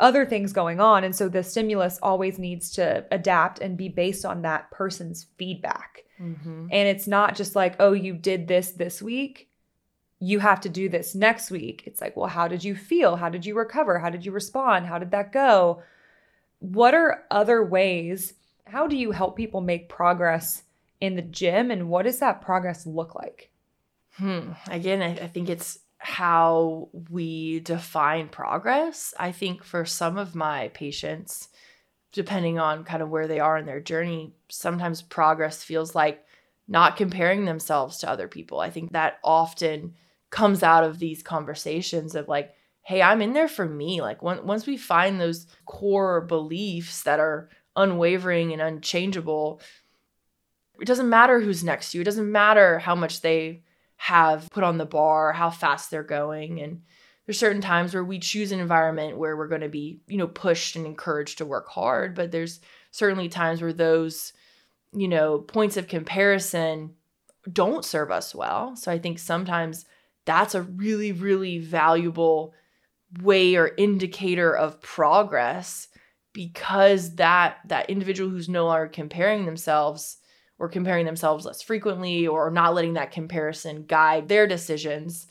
other 0.00 0.24
things 0.24 0.52
going 0.52 0.80
on 0.80 1.02
and 1.04 1.14
so 1.16 1.28
the 1.28 1.42
stimulus 1.42 1.98
always 2.02 2.38
needs 2.38 2.70
to 2.70 3.04
adapt 3.10 3.58
and 3.60 3.76
be 3.76 3.88
based 3.88 4.24
on 4.24 4.42
that 4.42 4.70
person's 4.70 5.26
feedback 5.36 6.04
Mhm. 6.20 6.68
and 6.70 6.88
it's 6.88 7.08
not 7.08 7.34
just 7.34 7.56
like, 7.56 7.74
oh, 7.80 7.92
you 7.92 8.14
did 8.14 8.46
this 8.46 8.70
this 8.70 9.02
week. 9.02 9.48
You 10.20 10.38
have 10.38 10.60
to 10.60 10.68
do 10.68 10.88
this 10.88 11.12
next 11.16 11.50
week. 11.50 11.82
It's 11.86 12.00
like, 12.00 12.16
well, 12.16 12.28
how 12.28 12.46
did 12.46 12.62
you 12.62 12.76
feel? 12.76 13.16
How 13.16 13.28
did 13.28 13.44
you 13.44 13.56
recover? 13.56 13.98
How 13.98 14.10
did 14.10 14.24
you 14.24 14.30
respond? 14.30 14.86
How 14.86 14.98
did 15.00 15.10
that 15.10 15.32
go? 15.32 15.82
What 16.60 16.94
are 16.94 17.24
other 17.32 17.64
ways? 17.64 18.34
How 18.66 18.86
do 18.86 18.96
you 18.96 19.10
help 19.10 19.36
people 19.36 19.60
make 19.60 19.88
progress 19.88 20.62
in 21.00 21.16
the 21.16 21.22
gym? 21.22 21.70
And 21.70 21.88
what 21.88 22.04
does 22.04 22.18
that 22.20 22.40
progress 22.40 22.86
look 22.86 23.14
like? 23.14 23.50
Hmm. 24.12 24.52
Again, 24.68 25.02
I, 25.02 25.24
I 25.24 25.28
think 25.28 25.48
it's 25.48 25.78
how 25.98 26.88
we 27.10 27.60
define 27.60 28.28
progress. 28.28 29.14
I 29.18 29.32
think 29.32 29.64
for 29.64 29.84
some 29.84 30.18
of 30.18 30.34
my 30.34 30.68
patients, 30.68 31.48
depending 32.12 32.58
on 32.58 32.84
kind 32.84 33.02
of 33.02 33.10
where 33.10 33.26
they 33.26 33.40
are 33.40 33.58
in 33.58 33.66
their 33.66 33.80
journey, 33.80 34.34
sometimes 34.48 35.02
progress 35.02 35.62
feels 35.62 35.94
like 35.94 36.24
not 36.68 36.96
comparing 36.96 37.44
themselves 37.44 37.98
to 37.98 38.08
other 38.10 38.28
people. 38.28 38.60
I 38.60 38.70
think 38.70 38.92
that 38.92 39.18
often 39.24 39.94
comes 40.30 40.62
out 40.62 40.84
of 40.84 40.98
these 40.98 41.22
conversations 41.22 42.14
of 42.14 42.28
like, 42.28 42.54
hey, 42.82 43.02
I'm 43.02 43.22
in 43.22 43.32
there 43.32 43.48
for 43.48 43.66
me. 43.66 44.00
Like 44.00 44.22
when, 44.22 44.46
once 44.46 44.66
we 44.66 44.76
find 44.76 45.20
those 45.20 45.46
core 45.64 46.20
beliefs 46.20 47.02
that 47.02 47.18
are 47.18 47.48
unwavering 47.76 48.52
and 48.52 48.62
unchangeable, 48.62 49.60
it 50.80 50.86
doesn't 50.86 51.08
matter 51.08 51.40
who's 51.40 51.64
next 51.64 51.90
to 51.90 51.98
you. 51.98 52.02
It 52.02 52.06
doesn't 52.06 52.30
matter 52.30 52.78
how 52.78 52.94
much 52.94 53.20
they 53.20 53.62
have 53.96 54.48
put 54.50 54.64
on 54.64 54.78
the 54.78 54.86
bar, 54.86 55.32
how 55.32 55.50
fast 55.50 55.90
they're 55.90 56.02
going. 56.02 56.60
And 56.60 56.82
there's 57.26 57.38
certain 57.38 57.62
times 57.62 57.94
where 57.94 58.04
we 58.04 58.18
choose 58.18 58.52
an 58.52 58.60
environment 58.60 59.16
where 59.16 59.36
we're 59.36 59.48
going 59.48 59.60
to 59.62 59.68
be, 59.68 60.00
you 60.06 60.18
know, 60.18 60.26
pushed 60.26 60.76
and 60.76 60.84
encouraged 60.84 61.38
to 61.38 61.46
work 61.46 61.68
hard. 61.68 62.14
But 62.14 62.30
there's 62.30 62.60
certainly 62.90 63.28
times 63.28 63.62
where 63.62 63.72
those, 63.72 64.32
you 64.92 65.08
know, 65.08 65.38
points 65.38 65.76
of 65.76 65.88
comparison 65.88 66.94
don't 67.50 67.84
serve 67.84 68.10
us 68.10 68.34
well. 68.34 68.76
So 68.76 68.90
I 68.90 68.98
think 68.98 69.18
sometimes 69.18 69.86
that's 70.24 70.54
a 70.54 70.62
really, 70.62 71.12
really 71.12 71.58
valuable 71.58 72.54
way 73.22 73.54
or 73.54 73.72
indicator 73.76 74.54
of 74.54 74.80
progress 74.80 75.88
because 76.34 77.14
that 77.14 77.60
that 77.68 77.88
individual 77.88 78.28
who's 78.28 78.48
no 78.48 78.66
longer 78.66 78.88
comparing 78.88 79.46
themselves 79.46 80.18
or 80.58 80.68
comparing 80.68 81.06
themselves 81.06 81.46
less 81.46 81.62
frequently 81.62 82.26
or 82.26 82.50
not 82.50 82.74
letting 82.74 82.92
that 82.92 83.10
comparison 83.10 83.84
guide 83.86 84.28
their 84.28 84.46
decisions 84.46 85.26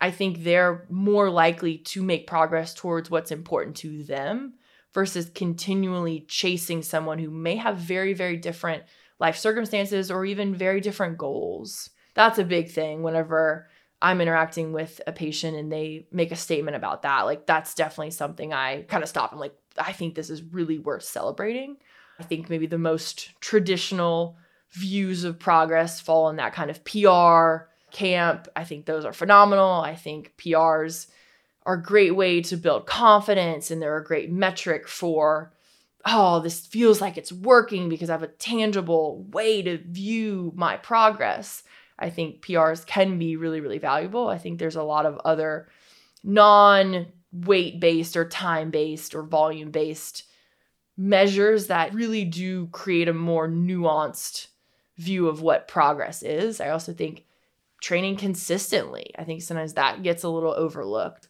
i 0.00 0.10
think 0.10 0.42
they're 0.42 0.86
more 0.90 1.30
likely 1.30 1.78
to 1.78 2.02
make 2.02 2.26
progress 2.26 2.74
towards 2.74 3.08
what's 3.08 3.30
important 3.30 3.76
to 3.76 4.02
them 4.02 4.54
versus 4.94 5.30
continually 5.34 6.24
chasing 6.28 6.82
someone 6.82 7.18
who 7.18 7.30
may 7.30 7.56
have 7.56 7.76
very, 7.76 8.14
very 8.14 8.36
different 8.36 8.82
life 9.18 9.36
circumstances 9.36 10.10
or 10.10 10.24
even 10.24 10.54
very 10.54 10.80
different 10.80 11.18
goals. 11.18 11.90
That's 12.14 12.38
a 12.38 12.44
big 12.44 12.70
thing 12.70 13.02
whenever 13.02 13.68
I'm 14.00 14.20
interacting 14.20 14.72
with 14.72 15.00
a 15.06 15.12
patient 15.12 15.56
and 15.56 15.70
they 15.70 16.06
make 16.12 16.32
a 16.32 16.36
statement 16.36 16.76
about 16.76 17.02
that. 17.02 17.22
Like, 17.22 17.46
that's 17.46 17.74
definitely 17.74 18.12
something 18.12 18.52
I 18.52 18.82
kind 18.82 19.02
of 19.02 19.08
stop. 19.08 19.32
I'm 19.32 19.38
like, 19.38 19.54
I 19.78 19.92
think 19.92 20.14
this 20.14 20.30
is 20.30 20.42
really 20.42 20.78
worth 20.78 21.04
celebrating. 21.04 21.76
I 22.18 22.24
think 22.24 22.50
maybe 22.50 22.66
the 22.66 22.78
most 22.78 23.40
traditional 23.40 24.36
views 24.72 25.24
of 25.24 25.38
progress 25.38 26.00
fall 26.00 26.28
in 26.28 26.36
that 26.36 26.52
kind 26.52 26.70
of 26.70 26.84
PR 26.84 27.68
camp. 27.90 28.48
I 28.54 28.64
think 28.64 28.86
those 28.86 29.04
are 29.04 29.12
phenomenal. 29.12 29.70
I 29.70 29.94
think 29.94 30.34
PRs 30.36 31.06
are 31.64 31.74
a 31.74 31.82
great 31.82 32.16
way 32.16 32.40
to 32.42 32.56
build 32.56 32.86
confidence 32.86 33.70
and 33.70 33.80
they're 33.80 33.96
a 33.96 34.04
great 34.04 34.30
metric 34.30 34.88
for 34.88 35.52
oh, 36.06 36.40
this 36.40 36.66
feels 36.66 37.00
like 37.00 37.18
it's 37.18 37.32
working 37.32 37.88
because 37.88 38.08
I 38.08 38.14
have 38.14 38.22
a 38.22 38.28
tangible 38.28 39.26
way 39.30 39.62
to 39.62 39.78
view 39.78 40.52
my 40.54 40.76
progress. 40.76 41.62
I 41.98 42.08
think 42.08 42.40
PRs 42.40 42.86
can 42.86 43.18
be 43.18 43.36
really, 43.36 43.60
really 43.60 43.78
valuable. 43.78 44.28
I 44.28 44.38
think 44.38 44.58
there's 44.58 44.76
a 44.76 44.82
lot 44.82 45.06
of 45.06 45.18
other 45.24 45.68
non 46.22 47.08
weight 47.32 47.80
based 47.80 48.16
or 48.16 48.28
time 48.28 48.70
based 48.70 49.14
or 49.14 49.22
volume 49.22 49.70
based 49.70 50.24
measures 50.96 51.68
that 51.68 51.94
really 51.94 52.24
do 52.24 52.66
create 52.68 53.08
a 53.08 53.12
more 53.12 53.48
nuanced 53.48 54.48
view 54.96 55.28
of 55.28 55.40
what 55.40 55.68
progress 55.68 56.22
is. 56.22 56.60
I 56.60 56.70
also 56.70 56.92
think 56.92 57.24
training 57.80 58.16
consistently, 58.16 59.12
I 59.16 59.24
think 59.24 59.42
sometimes 59.42 59.74
that 59.74 60.02
gets 60.02 60.24
a 60.24 60.28
little 60.28 60.52
overlooked. 60.52 61.28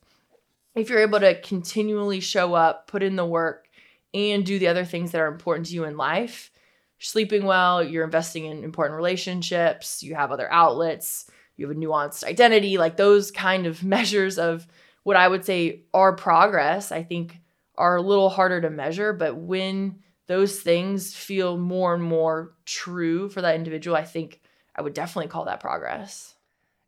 If 0.75 0.89
you're 0.89 1.03
able 1.03 1.21
to 1.21 1.41
continually 1.41 2.21
show 2.21 2.55
up, 2.55 2.87
put 2.87 3.03
in 3.03 3.17
the 3.17 3.27
work, 3.27 3.69
and 4.15 4.47
do 4.47 4.59
the 4.59 4.69
other 4.69 4.85
things 4.85 5.13
that 5.13 5.21
are 5.21 5.27
important 5.27 5.67
to 5.67 5.75
you 5.75 5.85
in 5.85 5.99
life, 5.99 6.51
sleeping 6.99 7.45
well, 7.45 7.85
you're 7.85 8.05
investing 8.05 8.47
in 8.47 8.65
important 8.65 8.97
relationships, 8.97 10.03
you 10.03 10.15
have 10.15 10.33
other 10.33 10.51
outlets, 10.51 11.31
you 11.57 11.69
have 11.69 11.77
a 11.77 11.81
nuanced 11.81 12.25
identity, 12.25 12.79
like 12.79 12.97
those 12.97 13.31
kind 13.31 13.67
of 13.67 13.85
measures 13.85 14.39
of 14.39 14.67
what 15.09 15.17
I 15.17 15.27
would 15.27 15.43
say 15.43 15.85
our 15.95 16.15
progress, 16.15 16.93
I 16.93 17.03
think 17.03 17.41
are 17.79 17.97
a 17.97 18.03
little 18.03 18.29
harder 18.29 18.61
to 18.61 18.69
measure. 18.69 19.15
But 19.15 19.37
when 19.37 20.01
those 20.27 20.61
things 20.61 21.15
feel 21.15 21.57
more 21.57 21.95
and 21.95 22.03
more 22.03 22.53
true 22.67 23.31
for 23.31 23.41
that 23.41 23.55
individual, 23.55 23.97
I 23.97 24.05
think 24.05 24.43
I 24.77 24.83
would 24.83 24.93
definitely 24.93 25.29
call 25.29 25.47
that 25.47 25.61
progress. 25.61 26.35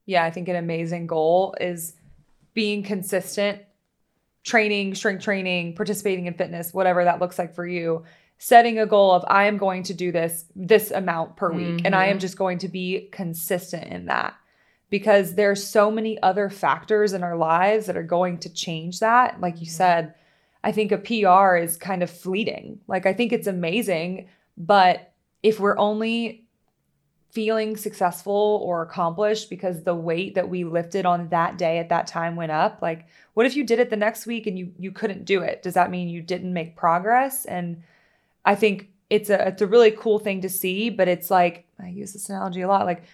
Yeah, 0.05 0.23
I 0.23 0.31
think 0.31 0.49
an 0.49 0.57
amazing 0.57 1.07
goal 1.07 1.55
is 1.63 1.95
being 2.53 2.83
consistent, 2.83 3.63
training, 4.45 4.97
strength 4.97 5.25
training, 5.25 5.75
participating 5.75 6.27
in 6.27 6.35
fitness, 6.35 6.75
whatever 6.75 7.05
that 7.05 7.21
looks 7.21 7.39
like 7.39 7.55
for 7.55 7.67
you. 7.67 8.05
Setting 8.37 8.79
a 8.79 8.85
goal 8.85 9.13
of 9.13 9.25
I 9.29 9.45
am 9.47 9.57
going 9.57 9.85
to 9.85 9.95
do 9.95 10.13
this 10.13 10.45
this 10.55 10.91
amount 10.91 11.39
per 11.39 11.51
week 11.51 11.67
mm-hmm. 11.67 11.87
and 11.87 11.95
I 11.95 12.09
am 12.09 12.11
mm-hmm. 12.11 12.19
just 12.19 12.37
going 12.37 12.59
to 12.59 12.69
be 12.69 13.09
consistent 13.13 13.85
in 13.85 14.05
that 14.07 14.35
because 14.91 15.35
there's 15.35 15.67
so 15.67 15.91
many 15.91 16.21
other 16.23 16.51
factors 16.51 17.13
in 17.13 17.23
our 17.23 17.37
lives 17.37 17.87
that 17.87 17.97
are 17.97 18.03
going 18.03 18.39
to 18.39 18.53
change 18.53 19.01
that. 19.01 19.41
Like 19.41 19.61
you 19.61 19.67
mm-hmm. 19.67 19.75
said, 19.75 20.15
I 20.63 20.73
think 20.73 20.93
a 20.93 20.99
PR 20.99 21.57
is 21.57 21.77
kind 21.77 22.03
of 22.03 22.11
fleeting. 22.11 22.81
Like, 22.87 23.07
I 23.07 23.15
think 23.15 23.33
it's 23.33 23.47
amazing, 23.47 24.29
but 24.59 25.13
if 25.43 25.59
we're 25.59 25.79
only 25.79 26.45
feeling 27.31 27.77
successful 27.77 28.61
or 28.65 28.83
accomplished 28.83 29.49
because 29.49 29.85
the 29.85 29.95
weight 29.95 30.35
that 30.35 30.49
we 30.49 30.65
lifted 30.65 31.07
on 31.07 31.29
that 31.29 31.57
day 31.57 31.79
at 31.79 31.89
that 31.89 32.07
time 32.07 32.35
went 32.35 32.51
up 32.51 32.83
like 32.83 33.07
what 33.35 33.47
if 33.47 33.55
you 33.55 33.63
did 33.63 33.79
it 33.79 33.89
the 33.89 33.97
next 33.97 34.27
week 34.27 34.49
and 34.49 34.59
you 34.59 34.73
you 34.79 34.91
couldn't 34.91 35.25
do 35.25 35.41
it 35.41 35.63
does 35.63 35.75
that 35.75 35.93
mean 35.93 36.09
you 36.09 36.21
didn't 36.21 36.53
make 36.53 36.75
progress 36.75 37.45
and 37.45 37.81
i 38.45 38.53
think 38.53 38.89
it's 39.11 39.31
a 39.31 39.47
it's 39.47 39.63
a 39.63 39.67
really 39.67 39.93
cool 39.93 40.19
thing 40.19 40.41
to 40.41 40.49
see 40.49 40.91
but 40.91 41.07
it's 41.07 41.31
like 41.31 41.65
i 41.81 41.87
use 41.87 42.13
this 42.13 42.29
analogy 42.29 42.63
a 42.63 42.69
lot 42.69 42.85
like 42.85 43.05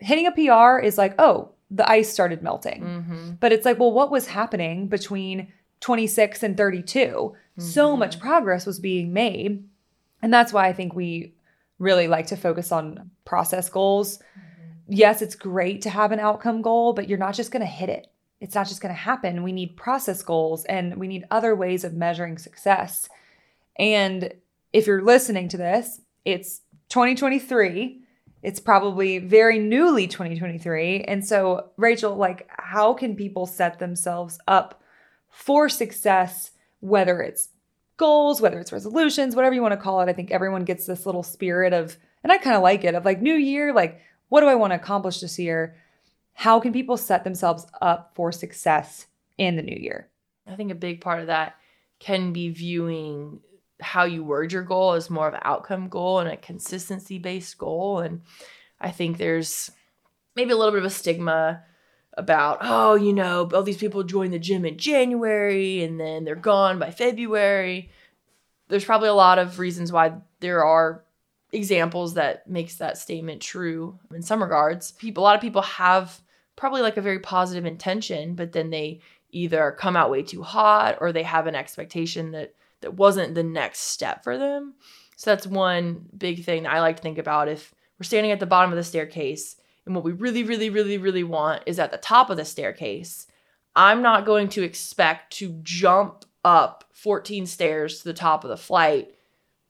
hitting 0.00 0.26
a 0.26 0.32
pr 0.32 0.78
is 0.84 0.98
like 0.98 1.14
oh 1.18 1.50
the 1.70 1.88
ice 1.90 2.12
started 2.12 2.42
melting 2.42 2.82
mm-hmm. 2.82 3.30
but 3.40 3.52
it's 3.52 3.64
like 3.64 3.78
well 3.78 3.92
what 3.92 4.10
was 4.10 4.26
happening 4.26 4.86
between 4.86 5.52
26 5.80 6.42
and 6.42 6.56
32. 6.56 6.98
Mm-hmm. 6.98 7.62
So 7.62 7.96
much 7.96 8.18
progress 8.18 8.66
was 8.66 8.78
being 8.78 9.12
made. 9.12 9.64
And 10.22 10.32
that's 10.32 10.52
why 10.52 10.66
I 10.66 10.72
think 10.72 10.94
we 10.94 11.34
really 11.78 12.08
like 12.08 12.28
to 12.28 12.36
focus 12.36 12.72
on 12.72 13.10
process 13.24 13.68
goals. 13.68 14.18
Mm-hmm. 14.18 14.92
Yes, 14.92 15.22
it's 15.22 15.34
great 15.34 15.82
to 15.82 15.90
have 15.90 16.12
an 16.12 16.20
outcome 16.20 16.62
goal, 16.62 16.92
but 16.92 17.08
you're 17.08 17.18
not 17.18 17.34
just 17.34 17.50
going 17.50 17.60
to 17.60 17.66
hit 17.66 17.88
it. 17.88 18.08
It's 18.40 18.54
not 18.54 18.68
just 18.68 18.80
going 18.80 18.94
to 18.94 19.00
happen. 19.00 19.42
We 19.42 19.52
need 19.52 19.76
process 19.76 20.22
goals 20.22 20.64
and 20.64 20.96
we 20.96 21.08
need 21.08 21.24
other 21.30 21.54
ways 21.54 21.84
of 21.84 21.94
measuring 21.94 22.38
success. 22.38 23.08
And 23.78 24.32
if 24.72 24.86
you're 24.86 25.02
listening 25.02 25.48
to 25.48 25.56
this, 25.56 26.00
it's 26.24 26.60
2023. 26.90 28.00
It's 28.46 28.60
probably 28.60 29.18
very 29.18 29.58
newly 29.58 30.06
2023. 30.06 31.00
And 31.02 31.26
so, 31.26 31.70
Rachel, 31.76 32.14
like, 32.14 32.48
how 32.48 32.94
can 32.94 33.16
people 33.16 33.44
set 33.46 33.80
themselves 33.80 34.38
up 34.46 34.80
for 35.28 35.68
success, 35.68 36.52
whether 36.78 37.20
it's 37.20 37.48
goals, 37.96 38.40
whether 38.40 38.60
it's 38.60 38.72
resolutions, 38.72 39.34
whatever 39.34 39.54
you 39.54 39.62
want 39.62 39.72
to 39.72 39.80
call 39.80 40.00
it. 40.00 40.08
I 40.08 40.12
think 40.12 40.30
everyone 40.30 40.64
gets 40.64 40.86
this 40.86 41.06
little 41.06 41.22
spirit 41.22 41.72
of, 41.72 41.96
and 42.22 42.32
I 42.32 42.38
kind 42.38 42.56
of 42.56 42.62
like 42.62 42.84
it, 42.84 42.94
of 42.94 43.04
like 43.04 43.20
new 43.20 43.34
year, 43.34 43.72
like, 43.72 44.00
what 44.28 44.42
do 44.42 44.46
I 44.46 44.54
want 44.54 44.70
to 44.72 44.76
accomplish 44.76 45.20
this 45.20 45.38
year? 45.38 45.76
How 46.34 46.60
can 46.60 46.72
people 46.72 46.96
set 46.96 47.24
themselves 47.24 47.66
up 47.80 48.12
for 48.14 48.30
success 48.30 49.06
in 49.38 49.56
the 49.56 49.62
new 49.62 49.76
year? 49.76 50.08
I 50.46 50.54
think 50.54 50.70
a 50.70 50.76
big 50.76 51.00
part 51.00 51.20
of 51.20 51.26
that 51.26 51.56
can 51.98 52.32
be 52.32 52.50
viewing 52.50 53.40
how 53.80 54.04
you 54.04 54.24
word 54.24 54.52
your 54.52 54.62
goal 54.62 54.94
is 54.94 55.10
more 55.10 55.28
of 55.28 55.34
an 55.34 55.40
outcome 55.42 55.88
goal 55.88 56.18
and 56.18 56.28
a 56.28 56.36
consistency 56.36 57.18
based 57.18 57.58
goal. 57.58 58.00
And 58.00 58.22
I 58.80 58.90
think 58.90 59.18
there's 59.18 59.70
maybe 60.34 60.52
a 60.52 60.56
little 60.56 60.72
bit 60.72 60.80
of 60.80 60.84
a 60.86 60.90
stigma 60.90 61.62
about, 62.14 62.58
oh, 62.62 62.94
you 62.94 63.12
know, 63.12 63.48
all 63.52 63.62
these 63.62 63.76
people 63.76 64.02
join 64.02 64.30
the 64.30 64.38
gym 64.38 64.64
in 64.64 64.78
January 64.78 65.82
and 65.82 66.00
then 66.00 66.24
they're 66.24 66.34
gone 66.34 66.78
by 66.78 66.90
February. 66.90 67.90
There's 68.68 68.84
probably 68.84 69.08
a 69.08 69.14
lot 69.14 69.38
of 69.38 69.58
reasons 69.58 69.92
why 69.92 70.14
there 70.40 70.64
are 70.64 71.04
examples 71.52 72.14
that 72.14 72.48
makes 72.48 72.76
that 72.76 72.98
statement 72.98 73.42
true 73.42 73.98
in 74.14 74.22
some 74.22 74.42
regards. 74.42 74.92
People 74.92 75.22
a 75.22 75.24
lot 75.24 75.34
of 75.36 75.42
people 75.42 75.62
have 75.62 76.20
probably 76.56 76.80
like 76.80 76.96
a 76.96 77.02
very 77.02 77.18
positive 77.18 77.66
intention, 77.66 78.34
but 78.34 78.52
then 78.52 78.70
they 78.70 79.00
either 79.30 79.76
come 79.78 79.96
out 79.96 80.10
way 80.10 80.22
too 80.22 80.42
hot 80.42 80.98
or 81.00 81.12
they 81.12 81.22
have 81.22 81.46
an 81.46 81.54
expectation 81.54 82.30
that 82.32 82.54
that 82.86 82.94
wasn't 82.94 83.34
the 83.34 83.42
next 83.42 83.80
step 83.80 84.22
for 84.22 84.38
them. 84.38 84.74
So 85.16 85.30
that's 85.30 85.44
one 85.44 86.06
big 86.16 86.44
thing 86.44 86.68
I 86.68 86.80
like 86.80 86.96
to 86.98 87.02
think 87.02 87.18
about 87.18 87.48
if 87.48 87.74
we're 87.98 88.04
standing 88.04 88.30
at 88.30 88.38
the 88.38 88.46
bottom 88.46 88.70
of 88.70 88.76
the 88.76 88.84
staircase 88.84 89.56
and 89.84 89.92
what 89.92 90.04
we 90.04 90.12
really, 90.12 90.44
really, 90.44 90.70
really, 90.70 90.96
really 90.96 91.24
want 91.24 91.64
is 91.66 91.80
at 91.80 91.90
the 91.90 91.98
top 91.98 92.30
of 92.30 92.36
the 92.36 92.44
staircase. 92.44 93.26
I'm 93.74 94.02
not 94.02 94.24
going 94.24 94.48
to 94.50 94.62
expect 94.62 95.32
to 95.38 95.58
jump 95.64 96.26
up 96.44 96.84
14 96.92 97.46
stairs 97.46 97.98
to 97.98 98.04
the 98.04 98.14
top 98.14 98.44
of 98.44 98.50
the 98.50 98.56
flight. 98.56 99.10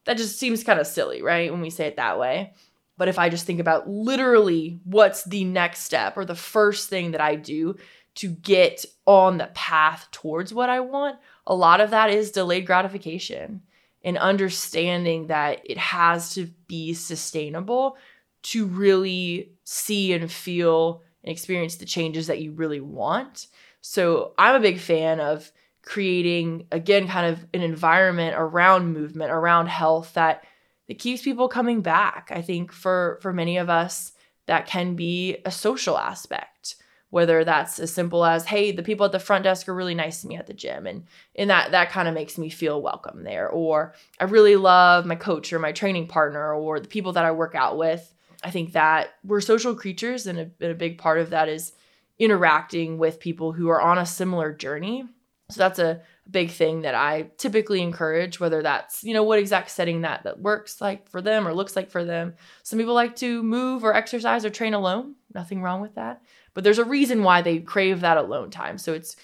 That 0.05 0.19
just 0.19 0.39
seems 0.39 0.63
kind 0.63 0.79
of 0.79 0.87
silly, 0.87 1.23
right? 1.23 1.51
When 1.51 1.63
we 1.63 1.71
say 1.71 1.87
it 1.87 1.97
that 1.97 2.19
way. 2.19 2.53
But 2.99 3.09
if 3.09 3.19
I 3.19 3.31
just 3.31 3.47
think 3.47 3.61
about 3.61 3.89
literally 3.89 4.79
what's 4.85 5.25
the 5.25 5.45
next 5.45 5.85
step 5.85 6.19
or 6.19 6.27
the 6.27 6.35
first 6.35 6.91
thing 6.91 7.13
that 7.13 7.21
I 7.23 7.37
do 7.37 7.77
to 8.17 8.29
get 8.29 8.85
on 9.07 9.39
the 9.39 9.47
path 9.55 10.09
towards 10.11 10.53
what 10.53 10.69
I 10.69 10.81
want, 10.81 11.19
a 11.47 11.55
lot 11.55 11.81
of 11.81 11.91
that 11.91 12.11
is 12.11 12.31
delayed 12.31 12.67
gratification 12.67 13.63
and 14.03 14.19
understanding 14.19 15.29
that 15.29 15.61
it 15.65 15.79
has 15.79 16.35
to 16.35 16.47
be 16.67 16.95
sustainable 16.95 17.97
to 18.43 18.67
really 18.67 19.53
see 19.65 20.13
and 20.13 20.31
feel 20.31 21.03
and 21.23 21.33
experience 21.33 21.77
the 21.77 21.87
changes 21.87 22.29
that 22.29 22.41
you 22.41 22.53
really 22.53 22.81
want. 22.81 23.49
So 23.81 24.33
I'm 24.39 24.55
a 24.55 24.61
big 24.61 24.79
fan 24.79 25.21
of 25.21 25.51
creating 25.83 26.67
again 26.73 27.07
kind 27.09 27.33
of 27.33 27.47
an 27.55 27.63
environment 27.63 28.35
around 28.37 28.93
movement, 28.93 29.31
around 29.31 29.69
health 29.69 30.15
that 30.15 30.45
that 30.89 30.99
keeps 30.99 31.23
people 31.23 31.49
coming 31.49 31.81
back. 31.81 32.31
I 32.33 32.43
think 32.43 32.73
for 32.73 33.19
for 33.23 33.33
many 33.33 33.57
of 33.57 33.69
us 33.69 34.13
that 34.47 34.67
can 34.67 34.95
be 34.95 35.39
a 35.45 35.51
social 35.51 35.99
aspect 35.99 36.77
whether 37.11 37.45
that's 37.45 37.79
as 37.79 37.93
simple 37.93 38.25
as 38.25 38.47
hey 38.47 38.73
the 38.73 38.83
people 38.83 39.07
at 39.07 39.13
the 39.13 39.19
front 39.19 39.45
desk 39.45 39.69
are 39.69 39.75
really 39.75 39.95
nice 39.95 40.21
to 40.23 40.29
me 40.29 40.37
at 40.37 40.47
the 40.47 40.53
gym 40.53 40.87
and 40.87 41.05
and 41.35 41.51
that 41.51 41.71
that 41.71 41.91
kind 41.91 42.09
of 42.09 42.15
makes 42.15 42.37
me 42.37 42.51
feel 42.51 42.83
welcome 42.83 43.23
there 43.25 43.49
or 43.49 43.95
i 44.21 44.25
really 44.25 44.57
love 44.57 45.07
my 45.07 45.15
coach 45.15 45.53
or 45.53 45.59
my 45.59 45.73
training 45.73 46.07
partner 46.07 46.53
or 46.53 46.81
the 46.81 46.89
people 46.89 47.13
that 47.13 47.25
i 47.25 47.31
work 47.31 47.55
out 47.55 47.79
with 47.79 48.13
I 48.43 48.51
think 48.51 48.73
that 48.73 49.15
we're 49.25 49.41
social 49.41 49.75
creatures, 49.75 50.27
and 50.27 50.39
a, 50.39 50.51
and 50.61 50.71
a 50.71 50.75
big 50.75 50.99
part 50.99 51.19
of 51.19 51.31
that 51.31 51.49
is 51.49 51.73
interacting 52.19 52.99
with 52.99 53.21
people 53.21 53.53
who 53.53 53.69
are 53.69 53.81
on 53.81 53.99
a 53.99 54.07
similar 54.07 54.53
journey. 54.53 55.05
So 55.51 55.59
that's 55.59 55.79
a 55.79 56.01
big 56.29 56.51
thing 56.51 56.83
that 56.83 56.95
I 56.95 57.31
typically 57.39 57.81
encourage, 57.81 58.41
whether 58.41 58.63
that's, 58.63 59.05
you 59.05 59.15
know, 59.15 59.23
what 59.23 59.39
exact 59.39 59.71
setting 59.71 60.03
that 60.03 60.25
that 60.25 60.41
works 60.41 60.81
like 60.81 61.09
for 61.09 61.23
them 61.23 61.47
or 61.47 61.55
looks 61.55 61.77
like 61.77 61.91
for 61.91 62.05
them. 62.05 62.35
Some 62.63 62.79
people 62.79 62.95
like 62.95 63.17
to 63.17 63.43
move 63.43 63.85
or 63.85 63.95
exercise 63.95 64.45
or 64.45 64.51
train 64.51 64.75
alone. 64.75 65.15
Nothing 65.35 65.63
wrong 65.63 65.81
with 65.81 65.95
that. 65.95 66.23
But 66.57 66.65
there's 66.65 66.79
a 66.79 66.85
reason 66.87 67.23
why 67.23 67.43
they 67.43 67.59
crave 67.59 68.01
that 68.01 68.17
alone 68.17 68.51
time. 68.51 68.79
So 68.79 68.95
it's 68.95 69.15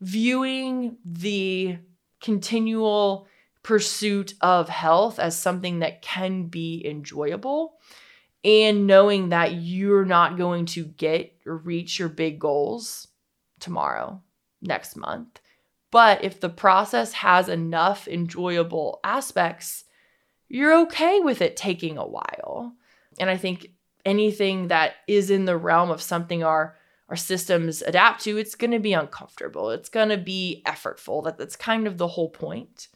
viewing 0.00 0.98
the 1.04 1.78
continual 2.20 3.26
pursuit 3.64 4.34
of 4.40 4.68
health 4.68 5.18
as 5.18 5.36
something 5.36 5.80
that 5.80 6.00
can 6.00 6.44
be 6.44 6.86
enjoyable 6.86 7.80
and 8.44 8.86
knowing 8.86 9.30
that 9.30 9.54
you're 9.54 10.04
not 10.04 10.38
going 10.38 10.66
to 10.66 10.84
get 10.84 11.32
or 11.44 11.56
reach 11.56 11.98
your 11.98 12.08
big 12.08 12.38
goals 12.38 13.08
tomorrow, 13.58 14.22
next 14.62 14.94
month. 14.96 15.40
But 15.90 16.22
if 16.22 16.38
the 16.38 16.48
process 16.48 17.14
has 17.14 17.48
enough 17.48 18.06
enjoyable 18.06 19.00
aspects, 19.02 19.86
you're 20.48 20.82
okay 20.82 21.18
with 21.18 21.42
it 21.42 21.56
taking 21.56 21.98
a 21.98 22.06
while. 22.06 22.74
And 23.18 23.28
I 23.28 23.36
think 23.36 23.70
anything 24.06 24.68
that 24.68 24.94
is 25.06 25.30
in 25.30 25.44
the 25.44 25.58
realm 25.58 25.90
of 25.90 26.00
something 26.00 26.42
our 26.42 26.76
our 27.08 27.16
systems 27.16 27.82
adapt 27.82 28.24
to, 28.24 28.36
it's 28.36 28.56
going 28.56 28.72
to 28.72 28.80
be 28.80 28.92
uncomfortable. 28.92 29.70
It's 29.70 29.88
going 29.88 30.08
to 30.08 30.16
be 30.16 30.62
effortful. 30.66 31.22
That 31.22 31.38
that's 31.38 31.54
kind 31.54 31.86
of 31.86 31.98
the 31.98 32.08
whole 32.08 32.30
point. 32.30 32.88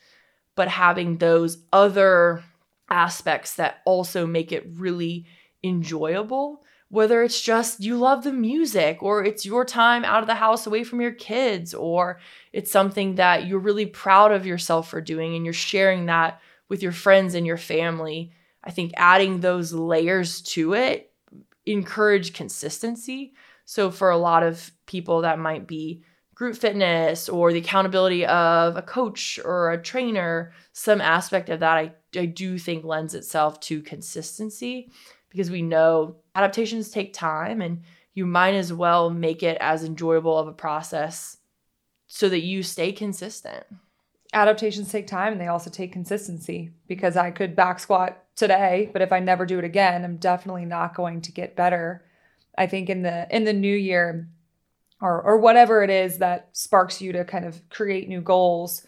But 0.57 0.69
having 0.69 1.19
those 1.19 1.59
other 1.73 2.43
aspects 2.91 3.55
that 3.55 3.83
also 3.85 4.27
make 4.27 4.51
it 4.51 4.67
really 4.75 5.27
enjoyable, 5.63 6.65
whether 6.89 7.23
it's 7.23 7.41
just 7.41 7.81
you 7.81 7.97
love 7.97 8.25
the 8.25 8.33
music 8.33 9.01
or 9.01 9.25
it's 9.25 9.47
your 9.47 9.65
time 9.65 10.05
out 10.05 10.23
of 10.23 10.27
the 10.27 10.35
house 10.35 10.67
away 10.67 10.83
from 10.83 11.01
your 11.01 11.13
kids 11.13 11.73
or 11.73 12.19
it's 12.53 12.73
something 12.73 13.15
that 13.15 13.47
you're 13.47 13.61
really 13.61 13.87
proud 13.87 14.33
of 14.33 14.45
yourself 14.45 14.91
for 14.91 15.01
doing 15.01 15.37
and 15.37 15.45
you're 15.45 15.55
sharing 15.55 16.07
that 16.07 16.41
with 16.69 16.83
your 16.83 16.93
friends 16.93 17.37
and 17.37 17.47
your 17.47 17.57
family. 17.57 18.33
I 18.65 18.71
think 18.71 18.93
adding 18.97 19.41
those 19.41 19.73
layers 19.73 20.43
to 20.43 20.75
it 20.75 21.13
encourage 21.67 22.33
consistency. 22.33 23.35
So 23.65 23.91
for 23.91 24.11
a 24.11 24.19
lot 24.19 24.43
of 24.43 24.71
people 24.87 25.23
that 25.23 25.39
might 25.39 25.67
be 25.67 26.03
group 26.35 26.57
fitness 26.57 27.29
or 27.29 27.53
the 27.53 27.59
accountability 27.59 28.25
of 28.27 28.77
a 28.77 28.83
coach 28.83 29.39
or 29.45 29.71
a 29.71 29.83
trainer, 29.83 30.53
some 30.73 31.01
aspect 31.01 31.51
of 31.51 31.61
that 31.61 31.77
I, 31.77 31.93
I 32.17 32.27
do 32.27 32.59
think 32.59 32.85
lends 32.85 33.15
itself 33.15 33.61
to 33.61 33.83
consistency 33.83 34.91
because 35.29 35.51
we 35.51 35.63
know 35.63 36.17
adaptations 36.35 36.91
take 36.91 37.13
time 37.13 37.61
and 37.61 37.83
you 38.15 38.27
might 38.27 38.55
as 38.55 38.73
well 38.73 39.11
make 39.11 39.43
it 39.43 39.59
as 39.61 39.85
enjoyable 39.85 40.37
of 40.37 40.49
a 40.49 40.53
process 40.53 41.37
so 42.07 42.29
that 42.29 42.43
you 42.43 42.63
stay 42.63 42.91
consistent. 42.91 43.65
Adaptations 44.33 44.91
take 44.91 45.07
time 45.07 45.33
and 45.33 45.41
they 45.41 45.47
also 45.47 45.71
take 45.71 45.93
consistency 45.93 46.71
because 46.87 47.17
I 47.17 47.31
could 47.31 47.55
back 47.55 47.79
squat 47.79 48.25
today, 48.41 48.91
but 48.93 49.03
if 49.03 49.13
I 49.13 49.21
never 49.21 49.47
do 49.47 49.59
it 49.59 49.65
again, 49.65 50.05
I'm 50.05 50.17
definitely 50.17 50.65
not 50.65 50.95
going 50.95 51.21
to 51.23 51.33
get 51.33 51.55
better. 51.55 52.05
I 52.59 52.67
think 52.67 52.91
in 52.91 53.03
the 53.03 53.29
in 53.35 53.45
the 53.45 53.53
new 53.53 53.75
year 53.75 54.29
or 55.01 55.23
or 55.23 55.39
whatever 55.39 55.85
it 55.85 55.91
is 55.91 56.19
that 56.19 56.49
sparks 56.53 57.01
you 57.01 57.13
to 57.13 57.25
kind 57.25 57.45
of 57.45 57.61
create 57.69 58.09
new 58.09 58.21
goals, 58.21 58.85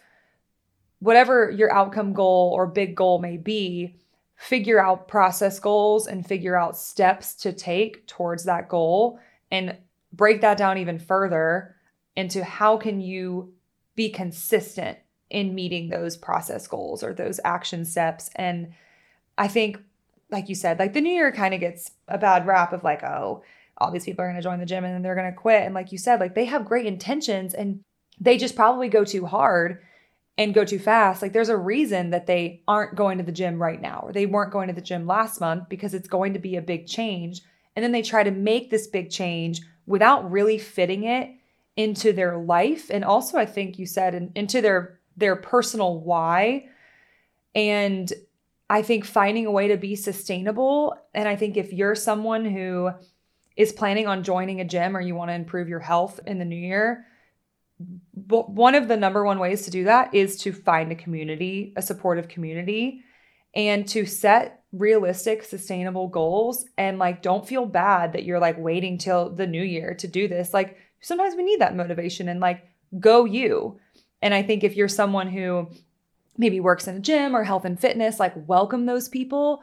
whatever 0.98 1.50
your 1.50 1.72
outcome 1.72 2.12
goal 2.12 2.52
or 2.54 2.66
big 2.66 2.96
goal 2.96 3.20
may 3.20 3.36
be, 3.36 3.94
figure 4.36 4.80
out 4.80 5.06
process 5.06 5.60
goals 5.60 6.08
and 6.08 6.26
figure 6.26 6.56
out 6.56 6.76
steps 6.76 7.34
to 7.34 7.52
take 7.52 8.06
towards 8.08 8.44
that 8.44 8.68
goal 8.68 9.20
and 9.52 9.76
break 10.12 10.40
that 10.40 10.58
down 10.58 10.78
even 10.78 10.98
further 10.98 11.76
into 12.16 12.42
how 12.42 12.76
can 12.76 13.00
you 13.00 13.52
be 13.94 14.10
consistent 14.10 14.98
in 15.30 15.54
meeting 15.54 15.88
those 15.88 16.16
process 16.16 16.66
goals 16.66 17.02
or 17.02 17.14
those 17.14 17.40
action 17.44 17.84
steps 17.84 18.30
and 18.36 18.72
i 19.38 19.48
think 19.48 19.78
like 20.30 20.48
you 20.48 20.54
said 20.54 20.78
like 20.78 20.92
the 20.92 21.00
new 21.00 21.12
year 21.12 21.32
kind 21.32 21.54
of 21.54 21.60
gets 21.60 21.92
a 22.08 22.18
bad 22.18 22.46
rap 22.46 22.72
of 22.72 22.84
like 22.84 23.02
oh 23.02 23.42
all 23.78 23.90
these 23.90 24.04
people 24.04 24.22
are 24.24 24.28
going 24.28 24.36
to 24.36 24.42
join 24.42 24.60
the 24.60 24.66
gym 24.66 24.84
and 24.84 24.94
then 24.94 25.02
they're 25.02 25.14
going 25.14 25.30
to 25.30 25.36
quit 25.36 25.62
and 25.62 25.74
like 25.74 25.92
you 25.92 25.98
said 25.98 26.20
like 26.20 26.34
they 26.34 26.44
have 26.44 26.64
great 26.64 26.86
intentions 26.86 27.54
and 27.54 27.80
they 28.20 28.36
just 28.36 28.56
probably 28.56 28.88
go 28.88 29.04
too 29.04 29.26
hard 29.26 29.80
and 30.38 30.54
go 30.54 30.64
too 30.64 30.78
fast, 30.78 31.20
like 31.20 31.32
there's 31.32 31.48
a 31.48 31.56
reason 31.56 32.10
that 32.10 32.26
they 32.26 32.62
aren't 32.66 32.94
going 32.94 33.18
to 33.18 33.24
the 33.24 33.32
gym 33.32 33.60
right 33.60 33.80
now 33.80 34.00
or 34.04 34.12
they 34.12 34.26
weren't 34.26 34.52
going 34.52 34.68
to 34.68 34.74
the 34.74 34.80
gym 34.80 35.06
last 35.06 35.40
month 35.40 35.68
because 35.68 35.92
it's 35.92 36.08
going 36.08 36.32
to 36.32 36.38
be 36.38 36.56
a 36.56 36.62
big 36.62 36.86
change. 36.86 37.42
And 37.76 37.82
then 37.82 37.92
they 37.92 38.02
try 38.02 38.22
to 38.22 38.30
make 38.30 38.70
this 38.70 38.86
big 38.86 39.10
change 39.10 39.60
without 39.86 40.30
really 40.30 40.58
fitting 40.58 41.04
it 41.04 41.30
into 41.76 42.12
their 42.12 42.36
life 42.36 42.90
and 42.90 43.02
also 43.02 43.38
I 43.38 43.46
think 43.46 43.78
you 43.78 43.86
said 43.86 44.14
in, 44.14 44.30
into 44.34 44.60
their 44.60 44.98
their 45.16 45.36
personal 45.36 46.00
why. 46.00 46.68
And 47.54 48.10
I 48.72 48.80
think 48.80 49.04
finding 49.04 49.44
a 49.44 49.50
way 49.50 49.68
to 49.68 49.76
be 49.76 49.94
sustainable 49.96 50.96
and 51.12 51.28
I 51.28 51.36
think 51.36 51.58
if 51.58 51.74
you're 51.74 51.94
someone 51.94 52.46
who 52.46 52.90
is 53.54 53.70
planning 53.70 54.06
on 54.06 54.22
joining 54.22 54.62
a 54.62 54.64
gym 54.64 54.96
or 54.96 55.00
you 55.02 55.14
want 55.14 55.28
to 55.28 55.34
improve 55.34 55.68
your 55.68 55.80
health 55.80 56.20
in 56.26 56.38
the 56.38 56.46
new 56.46 56.56
year, 56.56 57.04
one 58.14 58.74
of 58.74 58.88
the 58.88 58.96
number 58.96 59.26
one 59.26 59.38
ways 59.38 59.66
to 59.66 59.70
do 59.70 59.84
that 59.84 60.14
is 60.14 60.38
to 60.38 60.54
find 60.54 60.90
a 60.90 60.94
community, 60.94 61.74
a 61.76 61.82
supportive 61.82 62.28
community, 62.28 63.02
and 63.54 63.86
to 63.88 64.06
set 64.06 64.62
realistic, 64.72 65.42
sustainable 65.42 66.08
goals. 66.08 66.64
And 66.78 66.98
like, 66.98 67.20
don't 67.20 67.46
feel 67.46 67.66
bad 67.66 68.14
that 68.14 68.24
you're 68.24 68.40
like 68.40 68.56
waiting 68.58 68.96
till 68.96 69.28
the 69.28 69.46
new 69.46 69.62
year 69.62 69.92
to 69.96 70.08
do 70.08 70.28
this. 70.28 70.54
Like, 70.54 70.78
sometimes 71.02 71.34
we 71.36 71.42
need 71.42 71.60
that 71.60 71.76
motivation 71.76 72.26
and 72.30 72.40
like, 72.40 72.66
go 72.98 73.26
you. 73.26 73.78
And 74.22 74.32
I 74.32 74.42
think 74.42 74.64
if 74.64 74.76
you're 74.76 74.88
someone 74.88 75.28
who 75.28 75.68
maybe 76.36 76.60
works 76.60 76.86
in 76.86 76.96
a 76.96 77.00
gym 77.00 77.34
or 77.36 77.44
health 77.44 77.64
and 77.64 77.78
fitness, 77.78 78.20
like, 78.20 78.34
welcome 78.48 78.86
those 78.86 79.08
people 79.08 79.62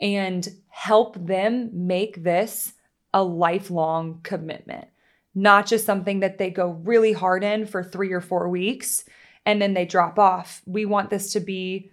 and 0.00 0.48
help 0.68 1.16
them 1.26 1.70
make 1.72 2.22
this 2.22 2.74
a 3.12 3.22
lifelong 3.22 4.20
commitment 4.22 4.88
not 5.34 5.66
just 5.66 5.86
something 5.86 6.20
that 6.20 6.38
they 6.38 6.50
go 6.50 6.70
really 6.82 7.12
hard 7.12 7.44
in 7.44 7.66
for 7.66 7.82
three 7.82 8.12
or 8.12 8.20
four 8.20 8.48
weeks 8.48 9.04
and 9.46 9.60
then 9.60 9.74
they 9.74 9.84
drop 9.84 10.18
off. 10.18 10.62
We 10.66 10.84
want 10.84 11.10
this 11.10 11.32
to 11.32 11.40
be 11.40 11.90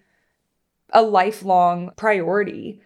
a 0.91 1.01
lifelong 1.01 1.91
priority. 1.95 2.81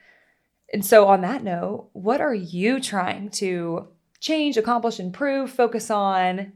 And 0.74 0.86
so, 0.86 1.08
on 1.08 1.22
that 1.22 1.44
note, 1.44 1.90
what 1.94 2.22
are 2.22 2.34
you 2.34 2.80
trying 2.80 3.30
to 3.32 3.88
change, 4.20 4.58
accomplish, 4.58 5.00
improve, 5.00 5.52
focus 5.52 5.90
on 5.90 6.54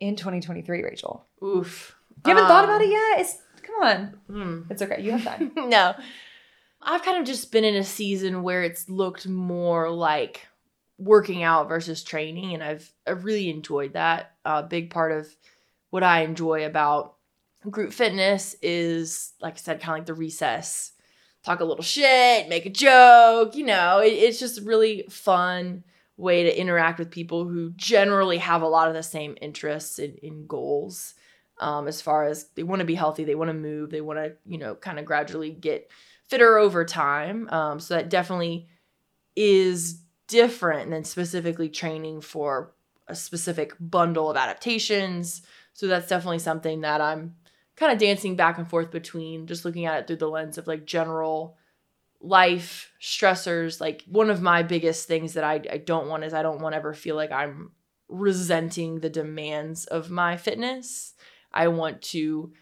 in 0.00 0.16
2023, 0.16 0.82
Rachel? 0.82 1.26
Oof. 1.42 1.96
You 2.24 2.30
haven't 2.30 2.44
um, 2.44 2.48
thought 2.48 2.64
about 2.64 2.82
it 2.82 2.86
um, 2.86 2.92
yet? 2.92 3.20
It's 3.20 3.38
on. 3.82 4.18
Hmm. 4.30 4.62
It's 4.70 4.82
okay. 4.82 5.00
You 5.00 5.12
have 5.12 5.24
time. 5.24 5.52
no. 5.68 5.94
I've 6.82 7.02
kind 7.02 7.18
of 7.18 7.26
just 7.26 7.50
been 7.50 7.64
in 7.64 7.74
a 7.74 7.84
season 7.84 8.42
where 8.42 8.62
it's 8.62 8.88
looked 8.88 9.26
more 9.26 9.90
like 9.90 10.46
working 10.98 11.42
out 11.42 11.68
versus 11.68 12.02
training 12.02 12.54
and 12.54 12.62
I've 12.62 12.90
I've 13.06 13.24
really 13.24 13.50
enjoyed 13.50 13.94
that. 13.94 14.34
A 14.44 14.48
uh, 14.48 14.62
big 14.62 14.90
part 14.90 15.12
of 15.12 15.28
what 15.90 16.02
I 16.02 16.22
enjoy 16.22 16.64
about 16.64 17.14
group 17.70 17.92
fitness 17.92 18.54
is 18.62 19.32
like 19.40 19.54
I 19.54 19.56
said 19.56 19.80
kind 19.80 19.94
of 19.94 20.00
like 20.00 20.06
the 20.06 20.14
recess. 20.14 20.92
Talk 21.42 21.60
a 21.60 21.64
little 21.64 21.84
shit, 21.84 22.48
make 22.48 22.66
a 22.66 22.70
joke, 22.70 23.54
you 23.54 23.64
know, 23.64 24.00
it, 24.00 24.08
it's 24.08 24.40
just 24.40 24.58
a 24.58 24.64
really 24.64 25.06
fun 25.08 25.84
way 26.16 26.42
to 26.44 26.60
interact 26.60 26.98
with 26.98 27.10
people 27.10 27.46
who 27.46 27.70
generally 27.76 28.38
have 28.38 28.62
a 28.62 28.68
lot 28.68 28.88
of 28.88 28.94
the 28.94 29.02
same 29.02 29.36
interests 29.40 29.98
and, 29.98 30.16
in 30.18 30.46
goals. 30.46 31.14
Um, 31.58 31.88
as 31.88 32.02
far 32.02 32.26
as 32.26 32.48
they 32.54 32.62
want 32.62 32.80
to 32.80 32.86
be 32.86 32.94
healthy, 32.94 33.24
they 33.24 33.34
want 33.34 33.48
to 33.48 33.54
move, 33.54 33.90
they 33.90 34.02
want 34.02 34.18
to, 34.18 34.34
you 34.44 34.58
know, 34.58 34.74
kind 34.74 34.98
of 34.98 35.04
gradually 35.04 35.50
get 35.50 35.90
fitter 36.28 36.58
over 36.58 36.84
time. 36.84 37.48
Um, 37.50 37.80
so 37.80 37.94
that 37.94 38.10
definitely 38.10 38.68
is 39.34 40.02
different 40.28 40.90
than 40.90 41.04
specifically 41.04 41.68
training 41.68 42.20
for 42.20 42.74
a 43.08 43.14
specific 43.14 43.74
bundle 43.78 44.30
of 44.30 44.36
adaptations. 44.36 45.42
So 45.72 45.86
that's 45.86 46.08
definitely 46.08 46.40
something 46.40 46.80
that 46.82 47.00
I'm 47.00 47.36
kind 47.76 47.92
of 47.92 47.98
dancing 47.98 48.36
back 48.36 48.58
and 48.58 48.68
forth 48.68 48.90
between, 48.90 49.46
just 49.46 49.64
looking 49.64 49.86
at 49.86 49.98
it 50.00 50.06
through 50.06 50.16
the 50.16 50.28
lens 50.28 50.58
of 50.58 50.66
like 50.66 50.86
general 50.86 51.56
life 52.20 52.92
stressors. 53.00 53.80
Like 53.80 54.02
one 54.06 54.30
of 54.30 54.42
my 54.42 54.62
biggest 54.62 55.06
things 55.06 55.34
that 55.34 55.44
I, 55.44 55.60
I 55.70 55.78
don't 55.78 56.08
want 56.08 56.24
is 56.24 56.34
I 56.34 56.42
don't 56.42 56.60
want 56.60 56.72
to 56.72 56.78
ever 56.78 56.94
feel 56.94 57.14
like 57.16 57.32
I'm 57.32 57.72
resenting 58.08 59.00
the 59.00 59.10
demands 59.10 59.84
of 59.86 60.10
my 60.10 60.36
fitness. 60.36 61.14
I 61.56 61.68
want 61.68 62.02
to 62.02 62.52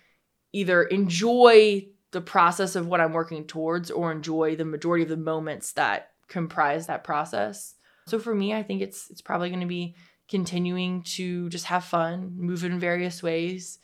either 0.53 0.85
enjoy 0.85 1.89
the 2.13 2.21
process 2.21 2.77
of 2.77 2.87
what 2.87 3.01
I'm 3.01 3.13
working 3.13 3.45
towards 3.45 3.91
or 3.91 4.13
enjoy 4.13 4.55
the 4.55 4.65
majority 4.65 5.03
of 5.03 5.09
the 5.09 5.17
moments 5.17 5.73
that 5.73 6.11
comprise 6.29 6.87
that 6.87 7.05
process. 7.05 7.75
So 8.07 8.19
for 8.19 8.35
me, 8.35 8.55
I 8.55 8.63
think 8.63 8.81
it's 8.81 9.11
it's 9.11 9.21
probably 9.21 9.49
going 9.49 9.61
to 9.61 9.67
be 9.67 9.97
continuing 10.29 11.03
to 11.03 11.49
just 11.49 11.67
have 11.67 11.85
fun, 11.85 12.35
move 12.37 12.65
in 12.65 12.79
various 12.79 13.23
ways. 13.23 13.79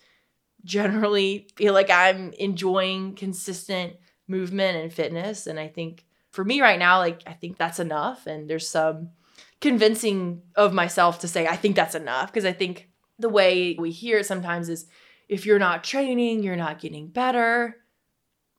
Generally 0.65 1.49
feel 1.57 1.75
like 1.75 1.91
I'm 1.91 2.33
enjoying 2.35 3.15
consistent 3.17 3.95
movement 4.29 4.77
and 4.77 4.93
fitness 4.93 5.49
and 5.49 5.59
I 5.59 5.67
think 5.67 6.05
for 6.31 6.45
me 6.45 6.61
right 6.61 6.79
now 6.79 6.99
like 6.99 7.23
I 7.27 7.33
think 7.33 7.59
that's 7.59 7.81
enough 7.81 8.29
and 8.29 8.49
there's 8.49 8.69
some 8.69 9.11
convincing 9.61 10.43
of 10.55 10.73
myself 10.73 11.19
to 11.21 11.29
say 11.29 11.49
I 11.49 11.57
think 11.57 11.75
that's 11.75 11.97
enough 11.97 12.33
because 12.33 12.45
I 12.45 12.53
think 12.53 12.90
the 13.21 13.29
way 13.29 13.77
we 13.79 13.91
hear 13.91 14.19
it 14.19 14.27
sometimes 14.27 14.69
is 14.69 14.87
if 15.29 15.47
you're 15.47 15.59
not 15.59 15.85
training, 15.85 16.43
you're 16.43 16.57
not 16.57 16.81
getting 16.81 17.09
better 17.09 17.77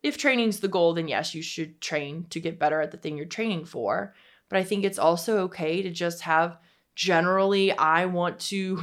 if 0.04 0.18
training's 0.18 0.60
the 0.60 0.68
goal, 0.68 0.94
then 0.94 1.08
yes, 1.08 1.36
you 1.36 1.42
should 1.42 1.80
train 1.80 2.26
to 2.32 2.40
get 2.40 2.60
better 2.60 2.82
at 2.82 2.92
the 2.92 2.98
thing 2.98 3.18
you're 3.18 3.26
training 3.26 3.66
for. 3.66 4.14
But 4.50 4.58
I 4.60 4.64
think 4.64 4.84
it's 4.84 5.00
also 5.00 5.40
okay 5.44 5.82
to 5.84 5.92
just 5.92 6.22
have 6.22 6.58
generally, 6.96 7.72
I 7.72 8.08
want 8.08 8.40
to 8.42 8.82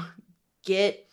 get 0.65 1.07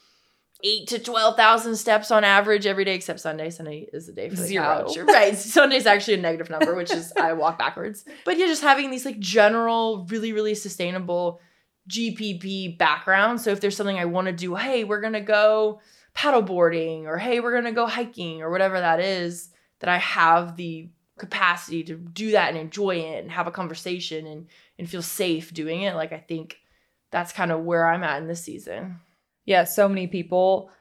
eight 0.64 0.88
to 0.88 1.00
12,000 1.00 1.76
steps 1.76 2.12
on 2.12 2.24
average 2.24 2.66
every 2.66 2.86
day, 2.86 2.96
except 2.96 3.20
Sunday. 3.20 3.50
Sunday 3.50 3.90
is 3.92 4.08
the 4.08 4.14
day 4.14 4.30
for 4.30 4.36
the 4.36 4.44
Zero. 4.44 4.86
couch. 4.88 4.98
Right. 5.06 5.36
Sunday's 5.36 5.86
actually 5.86 6.16
a 6.16 6.22
negative 6.22 6.50
number, 6.50 6.76
which 6.76 6.92
is 6.92 7.12
I 7.20 7.34
walk 7.34 7.58
backwards. 7.58 8.06
But 8.24 8.38
yeah, 8.38 8.46
just 8.46 8.62
having 8.62 8.92
these 8.92 9.06
like 9.06 9.20
general, 9.20 10.06
really, 10.10 10.34
really 10.34 10.56
sustainable 10.56 11.42
GPP 11.90 12.78
background. 12.78 13.42
So 13.42 13.52
if 13.52 13.62
there's 13.62 13.76
something 13.76 14.00
I 14.00 14.06
want 14.06 14.28
to 14.28 14.34
do, 14.34 14.56
hey, 14.56 14.84
we're 14.84 15.02
going 15.02 15.14
to 15.14 15.22
go 15.22 15.82
paddleboarding 16.16 17.06
or 17.06 17.18
hey, 17.18 17.40
we're 17.40 17.52
going 17.52 17.66
to 17.66 17.72
go 17.72 17.86
hiking 17.86 18.42
or 18.42 18.50
whatever 18.50 18.80
that 18.80 19.00
is, 19.00 19.50
that 19.80 19.90
I 19.90 19.98
have 19.98 20.56
the 20.56 20.90
capacity 21.18 21.84
to 21.84 21.96
do 21.96 22.32
that 22.32 22.50
and 22.50 22.58
enjoy 22.58 22.98
it 22.98 23.24
and 23.24 23.32
have 23.32 23.48
a 23.48 23.52
conversation 23.52 24.28
and 24.28 24.48
and 24.78 24.90
feel 24.90 25.02
safe 25.02 25.54
doing 25.54 25.84
it. 25.84 25.96
Like 25.96 26.12
I 26.12 26.18
think 26.18 26.58
that's 27.12 27.32
kind 27.32 27.52
of 27.52 27.64
where 27.64 27.88
I'm 27.88 28.04
at 28.04 28.22
in 28.22 28.28
this 28.28 28.44
season. 28.44 29.00
Yeah, 29.46 29.64
so 29.64 29.88
many 29.88 30.08
people 30.08 30.72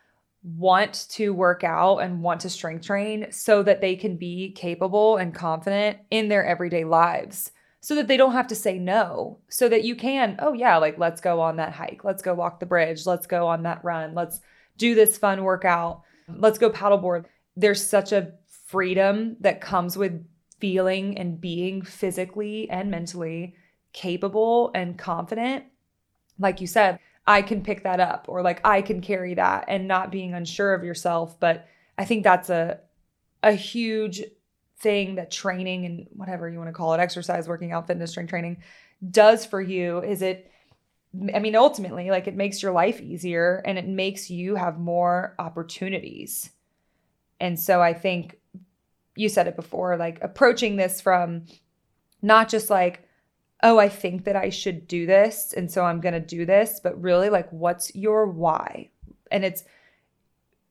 want 0.42 1.06
to 1.10 1.32
work 1.32 1.64
out 1.64 1.98
and 1.98 2.22
want 2.22 2.40
to 2.40 2.50
strength 2.50 2.86
train 2.86 3.30
so 3.30 3.62
that 3.62 3.80
they 3.80 3.96
can 3.96 4.16
be 4.16 4.50
capable 4.52 5.16
and 5.16 5.34
confident 5.34 5.98
in 6.10 6.28
their 6.28 6.44
everyday 6.44 6.84
lives 6.84 7.50
so 7.84 7.94
that 7.94 8.08
they 8.08 8.16
don't 8.16 8.32
have 8.32 8.46
to 8.46 8.54
say 8.54 8.78
no 8.78 9.38
so 9.48 9.68
that 9.68 9.84
you 9.84 9.94
can 9.94 10.36
oh 10.38 10.52
yeah 10.52 10.78
like 10.78 10.98
let's 10.98 11.20
go 11.20 11.40
on 11.40 11.56
that 11.56 11.72
hike 11.72 12.02
let's 12.02 12.22
go 12.22 12.32
walk 12.32 12.58
the 12.58 12.66
bridge 12.66 13.04
let's 13.06 13.26
go 13.26 13.46
on 13.46 13.62
that 13.62 13.84
run 13.84 14.14
let's 14.14 14.40
do 14.78 14.94
this 14.94 15.18
fun 15.18 15.44
workout 15.44 16.02
let's 16.28 16.58
go 16.58 16.70
paddleboard 16.70 17.26
there's 17.56 17.84
such 17.84 18.10
a 18.10 18.32
freedom 18.46 19.36
that 19.40 19.60
comes 19.60 19.96
with 19.96 20.26
feeling 20.58 21.18
and 21.18 21.40
being 21.40 21.82
physically 21.82 22.68
and 22.70 22.90
mentally 22.90 23.54
capable 23.92 24.70
and 24.74 24.96
confident 24.96 25.64
like 26.38 26.60
you 26.60 26.66
said 26.66 26.98
I 27.26 27.42
can 27.42 27.62
pick 27.62 27.84
that 27.84 28.00
up 28.00 28.26
or 28.28 28.42
like 28.42 28.60
I 28.64 28.82
can 28.82 29.00
carry 29.00 29.34
that 29.34 29.64
and 29.68 29.88
not 29.88 30.12
being 30.12 30.34
unsure 30.34 30.74
of 30.74 30.84
yourself. 30.84 31.38
But 31.40 31.66
I 31.96 32.04
think 32.04 32.22
that's 32.22 32.50
a 32.50 32.80
a 33.42 33.52
huge 33.52 34.22
thing 34.84 35.16
that 35.16 35.32
training 35.32 35.84
and 35.84 36.06
whatever 36.12 36.48
you 36.48 36.58
want 36.58 36.68
to 36.68 36.72
call 36.72 36.94
it, 36.94 37.00
exercise, 37.00 37.48
working 37.48 37.72
out, 37.72 37.88
fitness, 37.88 38.12
strength 38.12 38.30
training 38.30 38.58
does 39.10 39.44
for 39.44 39.60
you 39.60 40.00
is 40.02 40.22
it 40.22 40.50
I 41.34 41.38
mean 41.38 41.56
ultimately 41.56 42.10
like 42.10 42.26
it 42.26 42.36
makes 42.36 42.62
your 42.62 42.72
life 42.72 43.00
easier 43.00 43.62
and 43.66 43.76
it 43.76 43.86
makes 43.86 44.30
you 44.30 44.54
have 44.54 44.78
more 44.78 45.34
opportunities. 45.38 46.50
And 47.40 47.58
so 47.58 47.82
I 47.82 47.92
think 47.92 48.38
you 49.16 49.28
said 49.28 49.48
it 49.48 49.56
before 49.56 49.96
like 49.96 50.22
approaching 50.22 50.76
this 50.76 51.00
from 51.00 51.44
not 52.22 52.48
just 52.48 52.70
like 52.70 53.08
oh, 53.64 53.78
I 53.78 53.88
think 53.88 54.24
that 54.24 54.36
I 54.36 54.50
should 54.50 54.86
do 54.86 55.06
this. 55.06 55.54
And 55.56 55.70
so 55.72 55.84
I'm 55.84 56.02
going 56.02 56.12
to 56.12 56.20
do 56.20 56.44
this. 56.44 56.80
But 56.84 57.00
really, 57.00 57.30
like, 57.30 57.50
what's 57.50 57.94
your 57.94 58.26
why? 58.26 58.90
And 59.30 59.42
it's, 59.42 59.64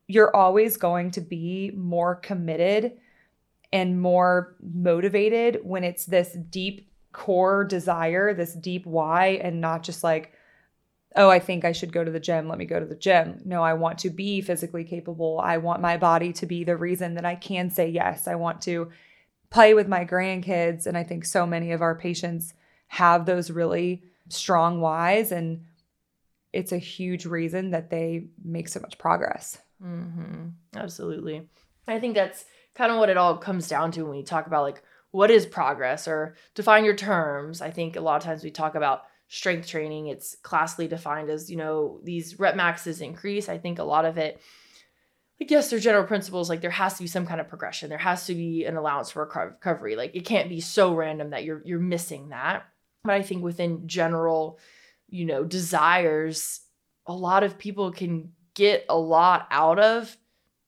you're 0.08 0.36
always 0.36 0.78
going 0.78 1.10
to 1.12 1.22
be 1.22 1.72
more 1.76 2.16
committed 2.16 3.00
and 3.74 4.00
more 4.00 4.56
motivated 4.62 5.60
when 5.64 5.84
it's 5.84 6.06
this 6.06 6.38
deep 6.50 6.90
core 7.12 7.66
desire, 7.66 8.34
this 8.34 8.54
deep 8.54 8.86
why, 8.86 9.40
and 9.42 9.60
not 9.60 9.84
just 9.84 10.04
like, 10.04 10.34
oh, 11.16 11.30
I 11.30 11.40
think 11.40 11.66
I 11.66 11.74
should 11.74 11.92
go 11.92 12.04
to 12.04 12.12
the 12.12 12.20
gym. 12.20 12.48
Let 12.48 12.58
me 12.58 12.66
go 12.66 12.80
to 12.80 12.86
the 12.86 12.96
gym. 12.96 13.42
No, 13.44 13.62
I 13.62 13.74
want 13.74 13.98
to 14.00 14.10
be 14.10 14.40
physically 14.40 14.86
capable. 14.86 15.42
I 15.44 15.58
want 15.58 15.82
my 15.82 15.98
body 15.98 16.32
to 16.34 16.46
be 16.46 16.64
the 16.64 16.78
reason 16.78 17.16
that 17.16 17.26
I 17.26 17.36
can 17.36 17.70
say 17.70 17.90
yes. 17.90 18.28
I 18.28 18.36
want 18.36 18.62
to 18.62 18.92
play 19.50 19.74
with 19.74 19.88
my 19.88 20.06
grandkids. 20.06 20.88
And 20.88 20.98
I 20.98 21.04
think 21.04 21.26
so 21.26 21.46
many 21.46 21.72
of 21.72 21.82
our 21.82 21.96
patients 21.96 22.54
have 22.88 23.26
those 23.26 23.52
really 23.52 24.04
strong 24.30 24.82
whys 24.82 25.32
and 25.32 25.66
it's 26.54 26.72
a 26.72 26.78
huge 26.78 27.26
reason 27.26 27.72
that 27.72 27.90
they 27.90 28.26
make 28.44 28.68
so 28.68 28.80
much 28.80 28.98
progress 28.98 29.58
mm-hmm. 29.84 30.50
absolutely 30.76 31.48
i 31.88 32.00
think 32.00 32.16
that's 32.16 32.46
kind 32.76 32.92
of 32.92 32.98
what 32.98 33.10
it 33.10 33.18
all 33.18 33.38
comes 33.38 33.68
down 33.68 33.92
to 33.92 34.04
when 34.04 34.18
we 34.18 34.24
talk 34.24 34.48
about 34.48 34.64
like 34.64 34.84
what 35.12 35.30
is 35.30 35.46
progress 35.46 36.08
or 36.08 36.36
define 36.56 36.86
your 36.86 36.96
terms. 36.96 37.62
I 37.62 37.70
think 37.70 37.96
a 37.96 38.02
lot 38.02 38.18
of 38.18 38.24
times 38.24 38.44
we 38.44 38.52
talk 38.52 38.76
about 38.76 39.04
strength 39.28 39.68
training. 39.68 40.08
It's 40.08 40.36
classically 40.42 40.88
defined 40.88 41.30
as 41.30 41.50
you 41.50 41.58
know 41.58 42.00
these 42.04 42.40
rep 42.40 42.56
maxes 42.56 43.02
increase. 43.02 43.50
I 43.50 43.58
think 43.58 43.80
a 43.80 43.84
lot 43.84 44.06
of 44.06 44.18
it 44.18 44.42
like 45.40 45.52
yes 45.52 45.70
there's 45.70 45.84
general 45.84 46.06
principles 46.06 46.50
like 46.50 46.62
there 46.62 46.72
has 46.72 46.96
to 46.96 47.04
be 47.04 47.08
some 47.08 47.26
kind 47.26 47.42
of 47.42 47.48
progression. 47.48 47.90
There 47.90 47.98
has 47.98 48.26
to 48.28 48.36
be 48.36 48.66
an 48.66 48.78
allowance 48.78 49.12
for 49.12 49.24
recovery. 49.24 49.96
Like 49.96 50.16
it 50.16 50.26
can't 50.26 50.50
be 50.50 50.62
so 50.62 50.94
random 50.94 51.32
that 51.32 51.44
you're 51.44 51.62
you're 51.66 51.80
missing 51.80 52.30
that. 52.30 52.66
But 53.04 53.14
I 53.14 53.22
think 53.22 53.44
within 53.44 53.88
general, 53.88 54.60
you 55.10 55.26
know, 55.26 55.44
desires, 55.44 56.62
a 57.06 57.14
lot 57.14 57.44
of 57.44 57.58
people 57.58 57.92
can 57.92 58.32
get 58.54 58.86
a 58.90 58.98
lot 58.98 59.48
out 59.52 59.80
of 59.80 60.16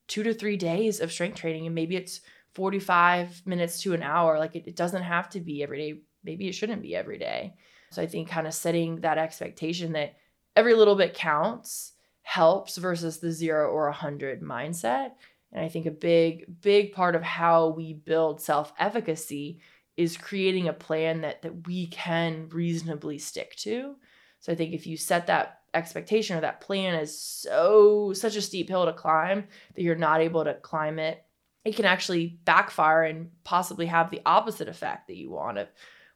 two 0.08 0.24
to 0.24 0.34
three 0.34 0.58
days 0.58 1.00
of 1.00 1.12
strength 1.12 1.38
training. 1.38 1.66
And 1.66 1.76
maybe 1.76 1.96
it's 1.96 2.22
45 2.54 3.44
minutes 3.46 3.82
to 3.82 3.94
an 3.94 4.04
hour. 4.04 4.40
Like 4.40 4.56
it, 4.56 4.68
it 4.68 4.76
doesn't 4.76 5.04
have 5.04 5.30
to 5.30 5.40
be 5.40 5.64
every 5.64 5.78
day. 5.78 6.02
Maybe 6.24 6.48
it 6.48 6.54
shouldn't 6.54 6.82
be 6.82 6.96
every 6.96 7.18
day. 7.18 7.56
So 7.92 8.02
I 8.02 8.08
think 8.08 8.30
kind 8.30 8.48
of 8.48 8.54
setting 8.54 9.02
that 9.02 9.18
expectation 9.18 9.94
that 9.94 10.16
every 10.56 10.74
little 10.74 10.96
bit 10.96 11.14
counts 11.14 11.94
helps 12.24 12.78
versus 12.78 13.20
the 13.20 13.32
zero 13.32 13.70
or 13.70 13.88
a 13.88 13.94
hundred 13.94 14.42
mindset. 14.42 15.12
And 15.52 15.64
I 15.64 15.70
think 15.70 15.86
a 15.86 15.92
big, 15.92 16.62
big 16.62 16.94
part 16.94 17.16
of 17.16 17.22
how 17.22 17.70
we 17.70 17.94
build 17.94 18.42
self 18.42 18.74
efficacy 18.80 19.60
is 19.96 20.18
creating 20.18 20.68
a 20.68 20.74
plan 20.74 21.22
that 21.22 21.42
that 21.44 21.68
we 21.68 21.88
can 21.88 22.50
reasonably 22.50 23.18
stick 23.18 23.56
to. 23.58 23.96
So 24.40 24.52
I 24.52 24.56
think 24.56 24.74
if 24.74 24.86
you 24.86 24.98
set 24.98 25.28
that 25.28 25.60
expectation 25.76 26.38
or 26.38 26.42
that 26.42 26.62
plan 26.62 26.96
is 26.96 27.20
so 27.20 28.14
such 28.14 28.36
a 28.36 28.42
steep 28.42 28.70
hill 28.70 28.86
to 28.86 28.94
climb 28.94 29.48
that 29.76 29.82
you're 29.82 29.96
not 29.96 30.22
able 30.22 30.44
to 30.44 30.54
climb 30.56 31.00
it, 31.00 31.24
it 31.64 31.76
can 31.76 31.86
actually 31.86 32.40
backfire 32.46 33.04
and 33.04 33.30
possibly 33.44 33.86
have 33.88 34.10
the 34.10 34.22
opposite 34.26 34.68
effect 34.68 35.08
that 35.08 35.18
you 35.18 35.30
want. 35.30 35.58
Of, 35.58 35.68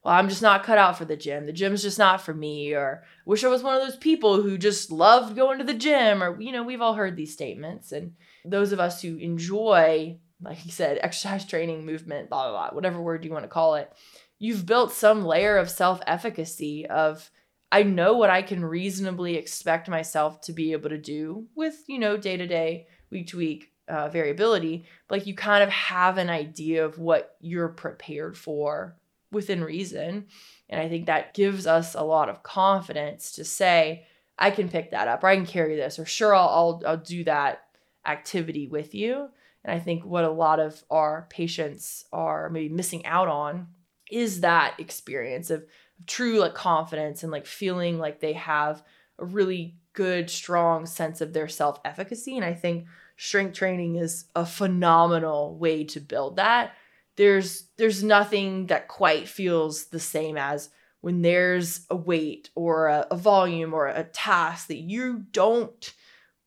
well, 0.03 0.13
I'm 0.13 0.29
just 0.29 0.41
not 0.41 0.63
cut 0.63 0.77
out 0.77 0.97
for 0.97 1.05
the 1.05 1.17
gym. 1.17 1.45
The 1.45 1.53
gym's 1.53 1.81
just 1.81 1.99
not 1.99 2.21
for 2.21 2.33
me. 2.33 2.73
Or 2.73 3.03
wish 3.25 3.43
I 3.43 3.47
was 3.47 3.63
one 3.63 3.75
of 3.75 3.81
those 3.81 3.97
people 3.97 4.41
who 4.41 4.57
just 4.57 4.91
loved 4.91 5.35
going 5.35 5.57
to 5.57 5.63
the 5.63 5.73
gym. 5.73 6.23
Or 6.23 6.39
you 6.39 6.51
know, 6.51 6.63
we've 6.63 6.81
all 6.81 6.93
heard 6.93 7.15
these 7.15 7.33
statements, 7.33 7.91
and 7.91 8.13
those 8.45 8.71
of 8.71 8.79
us 8.79 9.01
who 9.01 9.17
enjoy 9.17 10.19
like 10.41 10.65
you 10.65 10.71
said, 10.71 10.99
exercise 11.03 11.45
training, 11.45 11.85
movement, 11.85 12.29
blah, 12.29 12.49
blah, 12.49 12.69
blah, 12.69 12.75
whatever 12.75 13.01
word 13.01 13.25
you 13.25 13.31
want 13.31 13.43
to 13.43 13.49
call 13.49 13.75
it, 13.75 13.91
you've 14.37 14.65
built 14.65 14.91
some 14.91 15.25
layer 15.25 15.57
of 15.57 15.69
self 15.69 16.01
efficacy 16.07 16.87
of, 16.87 17.29
I 17.71 17.83
know 17.83 18.13
what 18.13 18.29
I 18.29 18.41
can 18.41 18.65
reasonably 18.65 19.35
expect 19.35 19.89
myself 19.89 20.41
to 20.41 20.53
be 20.53 20.71
able 20.71 20.89
to 20.89 20.97
do 20.97 21.47
with, 21.55 21.83
you 21.87 21.99
know, 21.99 22.17
day 22.17 22.37
to 22.37 22.47
day, 22.47 22.87
week 23.11 23.27
to 23.27 23.37
week 23.37 23.71
uh, 23.87 24.09
variability. 24.09 24.85
But 25.07 25.19
like 25.19 25.27
you 25.27 25.35
kind 25.35 25.63
of 25.63 25.69
have 25.69 26.17
an 26.17 26.29
idea 26.29 26.85
of 26.85 26.97
what 26.97 27.35
you're 27.39 27.69
prepared 27.69 28.37
for 28.37 28.95
within 29.31 29.63
reason. 29.63 30.25
And 30.69 30.81
I 30.81 30.89
think 30.89 31.05
that 31.05 31.33
gives 31.33 31.67
us 31.67 31.93
a 31.93 32.01
lot 32.01 32.29
of 32.29 32.43
confidence 32.43 33.33
to 33.33 33.45
say, 33.45 34.05
I 34.37 34.51
can 34.51 34.69
pick 34.69 34.91
that 34.91 35.07
up 35.07 35.23
or 35.23 35.27
I 35.27 35.35
can 35.35 35.45
carry 35.45 35.75
this 35.75 35.99
or 35.99 36.05
sure 36.05 36.33
I'll, 36.33 36.49
I'll, 36.49 36.83
I'll 36.87 36.97
do 36.97 37.23
that 37.25 37.65
activity 38.05 38.67
with 38.67 38.95
you 38.95 39.29
and 39.63 39.73
I 39.73 39.79
think 39.79 40.05
what 40.05 40.23
a 40.23 40.31
lot 40.31 40.59
of 40.59 40.83
our 40.89 41.27
patients 41.29 42.05
are 42.11 42.49
maybe 42.49 42.73
missing 42.73 43.05
out 43.05 43.27
on 43.27 43.67
is 44.11 44.41
that 44.41 44.79
experience 44.79 45.49
of 45.49 45.65
true 46.05 46.39
like 46.39 46.53
confidence 46.53 47.23
and 47.23 47.31
like 47.31 47.45
feeling 47.45 47.99
like 47.99 48.19
they 48.19 48.33
have 48.33 48.83
a 49.17 49.25
really 49.25 49.75
good, 49.93 50.29
strong 50.29 50.85
sense 50.85 51.21
of 51.21 51.33
their 51.33 51.47
self 51.47 51.79
efficacy. 51.83 52.35
And 52.35 52.45
I 52.45 52.53
think 52.53 52.85
strength 53.17 53.55
training 53.55 53.95
is 53.95 54.25
a 54.35 54.45
phenomenal 54.45 55.57
way 55.57 55.83
to 55.85 55.99
build 55.99 56.37
that. 56.37 56.73
There's 57.15 57.65
there's 57.77 58.03
nothing 58.03 58.67
that 58.67 58.87
quite 58.87 59.27
feels 59.27 59.85
the 59.85 59.99
same 59.99 60.37
as 60.37 60.69
when 61.01 61.21
there's 61.21 61.85
a 61.89 61.95
weight 61.95 62.49
or 62.55 62.87
a, 62.87 63.07
a 63.11 63.15
volume 63.15 63.73
or 63.73 63.87
a 63.87 64.03
task 64.03 64.67
that 64.67 64.77
you 64.77 65.25
don't 65.31 65.93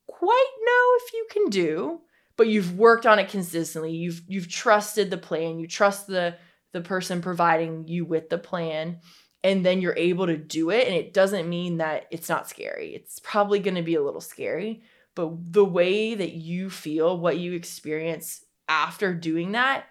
quite 0.07 0.51
know 0.65 0.97
if 0.97 1.13
you 1.13 1.27
can 1.31 1.49
do 1.49 2.01
but 2.37 2.47
you've 2.47 2.77
worked 2.77 3.05
on 3.05 3.19
it 3.19 3.29
consistently. 3.29 3.91
You've 3.91 4.21
you've 4.27 4.49
trusted 4.49 5.09
the 5.09 5.17
plan. 5.17 5.59
You 5.59 5.67
trust 5.67 6.07
the 6.07 6.35
the 6.71 6.81
person 6.81 7.21
providing 7.21 7.87
you 7.87 8.05
with 8.05 8.29
the 8.29 8.37
plan 8.37 8.99
and 9.43 9.65
then 9.65 9.81
you're 9.81 9.95
able 9.97 10.25
to 10.27 10.37
do 10.37 10.69
it 10.69 10.87
and 10.87 10.95
it 10.95 11.13
doesn't 11.13 11.49
mean 11.49 11.77
that 11.77 12.07
it's 12.11 12.29
not 12.29 12.49
scary. 12.49 12.95
It's 12.95 13.19
probably 13.19 13.59
going 13.59 13.75
to 13.75 13.81
be 13.81 13.95
a 13.95 14.03
little 14.03 14.21
scary, 14.21 14.83
but 15.15 15.31
the 15.53 15.65
way 15.65 16.15
that 16.15 16.33
you 16.33 16.69
feel, 16.69 17.17
what 17.17 17.37
you 17.37 17.53
experience 17.53 18.45
after 18.67 19.13
doing 19.13 19.51
that, 19.51 19.85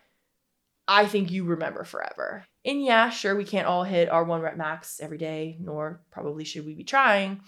I 0.89 1.07
think 1.07 1.31
you 1.31 1.45
remember 1.45 1.85
forever. 1.85 2.45
And 2.65 2.83
yeah, 2.83 3.11
sure, 3.11 3.37
we 3.37 3.45
can't 3.45 3.67
all 3.67 3.85
hit 3.85 4.09
our 4.09 4.25
one 4.25 4.41
rep 4.41 4.57
max 4.57 5.01
every 5.01 5.19
day, 5.19 5.57
nor 5.61 6.01
probably 6.11 6.45
should 6.45 6.67
we 6.67 6.75
be 6.75 6.85
trying. 6.85 7.41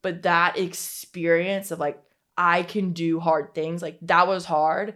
But 0.00 0.22
that 0.22 0.58
experience 0.58 1.70
of 1.70 1.80
like 1.80 2.02
I 2.36 2.62
can 2.62 2.92
do 2.92 3.18
hard 3.18 3.54
things. 3.54 3.82
Like 3.82 3.98
that 4.02 4.28
was 4.28 4.44
hard, 4.44 4.94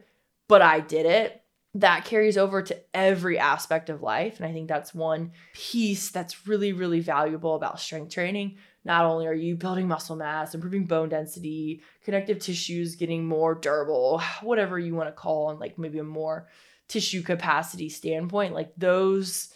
but 0.49 0.63
I 0.63 0.81
did 0.81 1.07
it. 1.07 1.41
That 1.75 2.05
carries 2.05 2.37
over 2.37 2.62
to 2.62 2.79
every 2.93 3.39
aspect 3.39 3.89
of 3.89 4.03
life. 4.03 4.39
And 4.39 4.47
I 4.47 4.53
think 4.53 4.68
that's 4.68 4.95
one 4.95 5.33
piece 5.55 6.11
that's 6.11 6.47
really, 6.47 6.73
really 6.73 7.01
valuable 7.01 7.55
about 7.55 7.81
strength 7.81 8.12
training. 8.12 8.57
not 8.85 9.05
only 9.05 9.27
are 9.27 9.33
you 9.35 9.57
building 9.57 9.89
muscle 9.89 10.16
mass, 10.16 10.55
improving 10.55 10.85
bone 10.85 11.09
density, 11.09 11.83
connective 12.05 12.41
tissues 12.41 12.97
getting 12.97 13.25
more 13.25 13.55
durable, 13.55 14.20
whatever 14.43 14.79
you 14.79 14.95
want 14.95 15.09
to 15.09 15.12
call 15.12 15.47
on 15.47 15.59
like 15.59 15.79
maybe 15.79 15.99
a 15.99 16.05
more 16.05 16.49
tissue 16.89 17.23
capacity 17.23 17.89
standpoint, 17.89 18.55
like 18.55 18.73
those 18.77 19.49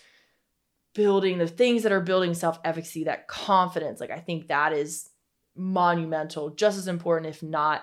building 0.94 1.36
the 1.36 1.46
things 1.46 1.82
that 1.82 1.92
are 1.92 2.00
building 2.00 2.32
self-efficacy, 2.32 3.04
that 3.04 3.28
confidence, 3.28 4.00
like 4.00 4.10
I 4.10 4.20
think 4.20 4.48
that 4.48 4.72
is 4.72 5.10
monumental, 5.54 6.50
just 6.50 6.78
as 6.78 6.88
important, 6.88 7.34
if 7.34 7.42
not 7.42 7.82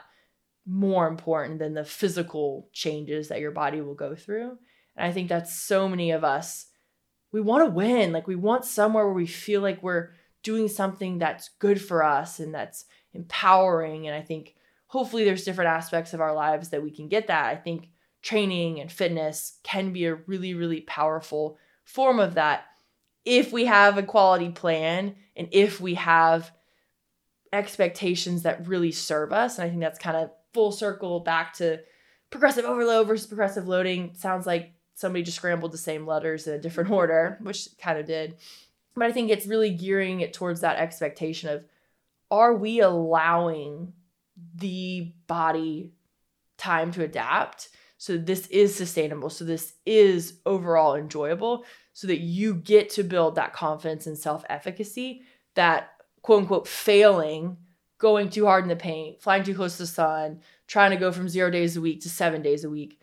more 0.65 1.07
important 1.07 1.59
than 1.59 1.73
the 1.73 1.83
physical 1.83 2.69
changes 2.71 3.27
that 3.27 3.39
your 3.39 3.51
body 3.51 3.81
will 3.81 3.95
go 3.95 4.15
through. 4.15 4.57
And 4.95 5.07
I 5.07 5.11
think 5.11 5.29
that's 5.29 5.55
so 5.55 5.89
many 5.89 6.11
of 6.11 6.23
us, 6.23 6.67
we 7.31 7.41
want 7.41 7.65
to 7.65 7.71
win. 7.71 8.13
Like 8.13 8.27
we 8.27 8.35
want 8.35 8.65
somewhere 8.65 9.05
where 9.05 9.13
we 9.13 9.25
feel 9.25 9.61
like 9.61 9.81
we're 9.81 10.11
doing 10.43 10.67
something 10.67 11.17
that's 11.17 11.49
good 11.59 11.81
for 11.81 12.03
us 12.03 12.39
and 12.39 12.53
that's 12.53 12.85
empowering. 13.13 14.07
And 14.07 14.15
I 14.15 14.21
think 14.21 14.55
hopefully 14.87 15.23
there's 15.23 15.45
different 15.45 15.69
aspects 15.69 16.13
of 16.13 16.21
our 16.21 16.33
lives 16.33 16.69
that 16.69 16.83
we 16.83 16.91
can 16.91 17.07
get 17.07 17.27
that. 17.27 17.45
I 17.45 17.55
think 17.55 17.89
training 18.21 18.79
and 18.79 18.91
fitness 18.91 19.57
can 19.63 19.91
be 19.91 20.05
a 20.05 20.15
really, 20.15 20.53
really 20.53 20.81
powerful 20.81 21.57
form 21.83 22.19
of 22.19 22.35
that 22.35 22.65
if 23.25 23.51
we 23.51 23.65
have 23.65 23.97
a 23.97 24.03
quality 24.03 24.49
plan 24.49 25.15
and 25.35 25.47
if 25.51 25.81
we 25.81 25.95
have 25.95 26.51
expectations 27.51 28.43
that 28.43 28.67
really 28.67 28.91
serve 28.91 29.31
us. 29.33 29.57
And 29.57 29.65
I 29.65 29.69
think 29.69 29.81
that's 29.81 29.99
kind 29.99 30.17
of 30.17 30.31
full 30.53 30.71
circle 30.71 31.19
back 31.19 31.53
to 31.55 31.79
progressive 32.29 32.65
overload 32.65 33.07
versus 33.07 33.27
progressive 33.27 33.67
loading. 33.67 34.11
Sounds 34.15 34.45
like 34.45 34.73
somebody 34.95 35.23
just 35.23 35.37
scrambled 35.37 35.71
the 35.71 35.77
same 35.77 36.05
letters 36.05 36.47
in 36.47 36.53
a 36.53 36.59
different 36.59 36.87
mm-hmm. 36.87 36.95
order, 36.95 37.37
which 37.41 37.67
kind 37.81 37.99
of 37.99 38.05
did. 38.05 38.35
But 38.95 39.05
I 39.05 39.11
think 39.11 39.29
it's 39.29 39.47
really 39.47 39.71
gearing 39.71 40.21
it 40.21 40.33
towards 40.33 40.61
that 40.61 40.77
expectation 40.77 41.49
of 41.49 41.65
are 42.29 42.55
we 42.55 42.79
allowing 42.79 43.93
the 44.55 45.11
body 45.27 45.93
time 46.57 46.91
to 46.93 47.03
adapt? 47.03 47.69
So 47.97 48.17
this 48.17 48.47
is 48.47 48.75
sustainable. 48.75 49.29
So 49.29 49.45
this 49.45 49.73
is 49.85 50.39
overall 50.45 50.95
enjoyable 50.95 51.65
so 51.93 52.07
that 52.07 52.19
you 52.19 52.55
get 52.55 52.89
to 52.91 53.03
build 53.03 53.35
that 53.35 53.53
confidence 53.53 54.07
and 54.07 54.17
self 54.17 54.43
efficacy 54.49 55.21
that 55.55 55.89
quote 56.21 56.41
unquote 56.41 56.67
failing, 56.67 57.57
going 58.03 58.29
too 58.29 58.45
hard 58.45 58.65
in 58.65 58.69
the 58.69 58.75
paint, 58.75 59.21
flying 59.21 59.43
too 59.43 59.55
close 59.55 59.77
to 59.77 59.83
the 59.83 59.87
sun, 59.87 60.41
trying 60.67 60.91
to 60.91 60.97
go 60.97 61.09
from 61.09 61.29
zero 61.29 61.49
days 61.49 61.77
a 61.77 61.81
week 61.81 62.01
to 62.01 62.09
seven 62.09 62.41
days 62.41 62.65
a 62.65 62.69
week 62.69 62.99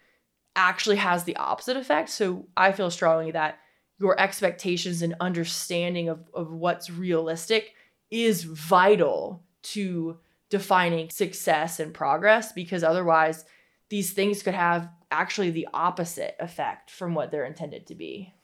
actually 0.55 0.97
has 0.97 1.25
the 1.25 1.37
opposite 1.37 1.79
effect. 1.79 2.11
So 2.11 2.47
I 2.55 2.73
feel 2.73 2.91
strongly 2.91 3.31
that 3.31 3.59
your 3.99 4.21
expectations 4.21 5.01
and 5.01 5.15
understanding 5.19 6.11
of, 6.11 6.29
of 6.35 6.53
what's 6.53 6.91
realistic 6.91 7.73
is 8.11 8.45
vital 8.45 9.43
to 9.63 10.19
defining 10.51 11.09
success 11.09 11.81
and 11.81 11.95
progress 11.95 12.53
because 12.53 12.85
otherwise 12.85 13.47
these 13.89 14.13
things 14.13 14.43
could 14.43 14.55
have 14.55 14.91
actually 15.11 15.51
the 15.51 15.69
opposite 15.73 16.37
effect 16.41 16.91
from 16.91 17.15
what 17.15 17.31
they're 17.31 17.47
intended 17.47 17.87
to 17.87 17.95
be. 17.95 18.35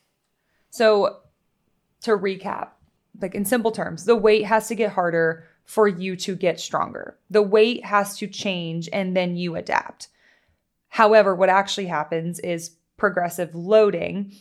So 0.70 1.18
to 2.02 2.12
recap, 2.12 2.70
like 3.20 3.34
in 3.34 3.44
simple 3.44 3.72
terms, 3.72 4.07
the 4.07 4.16
weight 4.16 4.46
has 4.46 4.68
to 4.68 4.74
get 4.74 4.92
harder 4.92 5.44
for 5.66 5.88
you 5.88 6.16
to 6.16 6.36
get 6.36 6.60
stronger. 6.60 7.18
The 7.28 7.42
weight 7.42 7.84
has 7.84 8.16
to 8.18 8.28
change 8.28 8.88
and 8.92 9.16
then 9.16 9.36
you 9.36 9.56
adapt. 9.56 10.08
However, 10.88 11.34
what 11.34 11.48
actually 11.48 11.86
happens 11.86 12.38
is 12.38 12.76
progressive 12.96 13.54
loading 13.54 14.32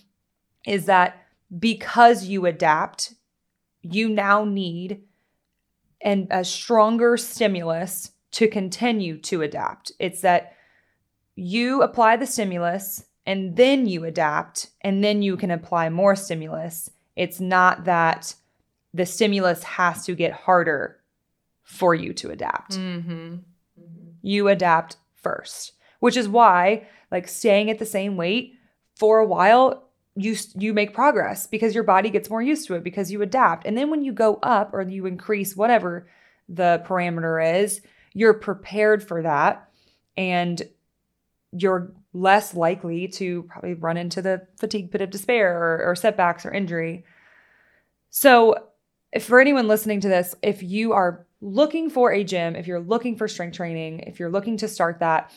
is 0.65 0.86
that 0.86 1.26
because 1.59 2.26
you 2.26 2.45
adapt, 2.45 3.15
you 3.82 4.07
now 4.07 4.45
need 4.45 5.01
an, 6.01 6.28
a 6.30 6.43
stronger 6.43 7.17
stimulus 7.17 8.11
to 8.32 8.47
continue 8.47 9.17
to 9.17 9.41
adapt. 9.41 9.91
It's 9.99 10.21
that 10.21 10.53
you 11.36 11.82
apply 11.82 12.17
the 12.17 12.28
stimulus 12.28 13.03
and 13.26 13.55
then 13.55 13.88
you 13.88 14.05
adapt 14.05 14.69
and 14.82 15.03
then 15.03 15.21
you 15.21 15.38
can 15.38 15.51
apply 15.51 15.89
more 15.89 16.15
stimulus. 16.15 16.91
It's 17.15 17.39
not 17.39 17.86
that 17.86 18.36
the 18.93 19.05
stimulus 19.05 19.63
has 19.63 20.05
to 20.05 20.15
get 20.15 20.32
harder 20.32 20.99
for 21.66 21.93
you 21.93 22.13
to 22.13 22.32
adapt. 22.32 22.78
Mm-hmm. 22.78 23.11
Mm-hmm. 23.11 24.09
You 24.22 24.47
adapt 24.47 24.95
first, 25.16 25.74
which 25.99 26.16
is 26.16 26.30
why, 26.30 26.88
like, 27.11 27.28
staying 27.28 27.70
at 27.70 27.80
the 27.80 27.86
same 27.86 28.16
weight 28.16 28.53
for 28.95 29.20
a 29.20 29.26
while, 29.26 29.89
you 30.16 30.38
you 30.57 30.74
make 30.74 30.93
progress 30.93 31.45
because 31.45 31.76
your 31.76 31.84
body 31.84 32.09
gets 32.09 32.30
more 32.30 32.41
used 32.41 32.68
to 32.68 32.76
it 32.76 32.84
because 32.84 33.11
you 33.11 33.22
adapt. 33.22 33.66
And 33.66 33.78
then 33.78 33.89
when 33.89 34.01
you 34.01 34.13
go 34.13 34.39
up 34.41 34.74
or 34.74 34.82
you 34.82 35.05
increase 35.05 35.57
whatever 35.57 36.07
the 36.47 36.82
parameter 36.88 37.61
is, 37.61 37.82
you're 38.13 38.34
prepared 38.34 39.05
for 39.05 39.24
that 39.24 39.70
and 40.16 40.61
you're 41.51 41.91
less 42.13 42.53
likely 42.53 43.09
to 43.09 43.43
probably 43.43 43.74
run 43.74 43.97
into 43.97 44.22
the 44.22 44.47
fatigue 44.57 44.91
pit 44.91 45.01
of 45.01 45.09
despair 45.09 45.57
or, 45.57 45.89
or 45.89 45.95
setbacks 45.95 46.45
or 46.45 46.51
injury. 46.51 47.03
So, 48.09 48.55
if 49.11 49.26
for 49.26 49.39
anyone 49.39 49.68
listening 49.68 50.01
to 50.01 50.09
this, 50.09 50.36
if 50.41 50.63
you 50.63 50.93
are 50.93 51.24
looking 51.42 51.90
for 51.90 52.12
a 52.12 52.24
gym, 52.24 52.56
if 52.56 52.68
you're 52.68 52.80
looking 52.80 53.16
for 53.16 53.28
strength 53.28 53.58
training, 53.58 54.00
if 54.02 54.20
you're 54.20 54.32
looking 54.32 54.58
to 54.58 54.68
start 54.68 55.00
that, 55.00 55.32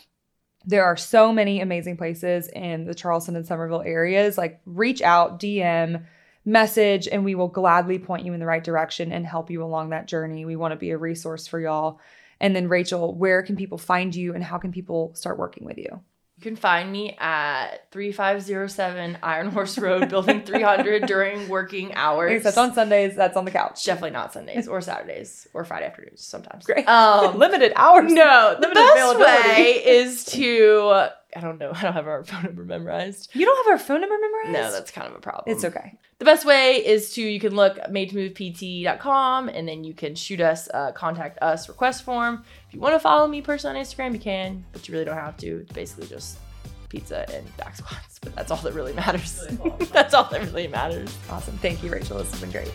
there 0.64 0.84
are 0.84 0.96
so 0.96 1.32
many 1.32 1.60
amazing 1.60 1.96
places 1.96 2.48
in 2.48 2.84
the 2.84 2.94
Charleston 2.94 3.36
and 3.36 3.46
Summerville 3.46 3.82
areas. 3.82 4.36
Like, 4.36 4.60
reach 4.66 5.00
out, 5.02 5.40
DM, 5.40 6.04
message, 6.44 7.08
and 7.08 7.24
we 7.24 7.34
will 7.34 7.48
gladly 7.48 7.98
point 7.98 8.26
you 8.26 8.32
in 8.32 8.40
the 8.40 8.46
right 8.46 8.64
direction 8.64 9.12
and 9.12 9.26
help 9.26 9.50
you 9.50 9.62
along 9.62 9.90
that 9.90 10.08
journey. 10.08 10.44
We 10.44 10.56
want 10.56 10.72
to 10.72 10.76
be 10.76 10.90
a 10.90 10.98
resource 10.98 11.46
for 11.46 11.60
y'all. 11.60 12.00
And 12.40 12.54
then, 12.54 12.68
Rachel, 12.68 13.14
where 13.14 13.42
can 13.42 13.56
people 13.56 13.78
find 13.78 14.14
you 14.14 14.34
and 14.34 14.42
how 14.42 14.58
can 14.58 14.72
people 14.72 15.12
start 15.14 15.38
working 15.38 15.64
with 15.64 15.78
you? 15.78 16.00
You 16.38 16.42
can 16.44 16.54
find 16.54 16.92
me 16.92 17.16
at 17.18 17.90
3507 17.90 19.18
Iron 19.24 19.48
Horse 19.50 19.76
Road, 19.76 20.08
Building 20.08 20.42
300 20.44 21.06
during 21.06 21.48
working 21.48 21.92
hours. 21.96 22.44
That's 22.44 22.56
on 22.56 22.74
Sundays. 22.74 23.16
That's 23.16 23.36
on 23.36 23.44
the 23.44 23.50
couch. 23.50 23.84
Definitely 23.84 24.10
not 24.12 24.32
Sundays 24.32 24.68
or 24.68 24.80
Saturdays 24.80 25.48
or 25.52 25.64
Friday 25.64 25.86
afternoons 25.86 26.20
sometimes. 26.24 26.64
Great. 26.64 26.86
Um, 26.86 27.36
Limited 27.38 27.72
hours. 27.74 28.12
no, 28.12 28.54
the 28.60 28.68
best 28.68 28.92
availability. 28.94 29.48
way 29.48 29.84
is 29.84 30.24
to, 30.26 31.08
I 31.36 31.40
don't 31.40 31.58
know, 31.58 31.72
I 31.74 31.82
don't 31.82 31.92
have 31.92 32.06
our 32.06 32.24
phone 32.24 32.44
number 32.44 32.64
memorized. 32.64 33.30
You 33.34 33.46
don't 33.46 33.66
have 33.66 33.72
our 33.72 33.84
phone 33.84 34.00
number 34.00 34.16
memorized? 34.20 34.52
No, 34.52 34.72
that's 34.72 34.90
kind 34.90 35.08
of 35.08 35.14
a 35.14 35.20
problem. 35.20 35.54
It's 35.54 35.64
okay. 35.64 35.98
The 36.18 36.24
best 36.24 36.44
way 36.44 36.84
is 36.84 37.12
to 37.14 37.22
you 37.22 37.38
can 37.38 37.54
look 37.54 37.78
at 37.78 37.92
made2movept.com 37.92 39.48
and 39.48 39.68
then 39.68 39.84
you 39.84 39.94
can 39.94 40.14
shoot 40.14 40.40
us 40.40 40.68
a 40.74 40.92
contact 40.92 41.38
us 41.40 41.68
request 41.68 42.02
form. 42.02 42.44
If 42.66 42.74
you 42.74 42.80
want 42.80 42.94
to 42.94 43.00
follow 43.00 43.26
me 43.28 43.40
personally 43.40 43.78
on 43.78 43.84
Instagram, 43.84 44.14
you 44.14 44.18
can, 44.18 44.64
but 44.72 44.88
you 44.88 44.92
really 44.92 45.04
don't 45.04 45.16
have 45.16 45.36
to. 45.38 45.60
It's 45.60 45.72
basically 45.72 46.08
just 46.08 46.38
pizza 46.88 47.24
and 47.32 47.56
back 47.56 47.76
squats, 47.76 48.18
but 48.18 48.34
that's 48.34 48.50
all 48.50 48.56
that 48.58 48.72
really 48.72 48.94
matters. 48.94 49.46
that's 49.92 50.14
all 50.14 50.24
that 50.24 50.42
really 50.42 50.66
matters. 50.66 51.16
Awesome. 51.30 51.56
Thank 51.58 51.82
you, 51.84 51.90
Rachel. 51.90 52.18
This 52.18 52.30
has 52.32 52.40
been 52.40 52.50
great. 52.50 52.74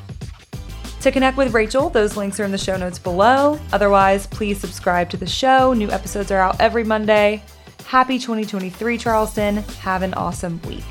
To 1.01 1.11
connect 1.11 1.35
with 1.35 1.53
Rachel, 1.53 1.89
those 1.89 2.15
links 2.15 2.39
are 2.39 2.45
in 2.45 2.51
the 2.51 2.57
show 2.57 2.77
notes 2.77 2.97
below. 2.97 3.59
Otherwise, 3.73 4.25
please 4.27 4.57
subscribe 4.57 5.09
to 5.09 5.17
the 5.17 5.27
show. 5.27 5.73
New 5.73 5.91
episodes 5.91 6.31
are 6.31 6.39
out 6.39 6.61
every 6.61 6.85
Monday. 6.85 7.43
Happy 7.85 8.17
2023, 8.17 8.97
Charleston. 8.97 9.57
Have 9.57 10.01
an 10.01 10.13
awesome 10.15 10.59
week. 10.67 10.83